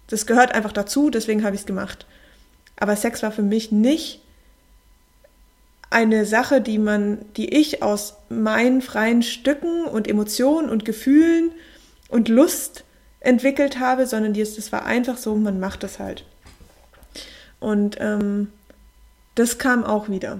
Das 0.07 0.25
gehört 0.25 0.53
einfach 0.53 0.71
dazu, 0.71 1.09
deswegen 1.09 1.43
habe 1.43 1.55
ich 1.55 1.61
es 1.61 1.67
gemacht. 1.67 2.05
Aber 2.77 2.95
Sex 2.95 3.23
war 3.23 3.31
für 3.31 3.41
mich 3.41 3.71
nicht 3.71 4.21
eine 5.89 6.25
Sache, 6.25 6.61
die 6.61 6.79
man, 6.79 7.19
die 7.37 7.53
ich 7.55 7.81
aus 7.81 8.15
meinen 8.29 8.81
freien 8.81 9.23
Stücken 9.23 9.85
und 9.85 10.07
Emotionen 10.07 10.69
und 10.69 10.85
Gefühlen 10.85 11.51
und 12.09 12.29
Lust 12.29 12.83
entwickelt 13.19 13.79
habe, 13.79 14.05
sondern 14.05 14.33
das 14.33 14.71
war 14.71 14.85
einfach 14.85 15.17
so, 15.17 15.35
man 15.35 15.59
macht 15.59 15.83
das 15.83 15.99
halt. 15.99 16.25
Und 17.59 17.97
ähm, 17.99 18.51
das 19.35 19.57
kam 19.57 19.83
auch 19.83 20.09
wieder. 20.09 20.39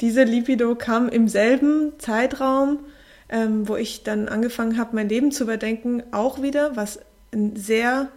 Diese 0.00 0.24
Libido 0.24 0.74
kam 0.74 1.08
im 1.08 1.28
selben 1.28 1.92
Zeitraum, 1.98 2.80
ähm, 3.28 3.68
wo 3.68 3.76
ich 3.76 4.02
dann 4.02 4.28
angefangen 4.28 4.78
habe, 4.78 4.94
mein 4.94 5.08
Leben 5.08 5.32
zu 5.32 5.44
überdenken, 5.44 6.02
auch 6.12 6.42
wieder, 6.42 6.76
was 6.76 7.00
einen 7.32 7.56
sehr 7.56 8.08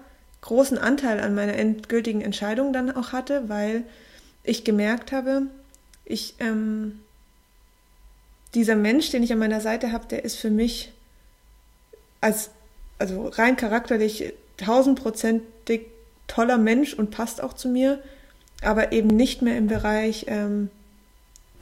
großen 0.45 0.77
Anteil 0.77 1.19
an 1.19 1.33
meiner 1.33 1.55
endgültigen 1.55 2.21
Entscheidung 2.21 2.71
dann 2.71 2.95
auch 2.95 3.11
hatte, 3.11 3.49
weil 3.49 3.83
ich 4.43 4.63
gemerkt 4.63 5.11
habe, 5.11 5.47
ich, 6.05 6.35
ähm, 6.39 6.99
dieser 8.53 8.75
Mensch, 8.75 9.09
den 9.09 9.23
ich 9.23 9.33
an 9.33 9.39
meiner 9.39 9.59
Seite 9.59 9.91
habe, 9.91 10.05
der 10.07 10.23
ist 10.23 10.37
für 10.37 10.51
mich 10.51 10.93
als, 12.21 12.51
also 12.99 13.27
rein 13.27 13.57
charakterlich 13.57 14.33
tausendprozentig 14.57 15.87
toller 16.27 16.59
Mensch 16.59 16.93
und 16.93 17.09
passt 17.09 17.41
auch 17.41 17.53
zu 17.53 17.67
mir, 17.67 18.01
aber 18.61 18.91
eben 18.91 19.07
nicht 19.07 19.41
mehr 19.41 19.57
im 19.57 19.67
Bereich 19.67 20.25
ähm, 20.27 20.69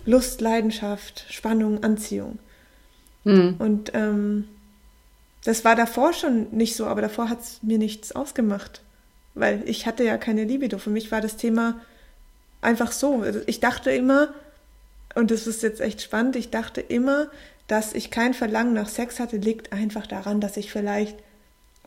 Lust, 0.05 0.41
Leidenschaft, 0.41 1.25
Spannung, 1.29 1.84
Anziehung. 1.84 2.38
Mhm. 3.23 3.55
Und 3.59 3.91
ähm, 3.93 4.49
das 5.43 5.65
war 5.65 5.75
davor 5.75 6.13
schon 6.13 6.47
nicht 6.51 6.75
so, 6.75 6.85
aber 6.85 7.01
davor 7.01 7.29
hat 7.29 7.41
es 7.41 7.61
mir 7.63 7.77
nichts 7.77 8.13
ausgemacht, 8.13 8.81
weil 9.33 9.61
ich 9.65 9.85
hatte 9.85 10.03
ja 10.03 10.17
keine 10.17 10.43
Libido. 10.43 10.77
Für 10.77 10.89
mich 10.89 11.11
war 11.11 11.21
das 11.21 11.35
Thema 11.35 11.81
einfach 12.61 12.91
so. 12.91 13.21
Also 13.21 13.41
ich 13.45 13.59
dachte 13.59 13.91
immer, 13.91 14.29
und 15.15 15.31
das 15.31 15.47
ist 15.47 15.63
jetzt 15.63 15.81
echt 15.81 16.01
spannend, 16.01 16.35
ich 16.35 16.49
dachte 16.49 16.81
immer, 16.81 17.27
dass 17.67 17.93
ich 17.93 18.11
kein 18.11 18.33
Verlangen 18.33 18.73
nach 18.73 18.89
Sex 18.89 19.19
hatte, 19.19 19.37
liegt 19.37 19.73
einfach 19.73 20.07
daran, 20.07 20.39
dass 20.39 20.57
ich 20.57 20.71
vielleicht, 20.71 21.15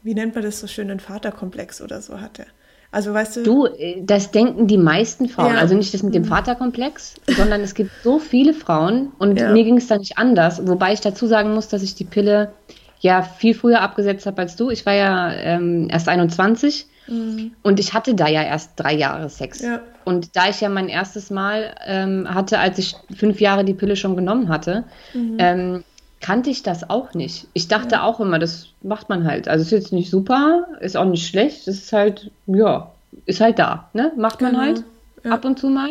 wie 0.03 0.15
nennt 0.15 0.35
man 0.35 0.45
das 0.45 0.61
so 0.61 0.67
schön, 0.67 0.91
einen 0.91 1.01
Vaterkomplex 1.01 1.81
oder 1.81 2.01
so 2.03 2.21
hatte. 2.21 2.47
Also 2.93 3.13
weißt 3.13 3.37
du. 3.37 3.43
Du, 3.43 3.67
äh, 3.67 4.03
das 4.03 4.31
denken 4.31 4.67
die 4.69 4.79
meisten 4.79 5.29
Frauen. 5.29 5.55
Ja. 5.55 5.61
Also 5.61 5.75
nicht 5.75 5.93
das 5.93 6.03
mit 6.03 6.15
dem 6.15 6.23
mhm. 6.23 6.29
Vaterkomplex, 6.29 7.15
sondern 7.37 7.61
es 7.61 7.75
gibt 7.75 7.91
so 8.03 8.19
viele 8.19 8.55
Frauen 8.55 9.13
und 9.19 9.39
ja. 9.39 9.53
mir 9.53 9.65
ging 9.65 9.77
es 9.77 9.87
da 9.87 9.99
nicht 9.99 10.19
anders. 10.19 10.67
Wobei 10.67 10.93
ich 10.93 11.01
dazu 11.01 11.27
sagen 11.27 11.53
muss, 11.53 11.69
dass 11.69 11.83
ich 11.83 11.95
die 11.95 12.05
Pille 12.05 12.53
ja 13.01 13.23
viel 13.23 13.55
früher 13.55 13.81
abgesetzt 13.81 14.27
habe 14.27 14.43
als 14.43 14.57
du. 14.57 14.71
Ich 14.71 14.87
war 14.87 14.95
ja 14.95 15.33
ähm, 15.33 15.89
erst 15.91 16.09
21 16.09 16.87
mhm. 17.09 17.53
und 17.63 17.81
ich 17.81 17.95
hatte 17.95 18.15
da 18.15 18.29
ja 18.29 18.43
erst 18.43 18.73
drei 18.77 18.95
Jahre 18.95 19.29
Sex. 19.29 19.63
Ja. 19.63 19.81
Und 20.05 20.37
da 20.37 20.49
ich 20.49 20.61
ja 20.61 20.69
mein 20.69 20.89
erstes 20.89 21.31
Mal 21.31 21.75
ähm, 21.85 22.27
hatte, 22.33 22.59
als 22.59 22.79
ich 22.79 22.95
fünf 23.15 23.41
Jahre 23.41 23.65
die 23.65 23.75
Pille 23.75 23.97
schon 23.97 24.17
genommen 24.17 24.49
hatte, 24.49 24.85
mhm. 25.15 25.37
ähm, 25.39 25.85
kannte 26.21 26.51
ich 26.51 26.63
das 26.63 26.89
auch 26.89 27.15
nicht. 27.15 27.47
Ich 27.53 27.69
dachte 27.69 27.97
ja. 27.97 28.05
auch 28.05 28.21
immer, 28.21 28.39
das 28.39 28.69
macht 28.83 29.09
man 29.09 29.25
halt. 29.25 29.49
Also 29.49 29.63
ist 29.63 29.71
jetzt 29.71 29.93
nicht 29.93 30.11
super, 30.11 30.67
ist 30.81 30.97
auch 30.97 31.05
nicht 31.05 31.27
schlecht, 31.27 31.69
es 31.69 31.79
ist 31.79 31.93
halt, 31.93 32.31
ja, 32.47 32.91
ist 33.27 33.41
halt 33.41 33.59
da, 33.59 33.89
ne? 33.93 34.13
Macht 34.17 34.41
man 34.41 34.53
genau. 34.53 34.63
halt 34.65 34.85
ja. 35.25 35.31
ab 35.33 35.45
und 35.45 35.59
zu 35.59 35.69
mal. 35.69 35.91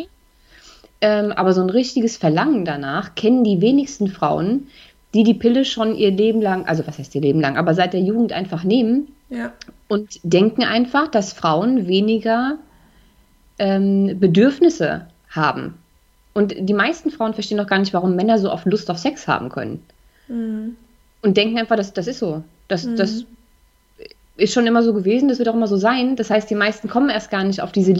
Ähm, 1.00 1.32
aber 1.32 1.52
so 1.52 1.60
ein 1.60 1.70
richtiges 1.70 2.16
Verlangen 2.16 2.64
danach 2.64 3.14
kennen 3.14 3.44
die 3.44 3.60
wenigsten 3.60 4.08
Frauen, 4.08 4.68
die 5.16 5.22
die 5.22 5.34
Pille 5.34 5.64
schon 5.64 5.94
ihr 5.94 6.10
Leben 6.10 6.42
lang, 6.42 6.66
also 6.66 6.86
was 6.86 6.98
heißt 6.98 7.14
ihr 7.14 7.22
Leben 7.22 7.40
lang, 7.40 7.56
aber 7.56 7.72
seit 7.72 7.94
der 7.94 8.02
Jugend 8.02 8.32
einfach 8.32 8.64
nehmen 8.64 9.08
ja. 9.30 9.50
und 9.88 10.20
denken 10.22 10.62
einfach, 10.62 11.08
dass 11.08 11.32
Frauen 11.32 11.86
weniger 11.86 12.58
ähm, 13.58 14.20
Bedürfnisse 14.20 15.06
haben. 15.30 15.74
Und 16.34 16.54
die 16.58 16.74
meisten 16.74 17.10
Frauen 17.10 17.32
verstehen 17.32 17.56
doch 17.56 17.66
gar 17.66 17.78
nicht, 17.78 17.94
warum 17.94 18.14
Männer 18.14 18.38
so 18.38 18.52
oft 18.52 18.66
Lust 18.66 18.90
auf 18.90 18.98
Sex 18.98 19.26
haben 19.26 19.48
können. 19.48 19.82
Mhm. 20.28 20.76
Und 21.22 21.38
denken 21.38 21.58
einfach, 21.58 21.76
das, 21.76 21.94
das 21.94 22.08
ist 22.08 22.18
so. 22.18 22.44
Das, 22.68 22.84
mhm. 22.84 22.96
das 22.96 23.24
ist 24.36 24.52
schon 24.52 24.66
immer 24.66 24.82
so 24.82 24.92
gewesen, 24.92 25.30
das 25.30 25.38
wird 25.38 25.48
auch 25.48 25.54
immer 25.54 25.66
so 25.66 25.78
sein. 25.78 26.14
Das 26.14 26.28
heißt, 26.28 26.50
die 26.50 26.54
meisten 26.54 26.88
kommen 26.90 27.08
erst 27.08 27.30
gar 27.30 27.42
nicht 27.42 27.62
auf 27.62 27.72
diese 27.72 27.94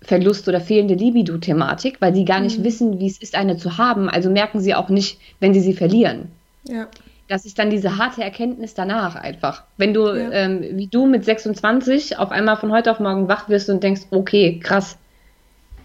Libido-Verlust 0.00 0.48
oder 0.48 0.60
fehlende 0.60 0.94
Libido-Thematik, 0.94 2.00
weil 2.00 2.14
sie 2.14 2.24
gar 2.24 2.40
nicht 2.40 2.58
mhm. 2.58 2.64
wissen, 2.64 3.00
wie 3.00 3.06
es 3.06 3.18
ist, 3.18 3.34
eine 3.34 3.56
zu 3.56 3.78
haben. 3.78 4.08
Also 4.08 4.30
merken 4.30 4.60
sie 4.60 4.74
auch 4.74 4.88
nicht, 4.88 5.20
wenn 5.40 5.54
sie 5.54 5.60
sie 5.60 5.74
verlieren. 5.74 6.30
Ja. 6.64 6.88
Das 7.28 7.44
ist 7.44 7.58
dann 7.58 7.70
diese 7.70 7.98
harte 7.98 8.22
Erkenntnis 8.22 8.74
danach 8.74 9.14
einfach. 9.14 9.64
Wenn 9.76 9.92
du, 9.92 10.06
ja. 10.06 10.30
ähm, 10.30 10.64
wie 10.72 10.86
du 10.86 11.06
mit 11.06 11.24
26, 11.24 12.18
auf 12.18 12.30
einmal 12.30 12.56
von 12.56 12.72
heute 12.72 12.90
auf 12.90 13.00
morgen 13.00 13.28
wach 13.28 13.48
wirst 13.48 13.68
und 13.68 13.82
denkst, 13.82 14.02
okay, 14.10 14.58
krass, 14.60 14.96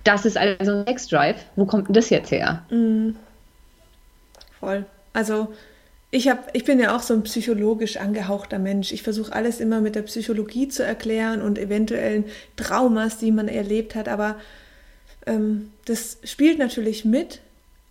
das 0.06 0.26
ist 0.26 0.38
also 0.38 0.72
ein 0.72 0.86
Sex-Drive, 0.86 1.46
wo 1.56 1.66
kommt 1.66 1.88
denn 1.88 1.94
das 1.94 2.10
jetzt 2.10 2.32
her? 2.32 2.64
Mhm. 2.70 3.16
Voll. 4.60 4.86
Also 5.12 5.54
ich, 6.14 6.30
hab, 6.30 6.56
ich 6.56 6.64
bin 6.64 6.80
ja 6.80 6.96
auch 6.96 7.02
so 7.02 7.16
ein 7.16 7.24
psychologisch 7.24 7.98
angehauchter 7.98 8.60
Mensch. 8.60 8.92
Ich 8.92 9.02
versuche 9.02 9.34
alles 9.34 9.60
immer 9.60 9.82
mit 9.82 9.96
der 9.96 10.04
Psychologie 10.04 10.68
zu 10.68 10.84
erklären 10.84 11.42
und 11.42 11.58
eventuellen 11.58 12.26
Traumas, 12.56 13.18
die 13.18 13.32
man 13.32 13.48
erlebt 13.48 13.96
hat. 13.96 14.08
Aber 14.08 14.36
ähm, 15.26 15.72
das 15.86 16.20
spielt 16.24 16.60
natürlich 16.60 17.04
mit. 17.04 17.40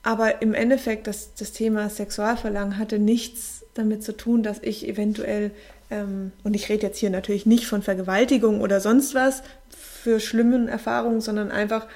Aber 0.05 0.41
im 0.41 0.55
Endeffekt, 0.55 1.09
das, 1.09 1.35
das 1.35 1.51
Thema 1.51 1.91
Sexualverlangen 1.91 2.79
hatte 2.79 3.01
nichts 3.01 3.65
damit 3.75 4.05
zu 4.05 4.17
tun, 4.17 4.45
dass 4.45 4.61
ich 4.63 4.87
eventuell, 4.87 5.51
ähm, 5.91 6.31
und 6.45 6.55
ich 6.55 6.69
rede 6.69 6.87
jetzt 6.87 6.99
hier 6.99 7.11
natürlich 7.11 7.45
nicht 7.45 7.67
von 7.67 7.83
Vergewaltigung 7.83 8.61
oder 8.61 8.81
sonst 8.81 9.17
was 9.17 9.43
für 9.71 10.21
schlimmen 10.21 10.69
Erfahrungen, 10.69 11.21
sondern 11.21 11.51
einfach, 11.51 11.89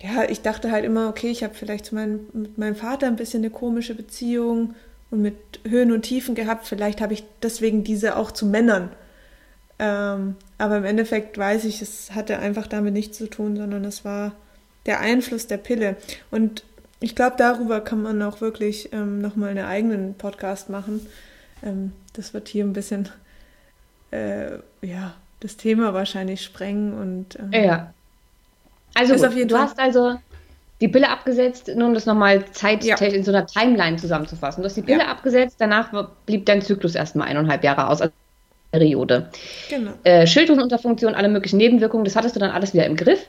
ja, 0.00 0.28
ich 0.28 0.42
dachte 0.42 0.70
halt 0.70 0.84
immer, 0.84 1.08
okay, 1.08 1.30
ich 1.30 1.42
habe 1.42 1.54
vielleicht 1.54 1.86
zu 1.86 1.96
meinem, 1.96 2.20
mit 2.34 2.56
meinem 2.56 2.76
Vater 2.76 3.08
ein 3.08 3.16
bisschen 3.16 3.40
eine 3.40 3.50
komische 3.50 3.96
Beziehung 3.96 4.76
und 5.10 5.22
mit 5.22 5.36
Höhen 5.66 5.92
und 5.92 6.02
Tiefen 6.02 6.34
gehabt. 6.34 6.66
Vielleicht 6.66 7.00
habe 7.00 7.14
ich 7.14 7.24
deswegen 7.42 7.84
diese 7.84 8.16
auch 8.16 8.30
zu 8.30 8.46
Männern. 8.46 8.90
Ähm, 9.78 10.36
aber 10.58 10.78
im 10.78 10.84
Endeffekt 10.84 11.36
weiß 11.36 11.64
ich, 11.64 11.82
es 11.82 12.14
hatte 12.14 12.38
einfach 12.38 12.66
damit 12.66 12.94
nichts 12.94 13.18
zu 13.18 13.28
tun, 13.28 13.56
sondern 13.56 13.84
es 13.84 14.04
war 14.04 14.32
der 14.86 15.00
Einfluss 15.00 15.46
der 15.46 15.58
Pille. 15.58 15.96
Und 16.30 16.64
ich 17.00 17.14
glaube, 17.14 17.36
darüber 17.36 17.80
kann 17.80 18.02
man 18.02 18.22
auch 18.22 18.40
wirklich 18.40 18.92
ähm, 18.92 19.20
nochmal 19.20 19.50
einen 19.50 19.66
eigenen 19.66 20.14
Podcast 20.14 20.70
machen. 20.70 21.06
Ähm, 21.62 21.92
das 22.14 22.32
wird 22.32 22.48
hier 22.48 22.64
ein 22.64 22.72
bisschen, 22.72 23.08
äh, 24.12 24.52
ja, 24.80 25.14
das 25.40 25.56
Thema 25.56 25.92
wahrscheinlich 25.92 26.42
sprengen 26.42 26.94
und. 26.94 27.38
Ähm, 27.38 27.52
ja. 27.52 27.92
Also, 28.94 29.14
gut, 29.14 29.50
du 29.50 29.58
hast 29.58 29.78
also 29.78 30.18
die 30.80 30.88
Pille 30.88 31.08
abgesetzt, 31.08 31.70
nur 31.74 31.88
um 31.88 31.94
das 31.94 32.06
nochmal 32.06 32.44
zeittechnisch 32.52 33.12
ja. 33.12 33.16
in 33.16 33.24
so 33.24 33.32
einer 33.32 33.46
Timeline 33.46 33.96
zusammenzufassen. 33.96 34.62
Du 34.62 34.66
hast 34.66 34.76
die 34.76 34.82
Pille 34.82 35.00
ja. 35.00 35.06
abgesetzt, 35.06 35.56
danach 35.58 35.90
blieb 36.26 36.46
dein 36.46 36.60
Zyklus 36.60 36.94
erstmal 36.94 37.28
eineinhalb 37.28 37.64
Jahre 37.64 37.88
aus. 37.88 38.02
Also 38.02 38.12
Periode. 38.72 39.30
Genau. 39.70 39.92
Äh, 40.04 40.26
Schilddrüsenunterfunktion, 40.26 41.14
alle 41.14 41.28
möglichen 41.28 41.56
Nebenwirkungen, 41.56 42.04
das 42.04 42.16
hattest 42.16 42.36
du 42.36 42.40
dann 42.40 42.50
alles 42.50 42.74
wieder 42.74 42.84
im 42.84 42.96
Griff. 42.96 43.26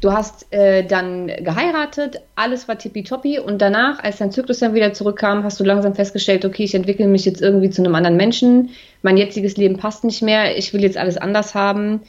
Du 0.00 0.12
hast 0.12 0.52
äh, 0.52 0.84
dann 0.84 1.28
geheiratet, 1.28 2.20
alles 2.34 2.68
war 2.68 2.78
tippitoppi 2.78 3.38
und 3.38 3.58
danach, 3.60 4.02
als 4.02 4.18
dein 4.18 4.32
Zyklus 4.32 4.58
dann 4.58 4.74
wieder 4.74 4.92
zurückkam, 4.92 5.44
hast 5.44 5.60
du 5.60 5.64
langsam 5.64 5.94
festgestellt, 5.94 6.44
okay, 6.44 6.64
ich 6.64 6.74
entwickle 6.74 7.06
mich 7.06 7.24
jetzt 7.24 7.40
irgendwie 7.40 7.70
zu 7.70 7.82
einem 7.82 7.94
anderen 7.94 8.16
Menschen, 8.16 8.70
mein 9.02 9.16
jetziges 9.16 9.56
Leben 9.56 9.76
passt 9.76 10.04
nicht 10.04 10.22
mehr, 10.22 10.56
ich 10.56 10.72
will 10.72 10.82
jetzt 10.82 10.96
alles 10.96 11.16
anders 11.16 11.54
haben 11.54 12.00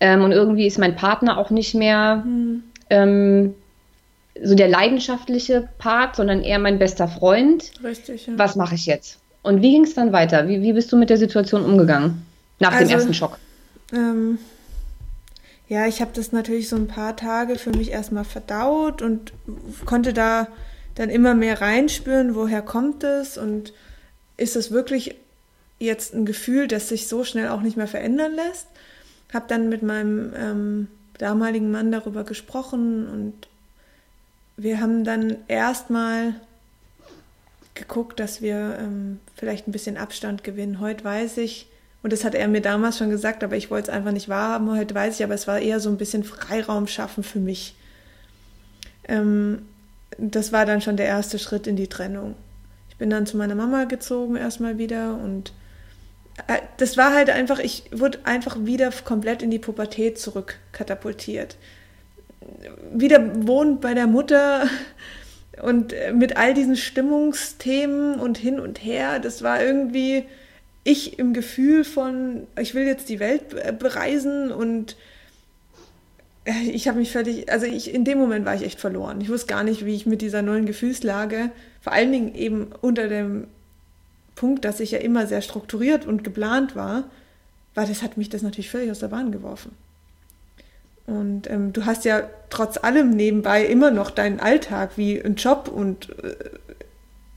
ähm, 0.00 0.22
und 0.22 0.32
irgendwie 0.32 0.66
ist 0.66 0.78
mein 0.78 0.94
Partner 0.94 1.38
auch 1.38 1.50
nicht 1.50 1.74
mehr 1.74 2.24
mhm. 2.24 2.62
ähm, 2.90 3.54
so 4.42 4.54
der 4.54 4.68
leidenschaftliche 4.68 5.68
Part, 5.78 6.16
sondern 6.16 6.42
eher 6.42 6.58
mein 6.58 6.78
bester 6.78 7.08
Freund. 7.08 7.72
Richtig. 7.82 8.26
Ja. 8.26 8.34
Was 8.36 8.56
mache 8.56 8.74
ich 8.74 8.86
jetzt? 8.86 9.18
Und 9.42 9.62
wie 9.62 9.72
ging 9.72 9.84
es 9.84 9.94
dann 9.94 10.12
weiter? 10.12 10.48
Wie, 10.48 10.62
wie 10.62 10.72
bist 10.72 10.92
du 10.92 10.96
mit 10.96 11.10
der 11.10 11.16
Situation 11.16 11.64
umgegangen? 11.64 12.26
Nach 12.58 12.72
also, 12.72 12.84
dem 12.84 12.90
ersten 12.90 13.14
Schock? 13.14 13.38
Ähm, 13.92 14.38
ja, 15.68 15.86
ich 15.86 16.00
habe 16.00 16.10
das 16.14 16.32
natürlich 16.32 16.68
so 16.68 16.76
ein 16.76 16.88
paar 16.88 17.16
Tage 17.16 17.56
für 17.56 17.70
mich 17.70 17.90
erstmal 17.90 18.24
verdaut 18.24 19.02
und 19.02 19.32
konnte 19.84 20.12
da 20.12 20.48
dann 20.94 21.10
immer 21.10 21.34
mehr 21.34 21.60
reinspüren, 21.60 22.34
woher 22.34 22.62
kommt 22.62 23.04
es 23.04 23.36
und 23.36 23.72
ist 24.36 24.56
es 24.56 24.70
wirklich 24.70 25.14
jetzt 25.78 26.14
ein 26.14 26.24
Gefühl, 26.24 26.68
das 26.68 26.88
sich 26.88 27.06
so 27.06 27.24
schnell 27.24 27.48
auch 27.48 27.60
nicht 27.60 27.76
mehr 27.76 27.88
verändern 27.88 28.32
lässt. 28.34 28.66
Habe 29.32 29.46
dann 29.48 29.68
mit 29.68 29.82
meinem 29.82 30.32
ähm, 30.36 30.88
damaligen 31.18 31.70
Mann 31.70 31.92
darüber 31.92 32.24
gesprochen 32.24 33.06
und 33.08 33.34
wir 34.56 34.80
haben 34.80 35.04
dann 35.04 35.36
erstmal 35.48 36.34
geguckt, 37.74 38.20
dass 38.20 38.40
wir 38.40 38.78
ähm, 38.80 39.20
vielleicht 39.34 39.68
ein 39.68 39.72
bisschen 39.72 39.96
Abstand 39.96 40.44
gewinnen. 40.44 40.80
Heute 40.80 41.04
weiß 41.04 41.36
ich, 41.38 41.68
und 42.02 42.12
das 42.12 42.24
hat 42.24 42.34
er 42.34 42.48
mir 42.48 42.62
damals 42.62 42.98
schon 42.98 43.10
gesagt, 43.10 43.44
aber 43.44 43.56
ich 43.56 43.70
wollte 43.70 43.90
es 43.90 43.96
einfach 43.96 44.12
nicht 44.12 44.28
wahrhaben. 44.28 44.70
Heute 44.70 44.94
weiß 44.94 45.16
ich, 45.16 45.24
aber 45.24 45.34
es 45.34 45.46
war 45.46 45.58
eher 45.58 45.80
so 45.80 45.90
ein 45.90 45.98
bisschen 45.98 46.24
Freiraum 46.24 46.86
schaffen 46.86 47.22
für 47.22 47.40
mich. 47.40 47.76
Ähm, 49.08 49.66
das 50.18 50.52
war 50.52 50.64
dann 50.64 50.80
schon 50.80 50.96
der 50.96 51.06
erste 51.06 51.38
Schritt 51.38 51.66
in 51.66 51.76
die 51.76 51.88
Trennung. 51.88 52.34
Ich 52.88 52.96
bin 52.96 53.10
dann 53.10 53.26
zu 53.26 53.36
meiner 53.36 53.54
Mama 53.54 53.84
gezogen 53.84 54.36
erstmal 54.36 54.78
wieder 54.78 55.18
und 55.18 55.52
äh, 56.46 56.60
das 56.78 56.96
war 56.96 57.12
halt 57.12 57.28
einfach, 57.28 57.58
ich 57.58 57.90
wurde 57.92 58.20
einfach 58.24 58.56
wieder 58.60 58.90
komplett 59.04 59.42
in 59.42 59.50
die 59.50 59.58
Pubertät 59.58 60.18
zurückkatapultiert 60.18 61.56
wieder 62.92 63.46
wohnt 63.46 63.80
bei 63.80 63.94
der 63.94 64.06
Mutter 64.06 64.68
und 65.62 65.94
mit 66.14 66.36
all 66.36 66.54
diesen 66.54 66.76
Stimmungsthemen 66.76 68.18
und 68.20 68.38
hin 68.38 68.60
und 68.60 68.84
her, 68.84 69.18
das 69.18 69.42
war 69.42 69.62
irgendwie 69.62 70.24
ich 70.84 71.18
im 71.18 71.34
Gefühl 71.34 71.82
von, 71.82 72.46
ich 72.60 72.74
will 72.74 72.84
jetzt 72.84 73.08
die 73.08 73.18
Welt 73.18 73.78
bereisen 73.78 74.52
und 74.52 74.96
ich 76.64 76.86
habe 76.86 76.98
mich 76.98 77.10
völlig, 77.10 77.50
also 77.50 77.66
ich, 77.66 77.92
in 77.92 78.04
dem 78.04 78.18
Moment 78.18 78.46
war 78.46 78.54
ich 78.54 78.62
echt 78.62 78.78
verloren. 78.78 79.20
Ich 79.20 79.28
wusste 79.28 79.48
gar 79.48 79.64
nicht, 79.64 79.84
wie 79.84 79.96
ich 79.96 80.06
mit 80.06 80.22
dieser 80.22 80.42
neuen 80.42 80.64
Gefühlslage, 80.64 81.50
vor 81.80 81.92
allen 81.92 82.12
Dingen 82.12 82.34
eben 82.36 82.68
unter 82.82 83.08
dem 83.08 83.48
Punkt, 84.36 84.64
dass 84.64 84.78
ich 84.78 84.92
ja 84.92 84.98
immer 84.98 85.26
sehr 85.26 85.42
strukturiert 85.42 86.06
und 86.06 86.22
geplant 86.22 86.76
war, 86.76 87.04
war 87.74 87.86
das, 87.86 88.02
hat 88.02 88.16
mich 88.16 88.28
das 88.28 88.42
natürlich 88.42 88.70
völlig 88.70 88.92
aus 88.92 89.00
der 89.00 89.08
Bahn 89.08 89.32
geworfen. 89.32 89.72
Und 91.06 91.48
ähm, 91.50 91.72
du 91.72 91.84
hast 91.84 92.04
ja 92.04 92.28
trotz 92.50 92.78
allem 92.78 93.10
nebenbei 93.10 93.64
immer 93.64 93.90
noch 93.90 94.10
deinen 94.10 94.40
Alltag 94.40 94.92
wie 94.96 95.20
ein 95.20 95.36
Job 95.36 95.70
und 95.72 96.10
äh, 96.22 96.34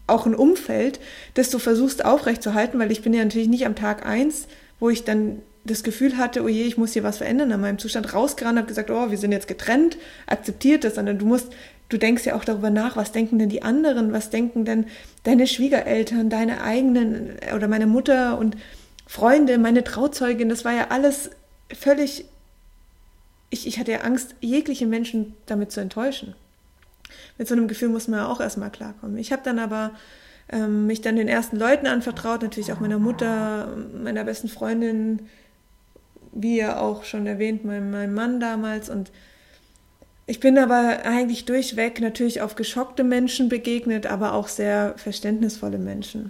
auch 0.08 0.26
ein 0.26 0.36
Umfeld, 0.36 1.00
das 1.36 1.50
du 1.52 1.60
versuchst 1.60 2.04
aufrechtzuerhalten, 2.04 2.80
weil 2.80 2.92
ich 2.92 3.04
bin 3.04 3.14
ja 3.14 3.24
natürlich 3.24 3.48
nicht 3.48 3.66
am 3.66 3.76
Tag 3.76 4.06
eins, 4.06 4.48
wo 4.80 4.90
ich 4.90 5.04
dann 5.04 5.42
das 5.64 5.84
Gefühl 5.84 6.18
hatte, 6.18 6.44
oh 6.44 6.48
je, 6.48 6.64
ich 6.64 6.78
muss 6.78 6.94
hier 6.94 7.04
was 7.04 7.18
verändern 7.18 7.52
an 7.52 7.62
meinem 7.62 7.78
Zustand, 7.78 8.14
rausgerannt, 8.14 8.58
habe 8.58 8.68
gesagt, 8.68 8.90
oh, 8.90 9.12
wir 9.12 9.18
sind 9.18 9.32
jetzt 9.32 9.48
getrennt, 9.48 9.98
akzeptiert 10.26 10.84
das, 10.84 10.96
sondern 10.96 11.20
du 11.20 11.26
musst, 11.26 11.54
du 11.90 11.98
denkst 11.98 12.26
ja 12.26 12.36
auch 12.36 12.46
darüber 12.46 12.70
nach, 12.70 12.96
was 12.96 13.12
denken 13.12 13.40
denn 13.40 13.50
die 13.50 13.62
anderen, 13.62 14.12
was 14.12 14.30
denken 14.30 14.66
denn 14.66 14.86
deine 15.24 15.48
Schwiegereltern, 15.48 16.30
deine 16.30 16.62
eigenen 16.62 17.34
oder 17.56 17.68
meine 17.68 17.88
Mutter 17.88 18.38
und 18.38 18.58
Freunde, 19.06 19.58
meine 19.58 19.84
Trauzeugin, 19.84 20.50
das 20.50 20.66
war 20.66 20.74
ja 20.74 20.88
alles 20.90 21.32
völlig, 21.74 22.26
ich, 23.50 23.68
ich 23.68 23.80
hatte 23.80 23.92
ja 23.92 24.02
Angst, 24.02 24.36
jegliche 24.42 24.86
Menschen 24.86 25.36
damit 25.46 25.72
zu 25.72 25.80
enttäuschen. 25.80 26.36
Mit 27.38 27.48
so 27.48 27.56
einem 27.56 27.68
Gefühl 27.68 27.90
muss 27.90 28.08
man 28.08 28.20
ja 28.20 28.28
auch 28.28 28.40
erstmal 28.40 28.70
klarkommen. 28.70 29.18
Ich 29.18 29.32
habe 29.32 29.42
dann 29.44 29.60
aber 29.60 29.92
ähm, 30.52 30.88
mich 30.88 31.02
dann 31.02 31.16
den 31.16 31.28
ersten 31.28 31.58
Leuten 31.58 31.88
anvertraut, 31.88 32.42
natürlich 32.42 32.72
auch 32.72 32.80
meiner 32.80 33.00
Mutter, 33.00 33.76
meiner 33.94 34.24
besten 34.24 34.50
Freundin, 34.50 35.28
wie 36.32 36.58
ja 36.58 36.80
auch 36.80 37.04
schon 37.04 37.26
erwähnt, 37.26 37.66
meinem, 37.66 37.92
meinem 37.92 38.14
Mann 38.14 38.40
damals 38.40 38.90
und 38.90 39.12
ich 40.30 40.40
bin 40.40 40.60
aber 40.60 41.00
eigentlich 41.06 41.46
durchweg 41.46 42.02
natürlich 42.02 42.42
auf 42.42 42.54
geschockte 42.54 43.04
Menschen 43.04 43.50
begegnet, 43.50 44.06
aber 44.06 44.34
auch 44.34 44.48
sehr 44.48 44.94
verständnisvolle 44.96 45.80
Menschen. 45.80 46.30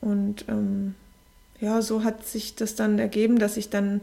Und 0.00 0.46
ähm, 0.48 0.96
ja, 1.60 1.82
so 1.82 2.02
hat 2.02 2.26
sich 2.26 2.56
das 2.56 2.74
dann 2.74 2.98
ergeben, 2.98 3.38
dass 3.38 3.56
ich 3.56 3.70
dann 3.70 4.00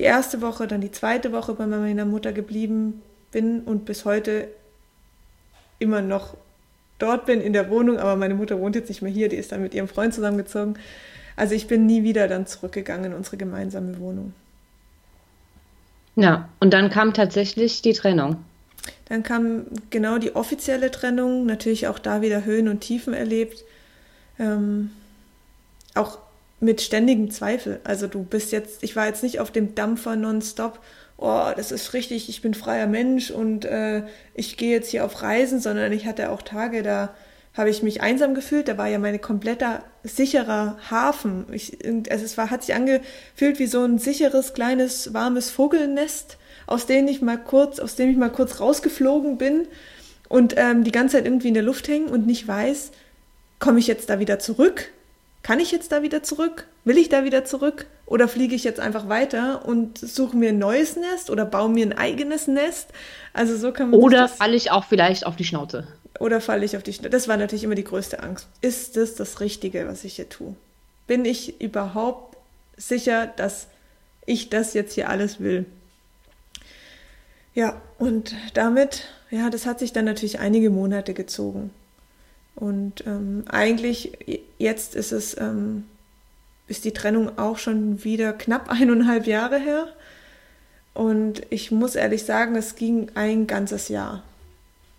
die 0.00 0.04
erste 0.04 0.40
Woche, 0.40 0.66
dann 0.66 0.80
die 0.80 0.90
zweite 0.90 1.30
Woche 1.30 1.52
bei 1.52 1.66
meiner 1.66 2.06
Mutter 2.06 2.32
geblieben 2.32 3.02
bin 3.32 3.60
und 3.60 3.84
bis 3.84 4.06
heute 4.06 4.48
immer 5.78 6.00
noch 6.00 6.38
dort 6.98 7.26
bin 7.26 7.42
in 7.42 7.52
der 7.52 7.68
Wohnung, 7.68 7.98
aber 7.98 8.16
meine 8.16 8.34
Mutter 8.34 8.58
wohnt 8.58 8.74
jetzt 8.76 8.88
nicht 8.88 9.02
mehr 9.02 9.12
hier, 9.12 9.28
die 9.28 9.36
ist 9.36 9.52
dann 9.52 9.60
mit 9.60 9.74
ihrem 9.74 9.88
Freund 9.88 10.14
zusammengezogen. 10.14 10.78
Also 11.36 11.54
ich 11.54 11.66
bin 11.66 11.84
nie 11.84 12.02
wieder 12.02 12.28
dann 12.28 12.46
zurückgegangen 12.46 13.12
in 13.12 13.14
unsere 13.14 13.36
gemeinsame 13.36 13.98
Wohnung. 13.98 14.32
Ja, 16.16 16.48
und 16.60 16.72
dann 16.72 16.88
kam 16.88 17.12
tatsächlich 17.12 17.82
die 17.82 17.92
Trennung. 17.92 18.36
Dann 19.04 19.22
kam 19.22 19.66
genau 19.90 20.16
die 20.16 20.34
offizielle 20.34 20.90
Trennung, 20.90 21.44
natürlich 21.44 21.88
auch 21.88 21.98
da 21.98 22.22
wieder 22.22 22.46
Höhen 22.46 22.68
und 22.68 22.80
Tiefen 22.80 23.12
erlebt. 23.12 23.64
Ähm, 24.38 24.92
auch 25.94 26.20
mit 26.60 26.80
ständigem 26.82 27.30
Zweifel. 27.30 27.80
Also 27.84 28.06
du 28.06 28.22
bist 28.22 28.52
jetzt, 28.52 28.82
ich 28.82 28.94
war 28.94 29.06
jetzt 29.06 29.22
nicht 29.22 29.40
auf 29.40 29.50
dem 29.50 29.74
Dampfer 29.74 30.16
nonstop, 30.16 30.80
oh, 31.16 31.50
das 31.56 31.72
ist 31.72 31.92
richtig, 31.92 32.28
ich 32.28 32.42
bin 32.42 32.54
freier 32.54 32.86
Mensch 32.86 33.30
und 33.30 33.64
äh, 33.64 34.04
ich 34.34 34.56
gehe 34.56 34.70
jetzt 34.70 34.90
hier 34.90 35.04
auf 35.04 35.22
Reisen, 35.22 35.60
sondern 35.60 35.92
ich 35.92 36.06
hatte 36.06 36.30
auch 36.30 36.42
Tage, 36.42 36.82
da 36.82 37.14
habe 37.54 37.70
ich 37.70 37.82
mich 37.82 38.00
einsam 38.00 38.34
gefühlt, 38.34 38.68
da 38.68 38.78
war 38.78 38.88
ja 38.88 38.98
mein 38.98 39.20
kompletter 39.20 39.82
sicherer 40.04 40.78
Hafen. 40.90 41.46
Ich, 41.52 41.78
also 42.10 42.24
es 42.24 42.38
war, 42.38 42.50
hat 42.50 42.62
sich 42.62 42.74
angefühlt 42.74 43.58
wie 43.58 43.66
so 43.66 43.82
ein 43.84 43.98
sicheres, 43.98 44.54
kleines, 44.54 45.12
warmes 45.12 45.50
Vogelnest, 45.50 46.38
aus 46.66 46.86
dem 46.86 47.08
ich 47.08 47.20
mal 47.22 47.38
kurz, 47.38 47.80
aus 47.80 47.96
dem 47.96 48.10
ich 48.10 48.16
mal 48.16 48.30
kurz 48.30 48.60
rausgeflogen 48.60 49.36
bin 49.36 49.66
und 50.28 50.54
ähm, 50.56 50.84
die 50.84 50.92
ganze 50.92 51.16
Zeit 51.16 51.26
irgendwie 51.26 51.48
in 51.48 51.54
der 51.54 51.62
Luft 51.62 51.88
hängen 51.88 52.08
und 52.08 52.26
nicht 52.26 52.46
weiß, 52.46 52.92
komme 53.58 53.80
ich 53.80 53.88
jetzt 53.88 54.08
da 54.08 54.20
wieder 54.20 54.38
zurück? 54.38 54.92
Kann 55.42 55.60
ich 55.60 55.70
jetzt 55.70 55.92
da 55.92 56.02
wieder 56.02 56.22
zurück? 56.22 56.66
Will 56.84 56.98
ich 56.98 57.08
da 57.08 57.24
wieder 57.24 57.44
zurück? 57.44 57.86
Oder 58.06 58.28
fliege 58.28 58.54
ich 58.54 58.64
jetzt 58.64 58.80
einfach 58.80 59.08
weiter 59.08 59.64
und 59.64 59.98
suche 59.98 60.36
mir 60.36 60.50
ein 60.50 60.58
neues 60.58 60.96
Nest 60.96 61.30
oder 61.30 61.44
baue 61.44 61.70
mir 61.70 61.86
ein 61.86 61.96
eigenes 61.96 62.46
Nest? 62.46 62.88
Also 63.32 63.56
so 63.56 63.72
kann 63.72 63.90
man. 63.90 64.00
Oder 64.00 64.28
falle 64.28 64.56
ich 64.56 64.70
auch 64.70 64.84
vielleicht 64.84 65.24
auf 65.26 65.36
die 65.36 65.44
Schnauze? 65.44 65.86
Oder 66.18 66.40
falle 66.40 66.64
ich 66.64 66.76
auf 66.76 66.82
die 66.82 66.92
Schnauze? 66.92 67.10
Das 67.10 67.28
war 67.28 67.36
natürlich 67.36 67.64
immer 67.64 67.74
die 67.74 67.84
größte 67.84 68.22
Angst. 68.22 68.48
Ist 68.60 68.96
das 68.96 69.14
das 69.14 69.40
Richtige, 69.40 69.86
was 69.86 70.04
ich 70.04 70.16
hier 70.16 70.28
tue? 70.28 70.54
Bin 71.06 71.24
ich 71.24 71.60
überhaupt 71.60 72.36
sicher, 72.76 73.26
dass 73.26 73.68
ich 74.26 74.50
das 74.50 74.74
jetzt 74.74 74.94
hier 74.94 75.08
alles 75.08 75.40
will? 75.40 75.66
Ja, 77.54 77.80
und 77.98 78.34
damit, 78.54 79.08
ja, 79.30 79.50
das 79.50 79.66
hat 79.66 79.78
sich 79.78 79.92
dann 79.92 80.04
natürlich 80.04 80.38
einige 80.38 80.70
Monate 80.70 81.14
gezogen. 81.14 81.70
Und 82.54 83.06
ähm, 83.06 83.44
eigentlich, 83.48 84.44
jetzt 84.58 84.94
ist 84.94 85.12
es, 85.12 85.38
ähm, 85.38 85.84
ist 86.66 86.84
die 86.84 86.92
Trennung 86.92 87.38
auch 87.38 87.58
schon 87.58 88.04
wieder 88.04 88.32
knapp 88.32 88.70
eineinhalb 88.70 89.26
Jahre 89.26 89.58
her. 89.58 89.88
Und 90.92 91.42
ich 91.50 91.70
muss 91.70 91.94
ehrlich 91.94 92.24
sagen, 92.24 92.56
es 92.56 92.74
ging 92.74 93.10
ein 93.14 93.46
ganzes 93.46 93.88
Jahr, 93.88 94.22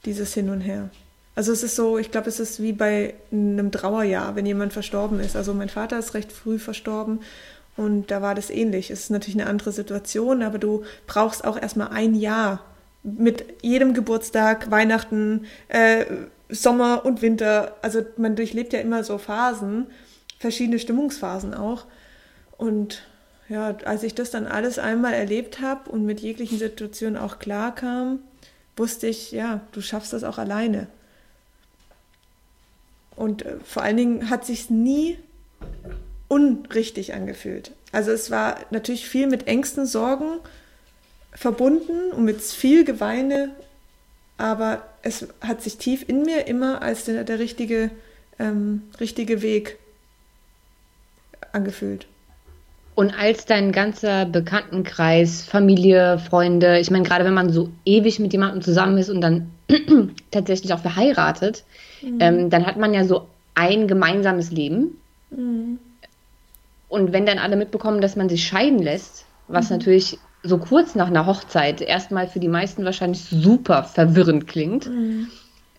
dieses 0.05 0.33
Hin 0.33 0.49
und 0.49 0.61
Her. 0.61 0.89
Also 1.35 1.51
es 1.51 1.63
ist 1.63 1.75
so, 1.75 1.97
ich 1.97 2.11
glaube, 2.11 2.29
es 2.29 2.39
ist 2.39 2.61
wie 2.61 2.73
bei 2.73 3.13
einem 3.31 3.71
Trauerjahr, 3.71 4.35
wenn 4.35 4.45
jemand 4.45 4.73
verstorben 4.73 5.19
ist. 5.19 5.35
Also 5.35 5.53
mein 5.53 5.69
Vater 5.69 5.97
ist 5.97 6.13
recht 6.13 6.31
früh 6.31 6.59
verstorben 6.59 7.19
und 7.77 8.11
da 8.11 8.21
war 8.21 8.35
das 8.35 8.49
ähnlich. 8.49 8.91
Es 8.91 9.01
ist 9.01 9.09
natürlich 9.11 9.39
eine 9.39 9.49
andere 9.49 9.71
Situation, 9.71 10.41
aber 10.43 10.57
du 10.57 10.83
brauchst 11.07 11.45
auch 11.45 11.59
erstmal 11.59 11.89
ein 11.89 12.15
Jahr 12.15 12.63
mit 13.03 13.45
jedem 13.61 13.93
Geburtstag, 13.93 14.69
Weihnachten, 14.69 15.45
äh, 15.69 16.05
Sommer 16.51 17.05
und 17.05 17.21
Winter, 17.21 17.75
also 17.81 18.05
man 18.17 18.35
durchlebt 18.35 18.73
ja 18.73 18.79
immer 18.79 19.03
so 19.03 19.17
Phasen, 19.17 19.87
verschiedene 20.39 20.79
Stimmungsphasen 20.79 21.53
auch. 21.53 21.85
Und 22.57 23.03
ja, 23.49 23.75
als 23.85 24.03
ich 24.03 24.15
das 24.15 24.31
dann 24.31 24.47
alles 24.47 24.79
einmal 24.79 25.13
erlebt 25.13 25.61
habe 25.61 25.89
und 25.89 26.05
mit 26.05 26.19
jeglichen 26.19 26.59
Situationen 26.59 27.17
auch 27.17 27.39
klar 27.39 27.73
kam, 27.73 28.19
wusste 28.77 29.07
ich, 29.07 29.31
ja, 29.31 29.61
du 29.71 29.81
schaffst 29.81 30.13
das 30.13 30.23
auch 30.23 30.37
alleine. 30.37 30.87
Und 33.15 33.45
äh, 33.45 33.57
vor 33.63 33.83
allen 33.83 33.97
Dingen 33.97 34.29
hat 34.29 34.45
sich 34.45 34.69
nie 34.69 35.17
unrichtig 36.27 37.13
angefühlt. 37.13 37.71
Also 37.91 38.11
es 38.11 38.31
war 38.31 38.57
natürlich 38.69 39.07
viel 39.07 39.27
mit 39.27 39.47
Ängsten, 39.47 39.85
Sorgen 39.85 40.39
verbunden 41.33 42.11
und 42.11 42.23
mit 42.25 42.41
viel 42.41 42.83
Geweine 42.83 43.51
aber 44.41 44.81
es 45.03 45.27
hat 45.41 45.61
sich 45.61 45.77
tief 45.77 46.07
in 46.07 46.23
mir 46.23 46.47
immer 46.47 46.81
als 46.81 47.05
der, 47.05 47.23
der 47.23 47.39
richtige, 47.39 47.91
ähm, 48.39 48.83
richtige 48.99 49.41
Weg 49.41 49.77
angefühlt. 51.51 52.07
Und 52.93 53.17
als 53.17 53.45
dein 53.45 53.71
ganzer 53.71 54.25
Bekanntenkreis, 54.25 55.43
Familie, 55.43 56.19
Freunde, 56.19 56.79
ich 56.79 56.91
meine, 56.91 57.03
gerade 57.03 57.23
wenn 57.25 57.33
man 57.33 57.51
so 57.51 57.69
ewig 57.85 58.19
mit 58.19 58.33
jemandem 58.33 58.61
zusammen 58.61 58.97
ist 58.97 59.09
und 59.09 59.21
dann 59.21 59.49
tatsächlich 60.31 60.73
auch 60.73 60.79
verheiratet, 60.79 61.63
mhm. 62.01 62.17
ähm, 62.19 62.49
dann 62.49 62.65
hat 62.65 62.77
man 62.77 62.93
ja 62.93 63.05
so 63.05 63.27
ein 63.55 63.87
gemeinsames 63.87 64.51
Leben. 64.51 64.97
Mhm. 65.29 65.79
Und 66.89 67.13
wenn 67.13 67.25
dann 67.25 67.39
alle 67.39 67.55
mitbekommen, 67.55 68.01
dass 68.01 68.17
man 68.17 68.27
sich 68.27 68.45
scheiden 68.45 68.79
lässt, 68.79 69.25
was 69.47 69.69
mhm. 69.69 69.77
natürlich 69.77 70.19
so 70.43 70.57
kurz 70.57 70.95
nach 70.95 71.07
einer 71.07 71.25
Hochzeit 71.25 71.81
erstmal 71.81 72.27
für 72.27 72.39
die 72.39 72.47
meisten 72.47 72.85
wahrscheinlich 72.85 73.23
super 73.23 73.83
verwirrend 73.83 74.47
klingt. 74.47 74.87
Mhm. 74.87 75.27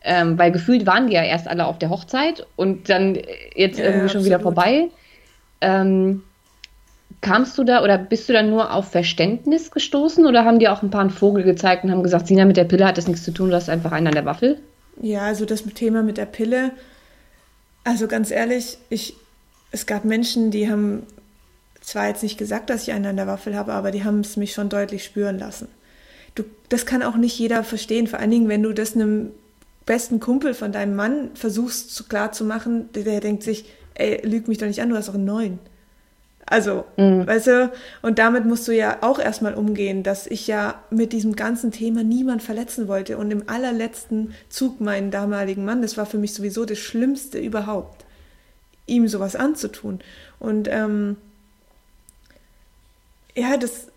Ähm, 0.05 0.37
weil 0.37 0.51
gefühlt 0.51 0.85
waren 0.85 1.07
die 1.07 1.13
ja 1.13 1.23
erst 1.23 1.47
alle 1.47 1.67
auf 1.67 1.79
der 1.79 1.91
Hochzeit 1.91 2.45
und 2.57 2.89
dann 2.89 3.17
jetzt 3.55 3.79
ja, 3.79 3.85
irgendwie 3.85 4.09
schon 4.09 4.21
absolut. 4.21 4.27
wieder 4.27 4.41
vorbei. 4.41 4.89
Ähm, 5.61 6.23
kamst 7.21 7.57
du 7.57 7.65
da 7.65 7.83
oder 7.85 7.99
bist 7.99 8.29
du 8.29 8.33
da 8.33 8.43
nur 8.43 8.73
auf 8.73 8.91
Verständnis 8.91 9.71
gestoßen 9.71 10.27
oder 10.27 10.45
haben 10.45 10.59
die 10.59 10.69
auch 10.69 10.83
ein 10.83 10.91
paar 10.91 11.03
einen 11.03 11.11
Vogel 11.11 11.45
gezeigt 11.45 11.85
und 11.85 11.93
haben 11.93 12.03
gesagt, 12.03 12.27
Sina, 12.27 12.45
mit 12.45 12.57
der 12.57 12.65
Pille 12.65 12.85
hat 12.85 12.99
das 12.99 13.07
nichts 13.07 13.23
zu 13.23 13.31
tun, 13.31 13.51
du 13.51 13.57
hast 13.57 13.71
einfach 13.71 13.93
einen 13.93 14.09
an 14.09 14.15
der 14.15 14.25
Waffel? 14.25 14.59
Ja, 15.01 15.23
also 15.23 15.45
das 15.45 15.63
Thema 15.63 16.03
mit 16.03 16.19
der 16.19 16.27
Pille, 16.27 16.73
also 17.85 18.09
ganz 18.09 18.31
ehrlich, 18.31 18.79
ich, 18.91 19.15
es 19.71 19.87
gab 19.87 20.05
Menschen, 20.05 20.51
die 20.51 20.71
haben 20.71 21.07
zwar 21.83 22.09
jetzt 22.09 22.23
nicht 22.23 22.39
gesagt, 22.39 22.71
dass 22.71 22.83
ich 22.83 22.93
einen 22.93 23.07
an 23.07 23.17
der 23.17 23.27
Waffel 23.27 23.57
habe, 23.57 23.73
aber 23.73 23.91
die 23.91 24.05
haben 24.05 24.21
es 24.21 24.37
mich 24.37 24.53
schon 24.53 24.69
deutlich 24.69 25.05
spüren 25.05 25.39
lassen. 25.39 25.69
Du, 26.35 26.45
das 26.69 26.87
kann 26.87 27.03
auch 27.03 27.17
nicht 27.17 27.39
jeder 27.39 27.65
verstehen, 27.65 28.07
vor 28.07 28.19
allen 28.19 28.31
Dingen, 28.31 28.49
wenn 28.49 28.63
du 28.63 28.73
das 28.73 28.95
einem 28.95 29.31
besten 29.85 30.21
Kumpel 30.21 30.55
von 30.55 30.73
deinem 30.73 30.95
Mann 30.95 31.31
versuchst 31.35 32.09
klar 32.09 32.33
zu 32.33 32.45
machen, 32.45 32.91
der, 32.95 33.03
der 33.03 33.21
denkt 33.21 33.43
sich, 33.43 33.67
ey, 33.95 34.27
lüg 34.27 34.49
mich 34.49 34.59
doch 34.59 34.67
nicht 34.67 34.81
an, 34.81 34.89
du 34.89 34.97
hast 34.97 35.09
doch 35.09 35.15
einen 35.15 35.25
neuen. 35.25 35.59
Also, 36.47 36.85
mhm. 36.97 37.27
weißt 37.27 37.47
du, 37.47 37.73
und 38.03 38.19
damit 38.19 38.45
musst 38.45 38.67
du 38.69 38.73
ja 38.73 38.99
auch 39.01 39.19
erstmal 39.19 39.55
umgehen, 39.55 40.03
dass 40.03 40.27
ich 40.27 40.47
ja 40.47 40.83
mit 40.91 41.13
diesem 41.13 41.37
ganzen 41.37 41.71
Thema 41.71 42.03
niemand 42.03 42.43
verletzen 42.43 42.89
wollte 42.89 43.17
und 43.17 43.31
im 43.31 43.49
allerletzten 43.49 44.35
Zug 44.49 44.81
meinen 44.81 45.11
damaligen 45.11 45.65
Mann, 45.65 45.83
das 45.83 45.97
war 45.97 46.07
für 46.07 46.19
mich 46.19 46.35
sowieso 46.35 46.65
das 46.65 46.79
Schlimmste 46.79 47.39
überhaupt, 47.39 48.05
ihm 48.87 49.09
sowas 49.09 49.37
anzutun. 49.37 50.01
Und 50.39 50.69
ähm, 50.71 51.17
ja, 53.35 53.57
das, 53.57 53.89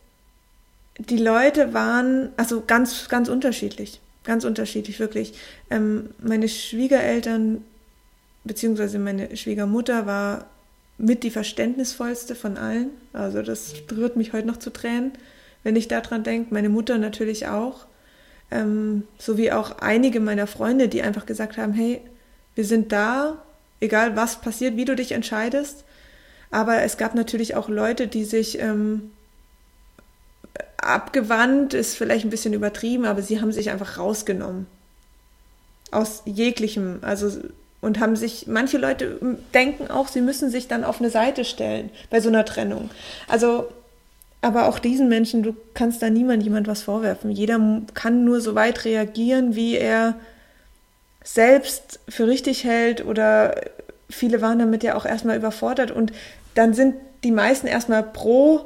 die 0.97 1.17
Leute 1.17 1.73
waren, 1.73 2.29
also 2.37 2.63
ganz, 2.65 3.09
ganz 3.09 3.29
unterschiedlich. 3.29 3.99
Ganz 4.23 4.43
unterschiedlich, 4.43 4.99
wirklich. 4.99 5.33
Ähm, 5.69 6.09
meine 6.19 6.49
Schwiegereltern, 6.49 7.63
beziehungsweise 8.43 8.97
meine 8.97 9.35
Schwiegermutter 9.37 10.05
war 10.05 10.47
mit 10.97 11.23
die 11.23 11.29
verständnisvollste 11.29 12.35
von 12.35 12.57
allen. 12.57 12.89
Also 13.13 13.41
das 13.41 13.73
rührt 13.91 14.15
mich 14.15 14.33
heute 14.33 14.47
noch 14.47 14.57
zu 14.57 14.71
Tränen, 14.71 15.11
wenn 15.63 15.75
ich 15.75 15.87
daran 15.87 16.23
denke. 16.23 16.53
Meine 16.53 16.69
Mutter 16.69 16.97
natürlich 16.97 17.47
auch. 17.47 17.85
Ähm, 18.51 19.03
sowie 19.17 19.51
auch 19.51 19.79
einige 19.79 20.19
meiner 20.19 20.47
Freunde, 20.47 20.87
die 20.87 21.01
einfach 21.01 21.25
gesagt 21.25 21.57
haben, 21.57 21.73
hey, 21.73 22.01
wir 22.53 22.63
sind 22.63 22.91
da, 22.91 23.43
egal 23.79 24.15
was 24.15 24.39
passiert, 24.41 24.77
wie 24.77 24.85
du 24.85 24.95
dich 24.95 25.11
entscheidest. 25.11 25.83
Aber 26.51 26.81
es 26.83 26.97
gab 26.97 27.15
natürlich 27.15 27.55
auch 27.55 27.69
Leute, 27.69 28.07
die 28.07 28.23
sich 28.23 28.59
ähm, 28.59 29.11
abgewandt, 30.85 31.73
ist 31.73 31.95
vielleicht 31.95 32.25
ein 32.25 32.29
bisschen 32.29 32.53
übertrieben, 32.53 33.05
aber 33.05 33.21
sie 33.21 33.41
haben 33.41 33.51
sich 33.51 33.69
einfach 33.69 33.97
rausgenommen. 33.97 34.67
Aus 35.91 36.23
jeglichem, 36.25 36.99
also 37.01 37.31
und 37.81 37.99
haben 37.99 38.15
sich, 38.15 38.47
manche 38.47 38.79
Leute 38.79 39.19
denken 39.53 39.91
auch, 39.91 40.07
sie 40.07 40.21
müssen 40.21 40.49
sich 40.49 40.67
dann 40.67 40.83
auf 40.83 40.99
eine 40.99 41.11
Seite 41.11 41.45
stellen 41.45 41.91
bei 42.09 42.19
so 42.19 42.29
einer 42.29 42.43
Trennung. 42.43 42.89
Also, 43.27 43.67
aber 44.41 44.67
auch 44.67 44.79
diesen 44.79 45.07
Menschen, 45.07 45.43
du 45.43 45.55
kannst 45.75 46.01
da 46.01 46.09
niemand 46.09 46.41
jemand 46.43 46.67
was 46.67 46.81
vorwerfen. 46.81 47.29
Jeder 47.29 47.59
kann 47.93 48.25
nur 48.25 48.41
so 48.41 48.55
weit 48.55 48.85
reagieren, 48.85 49.55
wie 49.55 49.77
er 49.77 50.15
selbst 51.23 51.99
für 52.09 52.27
richtig 52.27 52.63
hält 52.63 53.05
oder 53.05 53.55
viele 54.09 54.41
waren 54.41 54.59
damit 54.59 54.83
ja 54.83 54.95
auch 54.95 55.05
erstmal 55.05 55.37
überfordert 55.37 55.91
und 55.91 56.11
dann 56.53 56.73
sind 56.73 56.95
die 57.23 57.31
meisten 57.31 57.67
erstmal 57.67 58.03
pro 58.03 58.65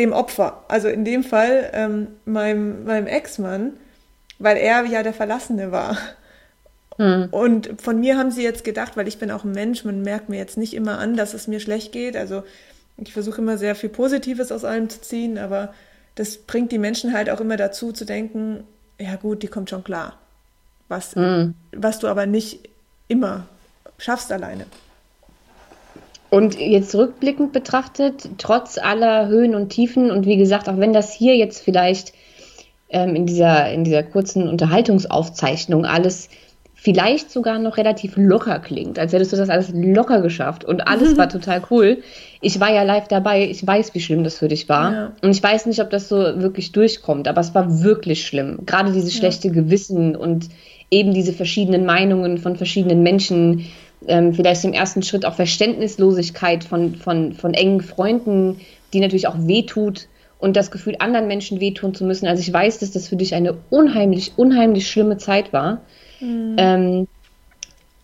dem 0.00 0.12
Opfer. 0.12 0.64
Also 0.68 0.88
in 0.88 1.04
dem 1.04 1.22
Fall 1.22 1.70
ähm, 1.72 2.08
meinem, 2.24 2.84
meinem 2.84 3.06
Ex-Mann, 3.06 3.74
weil 4.38 4.56
er 4.56 4.84
ja 4.84 5.02
der 5.02 5.14
Verlassene 5.14 5.70
war. 5.70 5.96
Hm. 6.96 7.28
Und 7.30 7.80
von 7.80 8.00
mir 8.00 8.18
haben 8.18 8.30
sie 8.30 8.42
jetzt 8.42 8.64
gedacht, 8.64 8.96
weil 8.96 9.08
ich 9.08 9.18
bin 9.18 9.30
auch 9.30 9.44
ein 9.44 9.52
Mensch, 9.52 9.84
man 9.84 10.02
merkt 10.02 10.28
mir 10.28 10.38
jetzt 10.38 10.56
nicht 10.56 10.74
immer 10.74 10.98
an, 10.98 11.16
dass 11.16 11.34
es 11.34 11.46
mir 11.46 11.60
schlecht 11.60 11.92
geht. 11.92 12.16
Also 12.16 12.42
ich 12.96 13.12
versuche 13.12 13.40
immer 13.40 13.58
sehr 13.58 13.74
viel 13.74 13.90
Positives 13.90 14.52
aus 14.52 14.64
allem 14.64 14.88
zu 14.88 15.00
ziehen, 15.00 15.38
aber 15.38 15.72
das 16.14 16.36
bringt 16.36 16.72
die 16.72 16.78
Menschen 16.78 17.12
halt 17.12 17.30
auch 17.30 17.40
immer 17.40 17.56
dazu 17.56 17.92
zu 17.92 18.04
denken, 18.04 18.64
ja 18.98 19.16
gut, 19.16 19.42
die 19.42 19.48
kommt 19.48 19.70
schon 19.70 19.84
klar. 19.84 20.18
Was, 20.88 21.14
hm. 21.14 21.54
was 21.72 21.98
du 22.00 22.08
aber 22.08 22.26
nicht 22.26 22.68
immer 23.08 23.46
schaffst 23.98 24.32
alleine. 24.32 24.66
Und 26.30 26.58
jetzt 26.58 26.94
rückblickend 26.94 27.52
betrachtet, 27.52 28.28
trotz 28.38 28.78
aller 28.78 29.26
Höhen 29.26 29.54
und 29.54 29.70
Tiefen 29.70 30.10
und 30.10 30.26
wie 30.26 30.36
gesagt, 30.36 30.68
auch 30.68 30.78
wenn 30.78 30.92
das 30.92 31.12
hier 31.12 31.36
jetzt 31.36 31.62
vielleicht 31.62 32.12
ähm, 32.88 33.16
in, 33.16 33.26
dieser, 33.26 33.72
in 33.72 33.82
dieser 33.84 34.04
kurzen 34.04 34.48
Unterhaltungsaufzeichnung 34.48 35.84
alles 35.84 36.28
vielleicht 36.80 37.30
sogar 37.30 37.58
noch 37.58 37.76
relativ 37.76 38.16
locker 38.16 38.58
klingt, 38.58 38.98
als 38.98 39.12
hättest 39.12 39.32
du 39.32 39.36
das 39.36 39.50
alles 39.50 39.70
locker 39.74 40.22
geschafft 40.22 40.64
und 40.64 40.88
alles 40.88 41.18
war 41.18 41.28
total 41.28 41.62
cool. 41.70 41.98
Ich 42.40 42.58
war 42.58 42.72
ja 42.72 42.84
live 42.84 43.06
dabei, 43.08 43.44
ich 43.44 43.66
weiß, 43.66 43.92
wie 43.94 44.00
schlimm 44.00 44.24
das 44.24 44.38
für 44.38 44.48
dich 44.48 44.68
war. 44.68 44.92
Ja. 44.92 45.12
Und 45.20 45.30
ich 45.30 45.42
weiß 45.42 45.66
nicht, 45.66 45.82
ob 45.82 45.90
das 45.90 46.08
so 46.08 46.16
wirklich 46.16 46.72
durchkommt, 46.72 47.28
aber 47.28 47.42
es 47.42 47.54
war 47.54 47.82
wirklich 47.82 48.26
schlimm. 48.26 48.60
Gerade 48.64 48.92
dieses 48.92 49.12
ja. 49.12 49.18
schlechte 49.18 49.50
Gewissen 49.50 50.16
und 50.16 50.48
eben 50.90 51.12
diese 51.12 51.34
verschiedenen 51.34 51.84
Meinungen 51.84 52.38
von 52.38 52.56
verschiedenen 52.56 53.02
Menschen, 53.02 53.66
ähm, 54.06 54.34
vielleicht 54.34 54.64
im 54.64 54.72
ersten 54.72 55.02
Schritt 55.02 55.24
auch 55.24 55.34
Verständnislosigkeit 55.34 56.64
von, 56.64 56.94
von, 56.94 57.34
von 57.34 57.54
engen 57.54 57.80
Freunden, 57.80 58.60
die 58.92 59.00
natürlich 59.00 59.26
auch 59.26 59.36
wehtut 59.38 60.08
und 60.38 60.56
das 60.56 60.70
Gefühl, 60.70 60.96
anderen 60.98 61.26
Menschen 61.26 61.60
wehtun 61.60 61.94
zu 61.94 62.04
müssen. 62.04 62.26
Also 62.26 62.40
ich 62.40 62.52
weiß, 62.52 62.78
dass 62.78 62.92
das 62.92 63.08
für 63.08 63.16
dich 63.16 63.34
eine 63.34 63.56
unheimlich, 63.68 64.32
unheimlich 64.36 64.90
schlimme 64.90 65.18
Zeit 65.18 65.52
war. 65.52 65.82
Mhm. 66.20 66.56
Ähm, 66.58 67.08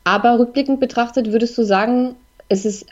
aber 0.05 0.39
rückblickend 0.39 0.79
betrachtet, 0.79 1.33
würdest 1.33 1.57
du 1.59 1.65
sagen, 1.65 2.15
es 2.49 2.65
ist 2.65 2.87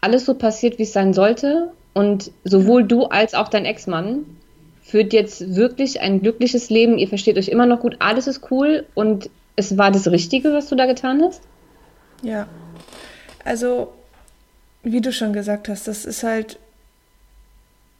alles 0.00 0.26
so 0.26 0.34
passiert, 0.34 0.78
wie 0.78 0.82
es 0.82 0.92
sein 0.92 1.14
sollte? 1.14 1.70
Und 1.94 2.30
sowohl 2.44 2.84
du 2.84 3.04
als 3.04 3.34
auch 3.34 3.48
dein 3.48 3.64
Ex-Mann 3.64 4.24
führt 4.82 5.12
jetzt 5.12 5.56
wirklich 5.56 6.00
ein 6.00 6.20
glückliches 6.20 6.70
Leben. 6.70 6.98
Ihr 6.98 7.08
versteht 7.08 7.38
euch 7.38 7.48
immer 7.48 7.66
noch 7.66 7.80
gut, 7.80 7.96
alles 8.00 8.26
ist 8.26 8.50
cool 8.50 8.86
und 8.94 9.30
es 9.56 9.76
war 9.76 9.90
das 9.90 10.10
Richtige, 10.10 10.52
was 10.52 10.68
du 10.68 10.76
da 10.76 10.86
getan 10.86 11.22
hast? 11.22 11.42
Ja. 12.22 12.48
Also, 13.44 13.92
wie 14.82 15.00
du 15.00 15.12
schon 15.12 15.32
gesagt 15.32 15.68
hast, 15.68 15.88
das 15.88 16.04
ist 16.04 16.22
halt, 16.22 16.58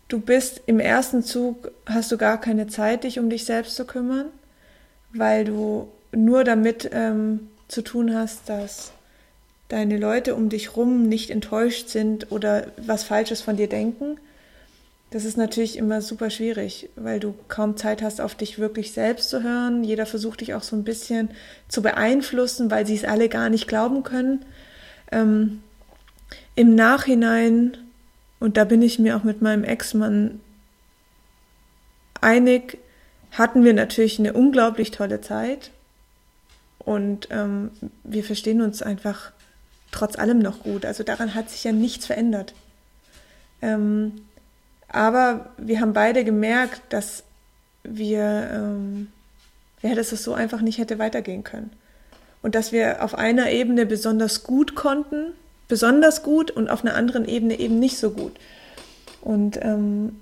du 0.08 0.20
bist 0.20 0.62
im 0.66 0.80
ersten 0.80 1.22
Zug, 1.22 1.70
hast 1.86 2.10
du 2.12 2.18
gar 2.18 2.40
keine 2.40 2.66
Zeit, 2.66 3.04
dich 3.04 3.18
um 3.18 3.30
dich 3.30 3.44
selbst 3.44 3.76
zu 3.76 3.84
kümmern, 3.84 4.26
weil 5.12 5.44
du 5.44 5.88
nur 6.12 6.44
damit 6.44 6.90
ähm, 6.92 7.48
zu 7.68 7.82
tun 7.82 8.14
hast, 8.14 8.48
dass 8.48 8.92
deine 9.68 9.98
Leute 9.98 10.34
um 10.34 10.48
dich 10.48 10.76
rum 10.76 11.08
nicht 11.08 11.30
enttäuscht 11.30 11.88
sind 11.88 12.32
oder 12.32 12.68
was 12.78 13.04
Falsches 13.04 13.42
von 13.42 13.56
dir 13.56 13.68
denken. 13.68 14.18
Das 15.10 15.24
ist 15.24 15.38
natürlich 15.38 15.78
immer 15.78 16.02
super 16.02 16.28
schwierig, 16.28 16.90
weil 16.94 17.18
du 17.18 17.34
kaum 17.48 17.78
Zeit 17.78 18.02
hast, 18.02 18.20
auf 18.20 18.34
dich 18.34 18.58
wirklich 18.58 18.92
selbst 18.92 19.30
zu 19.30 19.42
hören. 19.42 19.82
Jeder 19.82 20.04
versucht 20.04 20.42
dich 20.42 20.52
auch 20.52 20.62
so 20.62 20.76
ein 20.76 20.84
bisschen 20.84 21.30
zu 21.66 21.80
beeinflussen, 21.80 22.70
weil 22.70 22.86
sie 22.86 22.94
es 22.94 23.04
alle 23.04 23.30
gar 23.30 23.48
nicht 23.48 23.68
glauben 23.68 24.02
können. 24.02 24.44
Ähm, 25.10 25.62
Im 26.54 26.74
Nachhinein, 26.74 27.78
und 28.38 28.58
da 28.58 28.64
bin 28.64 28.82
ich 28.82 28.98
mir 28.98 29.16
auch 29.16 29.24
mit 29.24 29.40
meinem 29.40 29.64
Ex-Mann 29.64 30.40
einig, 32.20 32.78
hatten 33.32 33.64
wir 33.64 33.72
natürlich 33.72 34.18
eine 34.18 34.34
unglaublich 34.34 34.90
tolle 34.90 35.22
Zeit. 35.22 35.70
Und 36.78 37.28
ähm, 37.30 37.70
wir 38.04 38.24
verstehen 38.24 38.60
uns 38.60 38.82
einfach 38.82 39.32
trotz 39.90 40.18
allem 40.18 40.38
noch 40.38 40.62
gut. 40.62 40.84
Also 40.84 41.02
daran 41.02 41.34
hat 41.34 41.48
sich 41.48 41.64
ja 41.64 41.72
nichts 41.72 42.06
verändert. 42.06 42.54
Ähm, 43.62 44.22
aber 44.88 45.50
wir 45.58 45.80
haben 45.80 45.92
beide 45.92 46.24
gemerkt, 46.24 46.80
dass 46.90 47.22
wir, 47.82 48.50
ähm, 48.52 49.08
ja, 49.82 49.94
dass 49.94 50.12
es 50.12 50.24
so 50.24 50.34
einfach 50.34 50.60
nicht 50.60 50.78
hätte 50.78 50.98
weitergehen 50.98 51.44
können. 51.44 51.70
Und 52.42 52.54
dass 52.54 52.72
wir 52.72 53.02
auf 53.02 53.14
einer 53.14 53.50
Ebene 53.50 53.84
besonders 53.84 54.44
gut 54.44 54.74
konnten, 54.74 55.32
besonders 55.66 56.22
gut 56.22 56.50
und 56.50 56.70
auf 56.70 56.84
einer 56.84 56.94
anderen 56.94 57.26
Ebene 57.26 57.58
eben 57.58 57.78
nicht 57.78 57.98
so 57.98 58.10
gut. 58.10 58.32
Und 59.20 59.58
ähm, 59.62 60.20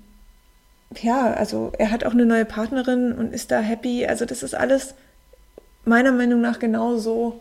ja, 1.01 1.33
also 1.33 1.71
er 1.77 1.91
hat 1.91 2.03
auch 2.03 2.11
eine 2.11 2.25
neue 2.25 2.45
Partnerin 2.45 3.13
und 3.13 3.33
ist 3.33 3.51
da 3.51 3.59
happy. 3.59 4.05
Also 4.05 4.25
das 4.25 4.43
ist 4.43 4.55
alles 4.55 4.95
meiner 5.85 6.11
Meinung 6.11 6.41
nach 6.41 6.59
genau 6.59 6.97
so, 6.97 7.39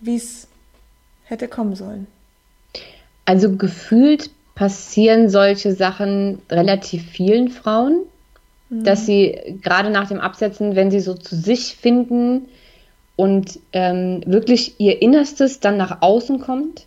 wie 0.00 0.16
es 0.16 0.48
hätte 1.24 1.48
kommen 1.48 1.76
sollen. 1.76 2.06
Also 3.24 3.54
gefühlt 3.56 4.30
passieren 4.58 5.28
solche 5.28 5.72
Sachen 5.72 6.42
relativ 6.50 7.04
vielen 7.04 7.48
Frauen, 7.48 8.00
mhm. 8.70 8.82
dass 8.82 9.06
sie 9.06 9.38
gerade 9.62 9.88
nach 9.88 10.08
dem 10.08 10.18
Absetzen, 10.18 10.74
wenn 10.74 10.90
sie 10.90 10.98
so 10.98 11.14
zu 11.14 11.36
sich 11.36 11.76
finden 11.76 12.48
und 13.14 13.60
ähm, 13.72 14.20
wirklich 14.26 14.80
ihr 14.80 15.00
Innerstes 15.00 15.60
dann 15.60 15.76
nach 15.76 16.02
außen 16.02 16.40
kommt, 16.40 16.86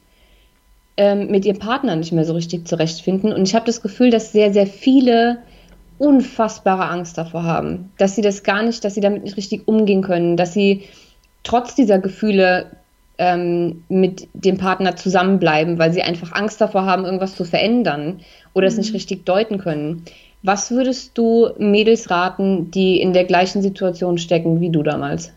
ähm, 0.98 1.32
mit 1.32 1.46
ihrem 1.46 1.60
Partner 1.60 1.96
nicht 1.96 2.12
mehr 2.12 2.26
so 2.26 2.34
richtig 2.34 2.68
zurechtfinden. 2.68 3.32
Und 3.32 3.44
ich 3.44 3.56
habe 3.56 3.66
das 3.66 3.82
Gefühl, 3.82 4.10
dass 4.10 4.34
sehr, 4.34 4.52
sehr 4.52 4.68
viele 4.68 5.38
unfassbare 5.98 6.90
Angst 6.90 7.18
davor 7.18 7.44
haben, 7.44 7.92
dass 7.98 8.16
sie 8.16 8.22
das 8.22 8.44
gar 8.44 8.64
nicht, 8.64 8.84
dass 8.84 8.96
sie 8.96 9.02
damit 9.02 9.24
nicht 9.24 9.38
richtig 9.38 9.66
umgehen 9.70 10.02
können, 10.02 10.36
dass 10.36 10.54
sie 10.54 10.84
trotz 11.44 11.76
dieser 11.76 12.00
Gefühle 12.00 12.66
ähm, 13.22 13.84
mit 13.88 14.28
dem 14.34 14.58
Partner 14.58 14.96
zusammenbleiben, 14.96 15.78
weil 15.78 15.94
sie 15.94 16.02
einfach 16.02 16.32
Angst 16.32 16.60
davor 16.60 16.88
haben, 16.88 17.06
irgendwas 17.06 17.36
zu 17.36 17.46
verändern 17.46 18.22
oder 18.54 18.66
mhm. 18.66 18.72
es 18.72 18.78
nicht 18.78 18.90
mhm. 18.90 18.96
richtig 18.96 19.26
deuten 19.26 19.60
können. 19.60 20.04
Was 20.42 20.72
würdest 20.72 21.16
du 21.20 21.52
Mädels 21.60 22.10
raten, 22.10 22.72
die 22.72 23.00
in 23.00 23.14
der 23.14 23.26
gleichen 23.26 23.62
Situation 23.62 24.18
stecken 24.18 24.60
wie 24.60 24.72
du 24.72 24.82
damals? 24.82 25.32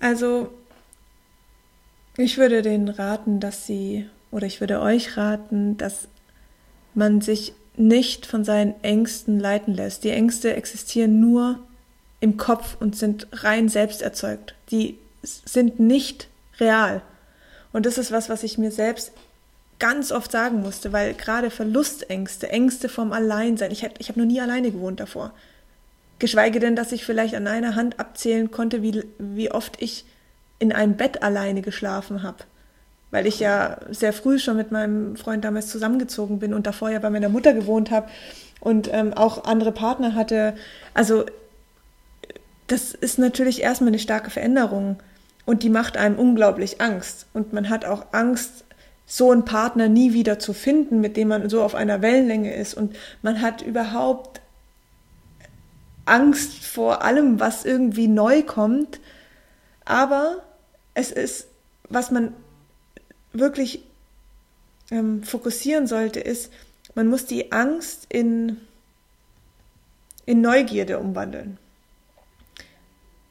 Also, 0.00 0.48
ich 2.16 2.38
würde 2.38 2.62
denen 2.62 2.88
raten, 2.88 3.38
dass 3.38 3.66
sie, 3.66 4.06
oder 4.30 4.46
ich 4.46 4.60
würde 4.60 4.80
euch 4.80 5.18
raten, 5.18 5.76
dass 5.76 6.08
man 6.94 7.20
sich 7.20 7.52
nicht 7.76 8.24
von 8.24 8.42
seinen 8.42 8.74
Ängsten 8.80 9.38
leiten 9.38 9.74
lässt. 9.74 10.04
Die 10.04 10.10
Ängste 10.10 10.56
existieren 10.56 11.20
nur 11.20 11.58
im 12.20 12.38
Kopf 12.38 12.78
und 12.80 12.96
sind 12.96 13.26
rein 13.32 13.68
selbst 13.68 14.00
erzeugt. 14.00 14.54
Die 14.70 14.96
sind 15.22 15.80
nicht 15.80 16.28
real. 16.58 17.02
Und 17.72 17.86
das 17.86 17.98
ist 17.98 18.12
was, 18.12 18.28
was 18.28 18.42
ich 18.42 18.58
mir 18.58 18.70
selbst 18.70 19.12
ganz 19.78 20.12
oft 20.12 20.30
sagen 20.30 20.60
musste, 20.60 20.92
weil 20.92 21.14
gerade 21.14 21.50
Verlustängste, 21.50 22.48
Ängste 22.50 22.88
vom 22.88 23.12
Alleinsein, 23.12 23.70
ich, 23.70 23.88
ich 23.98 24.08
habe 24.08 24.20
noch 24.20 24.26
nie 24.26 24.40
alleine 24.40 24.70
gewohnt 24.70 25.00
davor. 25.00 25.32
Geschweige 26.18 26.60
denn, 26.60 26.76
dass 26.76 26.92
ich 26.92 27.04
vielleicht 27.04 27.34
an 27.34 27.46
einer 27.46 27.74
Hand 27.74 27.98
abzählen 27.98 28.50
konnte, 28.50 28.82
wie, 28.82 29.04
wie 29.18 29.50
oft 29.50 29.80
ich 29.82 30.04
in 30.58 30.72
einem 30.72 30.96
Bett 30.96 31.22
alleine 31.22 31.62
geschlafen 31.62 32.22
habe 32.22 32.44
weil 33.12 33.26
ich 33.26 33.38
ja 33.38 33.76
sehr 33.90 34.12
früh 34.12 34.40
schon 34.40 34.56
mit 34.56 34.72
meinem 34.72 35.16
Freund 35.16 35.44
damals 35.44 35.68
zusammengezogen 35.68 36.40
bin 36.40 36.52
und 36.52 36.66
davor 36.66 36.90
ja 36.90 36.98
bei 36.98 37.10
meiner 37.10 37.28
Mutter 37.28 37.52
gewohnt 37.52 37.92
habe 37.92 38.08
und 38.58 38.88
ähm, 38.90 39.12
auch 39.12 39.44
andere 39.44 39.70
Partner 39.70 40.14
hatte. 40.14 40.54
Also 40.94 41.26
das 42.66 42.94
ist 42.94 43.18
natürlich 43.18 43.60
erstmal 43.60 43.88
eine 43.88 43.98
starke 43.98 44.30
Veränderung 44.30 44.96
und 45.44 45.62
die 45.62 45.70
macht 45.70 45.96
einem 45.96 46.18
unglaublich 46.18 46.80
Angst. 46.80 47.26
Und 47.32 47.52
man 47.52 47.68
hat 47.68 47.84
auch 47.84 48.06
Angst, 48.12 48.64
so 49.06 49.30
einen 49.30 49.44
Partner 49.44 49.88
nie 49.88 50.12
wieder 50.12 50.38
zu 50.38 50.52
finden, 50.52 51.00
mit 51.00 51.16
dem 51.16 51.28
man 51.28 51.50
so 51.50 51.62
auf 51.62 51.74
einer 51.74 52.00
Wellenlänge 52.00 52.54
ist 52.54 52.74
und 52.74 52.96
man 53.20 53.42
hat 53.42 53.60
überhaupt 53.60 54.40
Angst 56.04 56.64
vor 56.64 57.02
allem, 57.02 57.38
was 57.38 57.64
irgendwie 57.64 58.08
neu 58.08 58.42
kommt. 58.42 59.00
Aber 59.84 60.42
es 60.94 61.10
ist, 61.10 61.48
was 61.88 62.10
man 62.10 62.32
wirklich 63.32 63.84
ähm, 64.90 65.22
fokussieren 65.22 65.86
sollte, 65.86 66.20
ist, 66.20 66.52
man 66.94 67.08
muss 67.08 67.26
die 67.26 67.52
Angst 67.52 68.06
in, 68.08 68.60
in 70.26 70.40
Neugierde 70.40 70.98
umwandeln. 70.98 71.58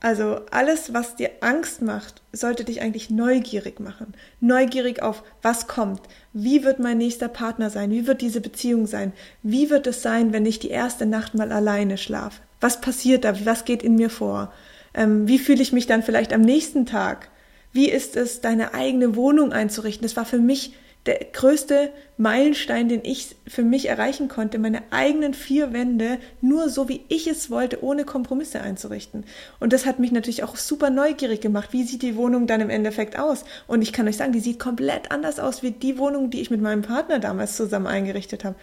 Also 0.04 0.42
alles, 0.50 0.96
was 0.96 1.16
dir 1.16 1.30
Angst 1.42 1.84
macht, 1.84 2.24
sollte 2.34 2.64
dich 2.64 2.82
eigentlich 2.82 3.12
neugierig 3.12 3.80
machen. 3.80 4.16
Neugierig 4.40 5.04
auf, 5.04 5.22
was 5.44 5.68
kommt. 5.68 6.02
Wie 6.34 6.64
wird 6.64 6.80
mein 6.80 6.98
nächster 6.98 7.28
Partner 7.28 7.70
sein? 7.70 7.92
Wie 7.92 8.08
wird 8.08 8.22
diese 8.22 8.42
Beziehung 8.42 8.88
sein? 8.88 9.14
Wie 9.44 9.70
wird 9.70 9.86
es 9.86 10.02
sein, 10.02 10.34
wenn 10.34 10.48
ich 10.48 10.58
die 10.58 10.72
erste 10.72 11.06
Nacht 11.06 11.36
mal 11.36 11.52
alleine 11.52 12.00
schlafe? 12.00 12.42
Was 12.60 12.82
passiert 12.82 13.26
da? 13.26 13.46
Was 13.46 13.64
geht 13.64 13.84
in 13.84 13.96
mir 13.96 14.10
vor? 14.10 14.52
Ähm, 14.96 15.28
wie 15.28 15.38
fühle 15.38 15.62
ich 15.62 15.72
mich 15.72 15.86
dann 15.86 16.02
vielleicht 16.02 16.34
am 16.34 16.42
nächsten 16.42 16.88
Tag? 16.88 17.30
Wie 17.72 17.90
ist 17.90 18.18
es, 18.18 18.42
deine 18.42 18.74
eigene 18.74 19.16
Wohnung 19.16 19.54
einzurichten? 19.54 20.04
Das 20.04 20.18
war 20.18 20.26
für 20.26 20.40
mich 20.40 20.74
der 21.08 21.20
größte 21.34 21.90
Meilenstein, 22.18 22.88
den 22.88 23.04
ich 23.04 23.36
für 23.48 23.64
mich 23.64 23.88
erreichen 23.88 24.28
konnte, 24.28 24.60
meine 24.60 24.84
eigenen 24.92 25.34
vier 25.34 25.74
Wände 25.74 26.20
nur 26.42 26.70
so, 26.70 26.88
wie 26.88 27.02
ich 27.08 27.26
es 27.26 27.50
wollte, 27.50 27.84
ohne 27.84 28.06
Kompromisse 28.06 28.62
einzurichten. 28.62 29.26
Und 29.60 29.74
das 29.74 29.88
hat 29.88 29.98
mich 29.98 30.12
natürlich 30.12 30.44
auch 30.44 30.56
super 30.56 30.92
neugierig 30.92 31.42
gemacht. 31.42 31.70
Wie 31.72 31.84
sieht 31.84 32.04
die 32.04 32.16
Wohnung 32.16 32.46
dann 32.46 32.62
im 32.62 32.70
Endeffekt 32.70 33.18
aus? 33.18 33.46
Und 33.68 33.82
ich 33.82 33.94
kann 33.94 34.08
euch 34.08 34.18
sagen, 34.18 34.32
die 34.32 34.40
sieht 34.40 34.60
komplett 34.60 35.12
anders 35.12 35.40
aus 35.40 35.64
wie 35.64 35.72
die 35.72 35.98
Wohnung, 35.98 36.30
die 36.30 36.42
ich 36.42 36.52
mit 36.52 36.62
meinem 36.62 36.84
Partner 36.84 37.18
damals 37.18 37.56
zusammen 37.56 37.88
eingerichtet 37.88 38.44
habe. 38.44 38.56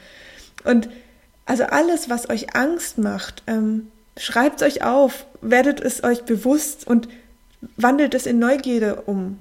Und 0.65 0.89
also 1.45 1.65
alles, 1.65 2.09
was 2.09 2.31
euch 2.31 2.55
Angst 2.55 2.99
macht, 2.99 3.43
ähm, 3.49 3.89
schreibt 4.17 4.63
euch 4.63 4.85
auf, 4.85 5.27
werdet 5.41 5.81
es 5.81 6.05
euch 6.05 6.23
bewusst 6.23 6.87
und 6.87 7.09
wandelt 7.77 8.15
es 8.15 8.27
in 8.27 8.39
Neugierde 8.39 9.03
um 9.07 9.39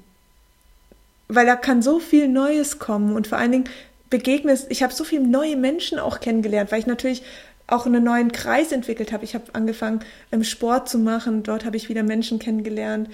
weil 1.28 1.46
da 1.46 1.56
kann 1.56 1.82
so 1.82 2.00
viel 2.00 2.28
Neues 2.28 2.80
kommen 2.80 3.16
und 3.16 3.28
vor 3.28 3.38
allen 3.38 3.52
Dingen 3.52 3.70
begegnest, 4.10 4.68
ich 4.70 4.84
habe 4.84 4.94
so 4.94 5.04
viele 5.04 5.28
neue 5.28 5.58
Menschen 5.58 6.00
auch 6.00 6.20
kennengelernt, 6.20 6.72
weil 6.72 6.80
ich 6.80 6.88
natürlich 6.88 7.24
auch 7.68 7.86
einen 7.86 8.04
neuen 8.04 8.32
Kreis 8.32 8.72
entwickelt 8.72 9.12
habe. 9.12 9.26
Ich 9.26 9.36
habe 9.36 9.44
angefangen, 9.54 10.00
Sport 10.42 10.88
zu 10.88 10.98
machen, 10.98 11.44
dort 11.44 11.66
habe 11.66 11.76
ich 11.76 11.90
wieder 11.90 12.04
Menschen 12.04 12.40
kennengelernt 12.40 13.10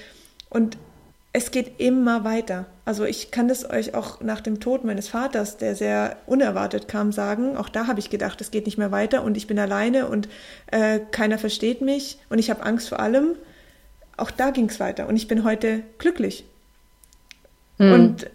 und 0.49 0.77
es 1.35 1.49
geht 1.49 1.79
immer 1.79 2.23
weiter. 2.23 2.67
Also 2.85 3.05
ich 3.05 3.31
kann 3.31 3.47
das 3.47 3.67
euch 3.67 3.95
auch 3.95 4.21
nach 4.21 4.39
dem 4.39 4.59
Tod 4.59 4.83
meines 4.83 5.07
Vaters, 5.07 5.57
der 5.57 5.75
sehr 5.75 6.17
unerwartet 6.27 6.87
kam, 6.87 7.11
sagen. 7.11 7.57
Auch 7.57 7.69
da 7.69 7.87
habe 7.87 7.99
ich 7.99 8.11
gedacht, 8.11 8.39
es 8.39 8.51
geht 8.51 8.67
nicht 8.67 8.77
mehr 8.77 8.91
weiter 8.91 9.23
und 9.23 9.35
ich 9.35 9.47
bin 9.47 9.57
alleine 9.57 10.07
und 10.07 10.29
äh, 10.67 10.99
keiner 11.09 11.39
versteht 11.39 11.81
mich 11.81 12.19
und 12.29 12.37
ich 12.37 12.51
habe 12.51 12.63
Angst 12.63 12.89
vor 12.89 12.99
allem. 12.99 13.35
Auch 14.15 14.29
da 14.29 14.51
ging 14.51 14.69
es 14.69 14.79
weiter 14.79 15.07
und 15.07 15.15
ich 15.15 15.27
bin 15.27 15.43
heute 15.43 15.81
glücklich 15.97 16.45
Mhm. 17.87 17.93
Und 17.93 18.27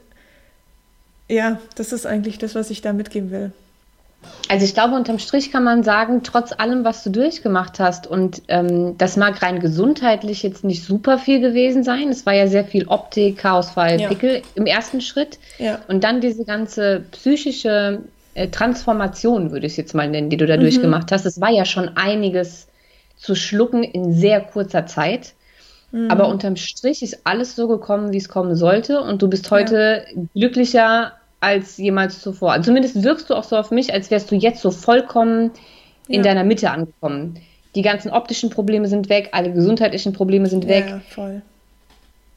ja, 1.28 1.60
das 1.76 1.92
ist 1.92 2.06
eigentlich 2.06 2.38
das, 2.38 2.54
was 2.54 2.70
ich 2.70 2.80
da 2.80 2.92
mitgeben 2.92 3.30
will. 3.30 3.52
Also 4.48 4.64
ich 4.64 4.74
glaube, 4.74 4.94
unterm 4.96 5.18
Strich 5.18 5.52
kann 5.52 5.62
man 5.62 5.84
sagen, 5.84 6.22
trotz 6.24 6.52
allem, 6.52 6.84
was 6.84 7.04
du 7.04 7.10
durchgemacht 7.10 7.78
hast, 7.78 8.06
und 8.06 8.42
ähm, 8.48 8.96
das 8.98 9.16
mag 9.16 9.40
rein 9.42 9.60
gesundheitlich 9.60 10.42
jetzt 10.42 10.64
nicht 10.64 10.82
super 10.84 11.18
viel 11.18 11.40
gewesen 11.40 11.84
sein. 11.84 12.08
Es 12.08 12.26
war 12.26 12.34
ja 12.34 12.48
sehr 12.48 12.64
viel 12.64 12.88
Optik, 12.88 13.38
Chaosfall, 13.38 14.00
ja. 14.00 14.08
Pickel 14.08 14.42
im 14.54 14.66
ersten 14.66 15.00
Schritt. 15.00 15.38
Ja. 15.58 15.78
Und 15.86 16.02
dann 16.02 16.20
diese 16.20 16.44
ganze 16.44 17.04
psychische 17.12 18.00
äh, 18.34 18.48
Transformation, 18.48 19.52
würde 19.52 19.66
ich 19.66 19.74
es 19.74 19.76
jetzt 19.76 19.94
mal 19.94 20.08
nennen, 20.08 20.30
die 20.30 20.36
du 20.36 20.46
da 20.46 20.56
mhm. 20.56 20.62
durchgemacht 20.62 21.12
hast. 21.12 21.26
Es 21.26 21.40
war 21.40 21.50
ja 21.50 21.64
schon 21.64 21.96
einiges 21.96 22.66
zu 23.16 23.34
schlucken 23.34 23.84
in 23.84 24.14
sehr 24.14 24.40
kurzer 24.40 24.86
Zeit. 24.86 25.34
Mhm. 25.92 26.10
Aber 26.10 26.28
unterm 26.28 26.56
Strich 26.56 27.02
ist 27.02 27.20
alles 27.24 27.56
so 27.56 27.68
gekommen, 27.68 28.12
wie 28.12 28.18
es 28.18 28.28
kommen 28.28 28.56
sollte. 28.56 29.00
Und 29.00 29.22
du 29.22 29.28
bist 29.28 29.50
heute 29.50 30.04
ja. 30.14 30.22
glücklicher 30.34 31.12
als 31.40 31.76
jemals 31.76 32.20
zuvor. 32.20 32.52
Also 32.52 32.66
zumindest 32.66 33.02
wirkst 33.02 33.30
du 33.30 33.34
auch 33.34 33.44
so 33.44 33.56
auf 33.56 33.70
mich, 33.70 33.92
als 33.92 34.10
wärst 34.10 34.30
du 34.30 34.34
jetzt 34.34 34.60
so 34.60 34.70
vollkommen 34.70 35.52
in 36.08 36.16
ja. 36.16 36.22
deiner 36.22 36.44
Mitte 36.44 36.70
angekommen. 36.70 37.38
Die 37.74 37.82
ganzen 37.82 38.10
optischen 38.10 38.50
Probleme 38.50 38.88
sind 38.88 39.08
weg, 39.08 39.30
alle 39.32 39.52
gesundheitlichen 39.52 40.12
Probleme 40.12 40.48
sind 40.48 40.66
weg. 40.66 40.86
Ja, 40.88 41.00
voll. 41.10 41.42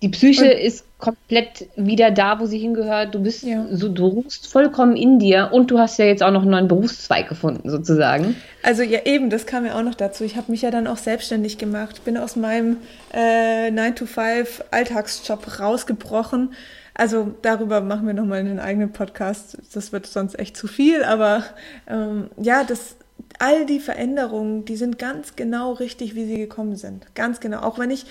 Die 0.02 0.10
Psyche 0.10 0.46
und, 0.46 0.60
ist 0.60 0.86
komplett 0.98 1.68
wieder 1.76 2.10
da, 2.10 2.40
wo 2.40 2.46
sie 2.46 2.58
hingehört. 2.58 3.14
Du 3.14 3.20
bist 3.20 3.44
ja. 3.44 3.66
so, 3.72 3.88
du 3.88 4.08
ruhst 4.08 4.48
vollkommen 4.48 4.96
in 4.96 5.20
dir 5.20 5.50
und 5.52 5.70
du 5.70 5.78
hast 5.78 6.00
ja 6.00 6.06
jetzt 6.06 6.24
auch 6.24 6.32
noch 6.32 6.42
einen 6.42 6.52
neuen 6.52 6.68
Berufszweig 6.68 7.30
gefunden, 7.30 7.70
sozusagen. 7.70 8.36
Also 8.64 8.82
ja, 8.82 9.00
eben, 9.06 9.30
das 9.30 9.46
kam 9.46 9.66
ja 9.66 9.78
auch 9.78 9.84
noch 9.84 9.96
dazu. 9.96 10.24
Ich 10.24 10.38
habe 10.38 10.52
mich 10.52 10.64
ja 10.64 10.72
dann 10.72 10.88
auch 10.88 10.98
selbstständig 10.98 11.58
gemacht, 11.60 12.04
bin 12.04 12.18
aus 12.18 12.36
meinem 12.36 12.78
äh, 13.14 13.70
9-to-5 13.70 14.48
Alltagsjob 14.72 15.60
rausgebrochen. 15.60 16.54
Also 16.94 17.34
darüber 17.42 17.82
machen 17.82 18.08
wir 18.08 18.14
nochmal 18.14 18.40
einen 18.40 18.60
eigenen 18.60 18.92
Podcast. 18.92 19.58
Das 19.74 19.92
wird 19.92 20.08
sonst 20.08 20.38
echt 20.38 20.58
zu 20.58 20.68
viel, 20.68 21.04
aber 21.04 21.44
ähm, 21.88 22.30
ja, 22.38 22.64
das, 22.64 22.96
all 23.40 23.66
die 23.66 23.80
Veränderungen, 23.80 24.66
die 24.66 24.76
sind 24.76 25.00
ganz 25.00 25.36
genau 25.36 25.74
richtig, 25.74 26.16
wie 26.16 26.26
sie 26.26 26.38
gekommen 26.38 26.76
sind. 26.76 27.14
Ganz 27.16 27.40
genau. 27.40 27.62
Auch 27.62 27.80
wenn 27.80 27.92
ich 27.92 28.06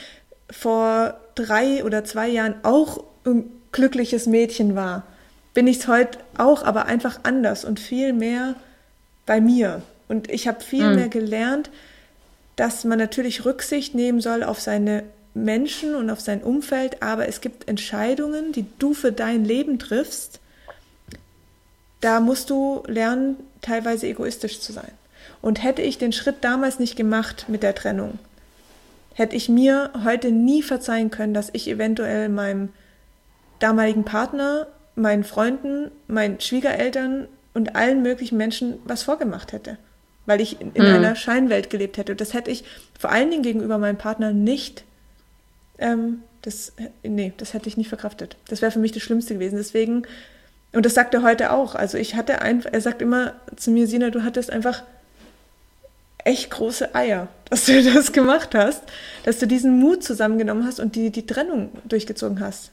vor 0.50 1.14
drei 1.34 1.84
oder 1.84 2.04
zwei 2.04 2.28
Jahren 2.28 2.54
auch 2.62 3.04
ein 3.24 3.50
glückliches 3.72 4.26
Mädchen 4.26 4.74
war, 4.74 5.04
bin 5.54 5.66
ich 5.66 5.78
es 5.78 5.88
heute 5.88 6.18
auch, 6.36 6.62
aber 6.62 6.86
einfach 6.86 7.20
anders 7.22 7.64
und 7.64 7.80
viel 7.80 8.12
mehr 8.12 8.54
bei 9.26 9.40
mir. 9.40 9.82
Und 10.08 10.30
ich 10.30 10.48
habe 10.48 10.60
viel 10.60 10.90
mhm. 10.90 10.96
mehr 10.96 11.08
gelernt, 11.08 11.70
dass 12.56 12.84
man 12.84 12.98
natürlich 12.98 13.44
Rücksicht 13.44 13.94
nehmen 13.94 14.20
soll 14.20 14.42
auf 14.42 14.60
seine 14.60 15.04
Menschen 15.34 15.94
und 15.94 16.10
auf 16.10 16.20
sein 16.20 16.42
Umfeld, 16.42 17.02
aber 17.02 17.28
es 17.28 17.40
gibt 17.40 17.68
Entscheidungen, 17.68 18.52
die 18.52 18.66
du 18.78 18.94
für 18.94 19.12
dein 19.12 19.44
Leben 19.44 19.78
triffst. 19.78 20.40
Da 22.00 22.20
musst 22.20 22.50
du 22.50 22.82
lernen, 22.86 23.36
teilweise 23.62 24.06
egoistisch 24.06 24.60
zu 24.60 24.72
sein. 24.72 24.90
Und 25.42 25.62
hätte 25.62 25.82
ich 25.82 25.98
den 25.98 26.12
Schritt 26.12 26.36
damals 26.42 26.78
nicht 26.78 26.96
gemacht 26.96 27.46
mit 27.48 27.62
der 27.62 27.74
Trennung, 27.74 28.18
hätte 29.20 29.36
ich 29.36 29.48
mir 29.48 29.90
heute 30.02 30.32
nie 30.32 30.62
verzeihen 30.62 31.10
können, 31.10 31.34
dass 31.34 31.50
ich 31.52 31.68
eventuell 31.68 32.28
meinem 32.28 32.70
damaligen 33.58 34.04
Partner, 34.04 34.66
meinen 34.96 35.24
Freunden, 35.24 35.90
meinen 36.08 36.40
Schwiegereltern 36.40 37.28
und 37.54 37.76
allen 37.76 38.02
möglichen 38.02 38.38
Menschen 38.38 38.78
was 38.84 39.02
vorgemacht 39.02 39.52
hätte, 39.52 39.76
weil 40.26 40.40
ich 40.40 40.60
in, 40.60 40.72
in 40.72 40.82
mhm. 40.82 40.94
einer 40.94 41.14
Scheinwelt 41.16 41.70
gelebt 41.70 41.98
hätte. 41.98 42.16
Das 42.16 42.32
hätte 42.32 42.50
ich 42.50 42.64
vor 42.98 43.10
allen 43.10 43.30
Dingen 43.30 43.42
gegenüber 43.42 43.78
meinem 43.78 43.98
Partner 43.98 44.32
nicht, 44.32 44.84
ähm, 45.78 46.22
das, 46.42 46.72
nee, 47.02 47.34
das 47.36 47.52
hätte 47.52 47.68
ich 47.68 47.76
nicht 47.76 47.88
verkraftet. 47.88 48.36
Das 48.48 48.62
wäre 48.62 48.72
für 48.72 48.78
mich 48.78 48.92
das 48.92 49.02
Schlimmste 49.02 49.34
gewesen. 49.34 49.56
Deswegen, 49.56 50.04
und 50.72 50.86
das 50.86 50.94
sagt 50.94 51.12
er 51.12 51.22
heute 51.22 51.52
auch. 51.52 51.74
Also 51.74 51.98
ich 51.98 52.14
hatte 52.14 52.40
einfach, 52.40 52.72
er 52.72 52.80
sagt 52.80 53.02
immer 53.02 53.34
zu 53.56 53.70
mir, 53.70 53.86
Sina, 53.86 54.08
du 54.08 54.24
hattest 54.24 54.50
einfach 54.50 54.82
echt 56.24 56.50
große 56.50 56.94
Eier, 56.94 57.28
dass 57.50 57.66
du 57.66 57.82
das 57.82 58.12
gemacht 58.12 58.54
hast, 58.54 58.82
dass 59.24 59.38
du 59.38 59.46
diesen 59.46 59.78
Mut 59.78 60.02
zusammengenommen 60.02 60.66
hast 60.66 60.80
und 60.80 60.94
die, 60.96 61.10
die 61.10 61.26
Trennung 61.26 61.70
durchgezogen 61.84 62.40
hast. 62.40 62.72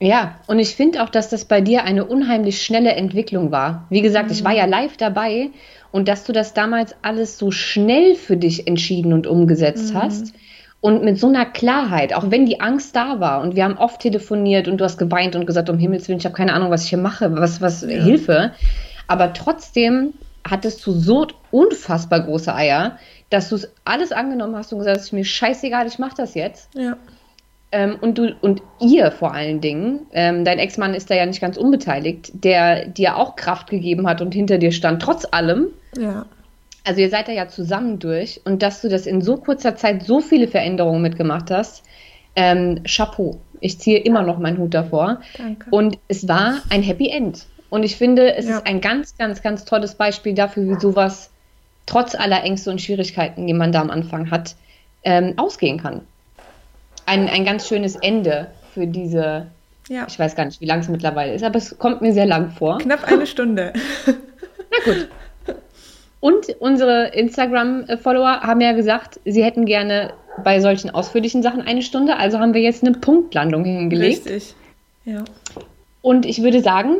Ja, 0.00 0.38
und 0.48 0.58
ich 0.58 0.74
finde 0.74 1.02
auch, 1.02 1.08
dass 1.08 1.28
das 1.28 1.44
bei 1.44 1.60
dir 1.60 1.84
eine 1.84 2.04
unheimlich 2.04 2.62
schnelle 2.62 2.92
Entwicklung 2.92 3.50
war. 3.52 3.86
Wie 3.90 4.02
gesagt, 4.02 4.26
mhm. 4.26 4.32
ich 4.32 4.44
war 4.44 4.52
ja 4.52 4.64
live 4.64 4.96
dabei 4.96 5.50
und 5.92 6.08
dass 6.08 6.24
du 6.24 6.32
das 6.32 6.52
damals 6.52 6.94
alles 7.02 7.38
so 7.38 7.50
schnell 7.50 8.16
für 8.16 8.36
dich 8.36 8.66
entschieden 8.66 9.12
und 9.12 9.26
umgesetzt 9.26 9.94
mhm. 9.94 10.02
hast 10.02 10.34
und 10.80 11.02
mit 11.02 11.18
so 11.18 11.28
einer 11.28 11.46
Klarheit, 11.46 12.12
auch 12.14 12.30
wenn 12.30 12.44
die 12.44 12.60
Angst 12.60 12.96
da 12.96 13.20
war 13.20 13.40
und 13.40 13.56
wir 13.56 13.64
haben 13.64 13.78
oft 13.78 14.00
telefoniert 14.00 14.68
und 14.68 14.78
du 14.78 14.84
hast 14.84 14.98
geweint 14.98 15.36
und 15.36 15.46
gesagt, 15.46 15.70
um 15.70 15.78
Himmels 15.78 16.08
Willen, 16.08 16.18
ich 16.18 16.26
habe 16.26 16.34
keine 16.34 16.52
Ahnung, 16.52 16.70
was 16.70 16.84
ich 16.84 16.90
hier 16.90 16.98
mache, 16.98 17.34
was, 17.36 17.60
was, 17.60 17.82
ja. 17.82 17.88
Hilfe. 17.88 18.52
Aber 19.06 19.32
trotzdem 19.32 20.12
hattest 20.44 20.86
du 20.86 20.92
so 20.92 21.26
unfassbar 21.50 22.20
große 22.20 22.54
Eier, 22.54 22.98
dass 23.30 23.48
du 23.48 23.56
es 23.56 23.70
alles 23.84 24.12
angenommen 24.12 24.56
hast 24.56 24.72
und 24.72 24.78
gesagt 24.80 24.98
hast, 24.98 25.12
mir 25.12 25.24
scheißegal, 25.24 25.86
ich 25.86 25.98
mache 25.98 26.14
das 26.16 26.34
jetzt. 26.34 26.68
Ja. 26.74 26.96
Ähm, 27.72 27.96
und 28.00 28.18
du 28.18 28.34
und 28.40 28.62
ihr 28.80 29.10
vor 29.10 29.34
allen 29.34 29.60
Dingen, 29.60 30.06
ähm, 30.12 30.44
dein 30.44 30.58
Ex-Mann 30.58 30.94
ist 30.94 31.10
da 31.10 31.14
ja 31.14 31.26
nicht 31.26 31.40
ganz 31.40 31.56
unbeteiligt, 31.56 32.30
der 32.34 32.86
dir 32.86 33.16
auch 33.16 33.34
Kraft 33.34 33.68
gegeben 33.68 34.06
hat 34.06 34.20
und 34.20 34.32
hinter 34.32 34.58
dir 34.58 34.70
stand, 34.70 35.02
trotz 35.02 35.26
allem. 35.30 35.68
Ja. 35.98 36.26
Also 36.86 37.00
ihr 37.00 37.10
seid 37.10 37.28
da 37.28 37.32
ja 37.32 37.48
zusammen 37.48 37.98
durch 37.98 38.42
und 38.44 38.62
dass 38.62 38.82
du 38.82 38.88
das 38.88 39.06
in 39.06 39.22
so 39.22 39.38
kurzer 39.38 39.74
Zeit 39.74 40.04
so 40.04 40.20
viele 40.20 40.46
Veränderungen 40.46 41.02
mitgemacht 41.02 41.50
hast, 41.50 41.82
ähm, 42.36 42.82
Chapeau. 42.86 43.40
Ich 43.60 43.80
ziehe 43.80 43.98
immer 43.98 44.22
noch 44.22 44.38
meinen 44.38 44.58
Hut 44.58 44.74
davor. 44.74 45.20
Danke. 45.38 45.66
Und 45.70 45.98
es 46.08 46.28
war 46.28 46.60
ein 46.68 46.82
Happy 46.82 47.08
End. 47.08 47.46
Und 47.70 47.82
ich 47.82 47.96
finde, 47.96 48.34
es 48.34 48.46
ja. 48.46 48.58
ist 48.58 48.66
ein 48.66 48.80
ganz, 48.80 49.16
ganz, 49.16 49.42
ganz 49.42 49.64
tolles 49.64 49.94
Beispiel 49.94 50.34
dafür, 50.34 50.68
wie 50.68 50.80
sowas 50.80 51.30
trotz 51.86 52.14
aller 52.14 52.42
Ängste 52.42 52.70
und 52.70 52.80
Schwierigkeiten, 52.80 53.46
die 53.46 53.52
man 53.52 53.72
da 53.72 53.80
am 53.80 53.90
Anfang 53.90 54.30
hat, 54.30 54.54
ähm, 55.02 55.34
ausgehen 55.36 55.80
kann. 55.80 56.02
Ein, 57.06 57.28
ein 57.28 57.44
ganz 57.44 57.68
schönes 57.68 57.96
Ende 57.96 58.48
für 58.72 58.86
diese 58.86 59.48
Ja. 59.88 60.06
Ich 60.08 60.18
weiß 60.18 60.34
gar 60.34 60.46
nicht, 60.46 60.60
wie 60.60 60.66
lang 60.66 60.80
es 60.80 60.88
mittlerweile 60.88 61.34
ist, 61.34 61.44
aber 61.44 61.58
es 61.58 61.78
kommt 61.78 62.00
mir 62.00 62.12
sehr 62.12 62.26
lang 62.26 62.50
vor. 62.50 62.78
Knapp 62.78 63.04
eine 63.04 63.26
Stunde. 63.26 63.72
Na 64.06 64.92
gut. 64.92 65.08
Und 66.20 66.56
unsere 66.58 67.08
Instagram-Follower 67.08 68.40
haben 68.40 68.62
ja 68.62 68.72
gesagt, 68.72 69.20
sie 69.26 69.44
hätten 69.44 69.66
gerne 69.66 70.14
bei 70.42 70.58
solchen 70.60 70.88
ausführlichen 70.88 71.42
Sachen 71.42 71.60
eine 71.60 71.82
Stunde. 71.82 72.16
Also 72.16 72.38
haben 72.38 72.54
wir 72.54 72.62
jetzt 72.62 72.82
eine 72.82 72.96
Punktlandung 72.96 73.64
hingelegt. 73.64 74.24
Richtig. 74.24 74.54
Ja. 75.04 75.24
Und 76.00 76.24
ich 76.24 76.42
würde 76.42 76.62
sagen, 76.62 76.96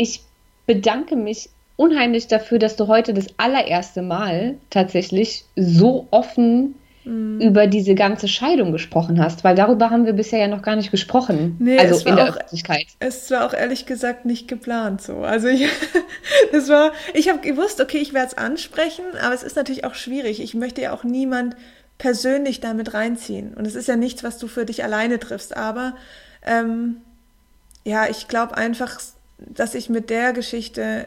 ich 0.00 0.22
bedanke 0.66 1.14
mich 1.14 1.50
unheimlich 1.76 2.26
dafür, 2.26 2.58
dass 2.58 2.76
du 2.76 2.88
heute 2.88 3.12
das 3.12 3.26
allererste 3.36 4.00
Mal 4.00 4.56
tatsächlich 4.70 5.44
so 5.56 6.06
offen 6.10 6.74
mhm. 7.04 7.40
über 7.40 7.66
diese 7.66 7.94
ganze 7.94 8.28
Scheidung 8.28 8.72
gesprochen 8.72 9.22
hast, 9.22 9.44
weil 9.44 9.54
darüber 9.54 9.90
haben 9.90 10.06
wir 10.06 10.14
bisher 10.14 10.38
ja 10.38 10.48
noch 10.48 10.62
gar 10.62 10.76
nicht 10.76 10.90
gesprochen. 10.90 11.56
Nee, 11.58 11.78
also 11.78 12.08
in 12.08 12.16
der 12.16 12.24
auch, 12.24 12.36
Öffentlichkeit. 12.36 12.86
Es 12.98 13.30
war 13.30 13.46
auch 13.46 13.52
ehrlich 13.52 13.84
gesagt 13.84 14.24
nicht 14.24 14.48
geplant 14.48 15.02
so. 15.02 15.18
Also 15.18 15.48
ich, 15.48 15.68
das 16.52 16.68
war, 16.70 16.92
ich 17.12 17.28
habe 17.28 17.40
gewusst, 17.40 17.80
okay, 17.80 17.98
ich 17.98 18.14
werde 18.14 18.28
es 18.28 18.38
ansprechen, 18.38 19.04
aber 19.22 19.34
es 19.34 19.42
ist 19.42 19.56
natürlich 19.56 19.84
auch 19.84 19.94
schwierig. 19.94 20.40
Ich 20.40 20.54
möchte 20.54 20.80
ja 20.80 20.94
auch 20.94 21.04
niemand 21.04 21.56
persönlich 21.98 22.60
damit 22.60 22.94
reinziehen. 22.94 23.52
Und 23.52 23.66
es 23.66 23.74
ist 23.74 23.86
ja 23.86 23.96
nichts, 23.96 24.24
was 24.24 24.38
du 24.38 24.48
für 24.48 24.64
dich 24.64 24.82
alleine 24.82 25.18
triffst. 25.18 25.56
Aber 25.56 25.94
ähm, 26.46 26.96
ja, 27.84 28.06
ich 28.08 28.28
glaube 28.28 28.56
einfach, 28.56 28.98
dass 29.48 29.74
ich 29.74 29.88
mit 29.88 30.10
der 30.10 30.32
Geschichte 30.32 31.06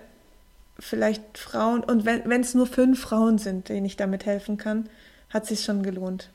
vielleicht 0.80 1.38
Frauen, 1.38 1.84
und 1.84 2.06
wenn 2.06 2.42
es 2.42 2.54
nur 2.56 2.68
fünf 2.68 3.00
Frauen 3.02 3.38
sind, 3.38 3.70
denen 3.70 3.86
ich 3.86 3.96
damit 3.96 4.26
helfen 4.26 4.58
kann, 4.58 4.90
hat 5.30 5.46
sich 5.46 5.62
schon 5.64 5.84
gelohnt. 5.84 6.30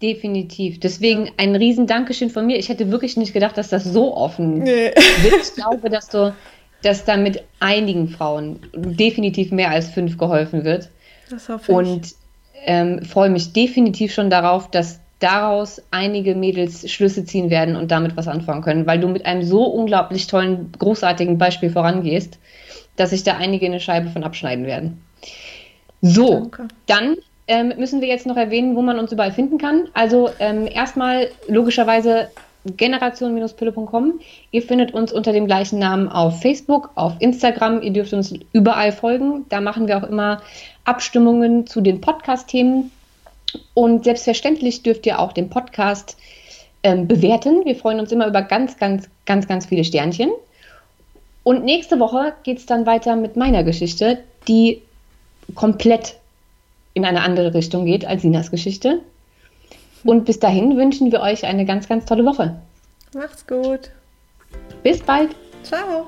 Definitiv. 0.00 0.80
Deswegen 0.80 1.30
ein 1.36 1.54
riesen 1.54 1.86
Dankeschön 1.86 2.28
von 2.30 2.46
mir. 2.46 2.58
Ich 2.58 2.68
hätte 2.68 2.90
wirklich 2.90 3.16
nicht 3.16 3.32
gedacht, 3.32 3.56
dass 3.56 3.68
das 3.68 3.84
so 3.84 4.16
offen 4.16 4.58
nee. 4.58 4.90
wird. 5.22 5.42
Ich 5.42 5.54
glaube, 5.54 5.90
dass 5.90 6.08
du, 6.08 6.34
dass 6.82 7.04
damit 7.04 7.44
einigen 7.60 8.08
Frauen 8.08 8.58
definitiv 8.74 9.52
mehr 9.52 9.70
als 9.70 9.90
fünf 9.90 10.18
geholfen 10.18 10.64
wird. 10.64 10.88
Das 11.30 11.48
hoffe 11.48 11.70
ich. 11.70 11.78
Und 11.78 12.14
ähm, 12.64 13.04
freue 13.04 13.30
mich 13.30 13.52
definitiv 13.52 14.12
schon 14.12 14.28
darauf, 14.28 14.70
dass 14.70 14.98
daraus 15.22 15.80
einige 15.90 16.34
Mädels 16.34 16.90
Schlüsse 16.90 17.24
ziehen 17.24 17.50
werden 17.50 17.76
und 17.76 17.90
damit 17.90 18.16
was 18.16 18.28
anfangen 18.28 18.62
können, 18.62 18.86
weil 18.86 19.00
du 19.00 19.08
mit 19.08 19.24
einem 19.26 19.42
so 19.42 19.64
unglaublich 19.64 20.26
tollen, 20.26 20.72
großartigen 20.78 21.38
Beispiel 21.38 21.70
vorangehst, 21.70 22.38
dass 22.96 23.10
sich 23.10 23.22
da 23.22 23.36
einige 23.36 23.66
eine 23.66 23.80
Scheibe 23.80 24.10
von 24.10 24.24
abschneiden 24.24 24.66
werden. 24.66 25.02
So, 26.00 26.40
Danke. 26.40 26.68
dann 26.86 27.16
ähm, 27.46 27.72
müssen 27.78 28.00
wir 28.00 28.08
jetzt 28.08 28.26
noch 28.26 28.36
erwähnen, 28.36 28.76
wo 28.76 28.82
man 28.82 28.98
uns 28.98 29.12
überall 29.12 29.32
finden 29.32 29.58
kann. 29.58 29.88
Also 29.94 30.30
ähm, 30.38 30.66
erstmal 30.66 31.28
logischerweise 31.48 32.28
generation-pille.com. 32.64 34.20
Ihr 34.50 34.62
findet 34.62 34.94
uns 34.94 35.12
unter 35.12 35.32
dem 35.32 35.46
gleichen 35.46 35.78
Namen 35.78 36.08
auf 36.08 36.40
Facebook, 36.40 36.90
auf 36.94 37.14
Instagram. 37.18 37.82
Ihr 37.82 37.92
dürft 37.92 38.12
uns 38.12 38.34
überall 38.52 38.92
folgen. 38.92 39.46
Da 39.48 39.60
machen 39.60 39.88
wir 39.88 39.98
auch 39.98 40.08
immer 40.08 40.40
Abstimmungen 40.84 41.66
zu 41.66 41.80
den 41.80 42.00
Podcast-Themen. 42.00 42.90
Und 43.74 44.04
selbstverständlich 44.04 44.82
dürft 44.82 45.06
ihr 45.06 45.18
auch 45.18 45.32
den 45.32 45.50
Podcast 45.50 46.16
ähm, 46.82 47.06
bewerten. 47.06 47.64
Wir 47.64 47.76
freuen 47.76 48.00
uns 48.00 48.12
immer 48.12 48.26
über 48.26 48.42
ganz, 48.42 48.76
ganz, 48.76 49.08
ganz, 49.26 49.46
ganz 49.46 49.66
viele 49.66 49.84
Sternchen. 49.84 50.30
Und 51.44 51.64
nächste 51.64 51.98
Woche 51.98 52.34
geht 52.44 52.58
es 52.58 52.66
dann 52.66 52.86
weiter 52.86 53.16
mit 53.16 53.36
meiner 53.36 53.64
Geschichte, 53.64 54.22
die 54.48 54.82
komplett 55.54 56.16
in 56.94 57.04
eine 57.04 57.22
andere 57.22 57.54
Richtung 57.54 57.86
geht 57.86 58.04
als 58.04 58.22
Sinas 58.22 58.50
Geschichte. 58.50 59.00
Und 60.04 60.24
bis 60.24 60.38
dahin 60.38 60.76
wünschen 60.76 61.12
wir 61.12 61.20
euch 61.20 61.44
eine 61.44 61.64
ganz, 61.64 61.88
ganz 61.88 62.04
tolle 62.04 62.24
Woche. 62.24 62.60
Macht's 63.14 63.46
gut. 63.46 63.90
Bis 64.82 65.00
bald. 65.00 65.30
Ciao. 65.62 66.06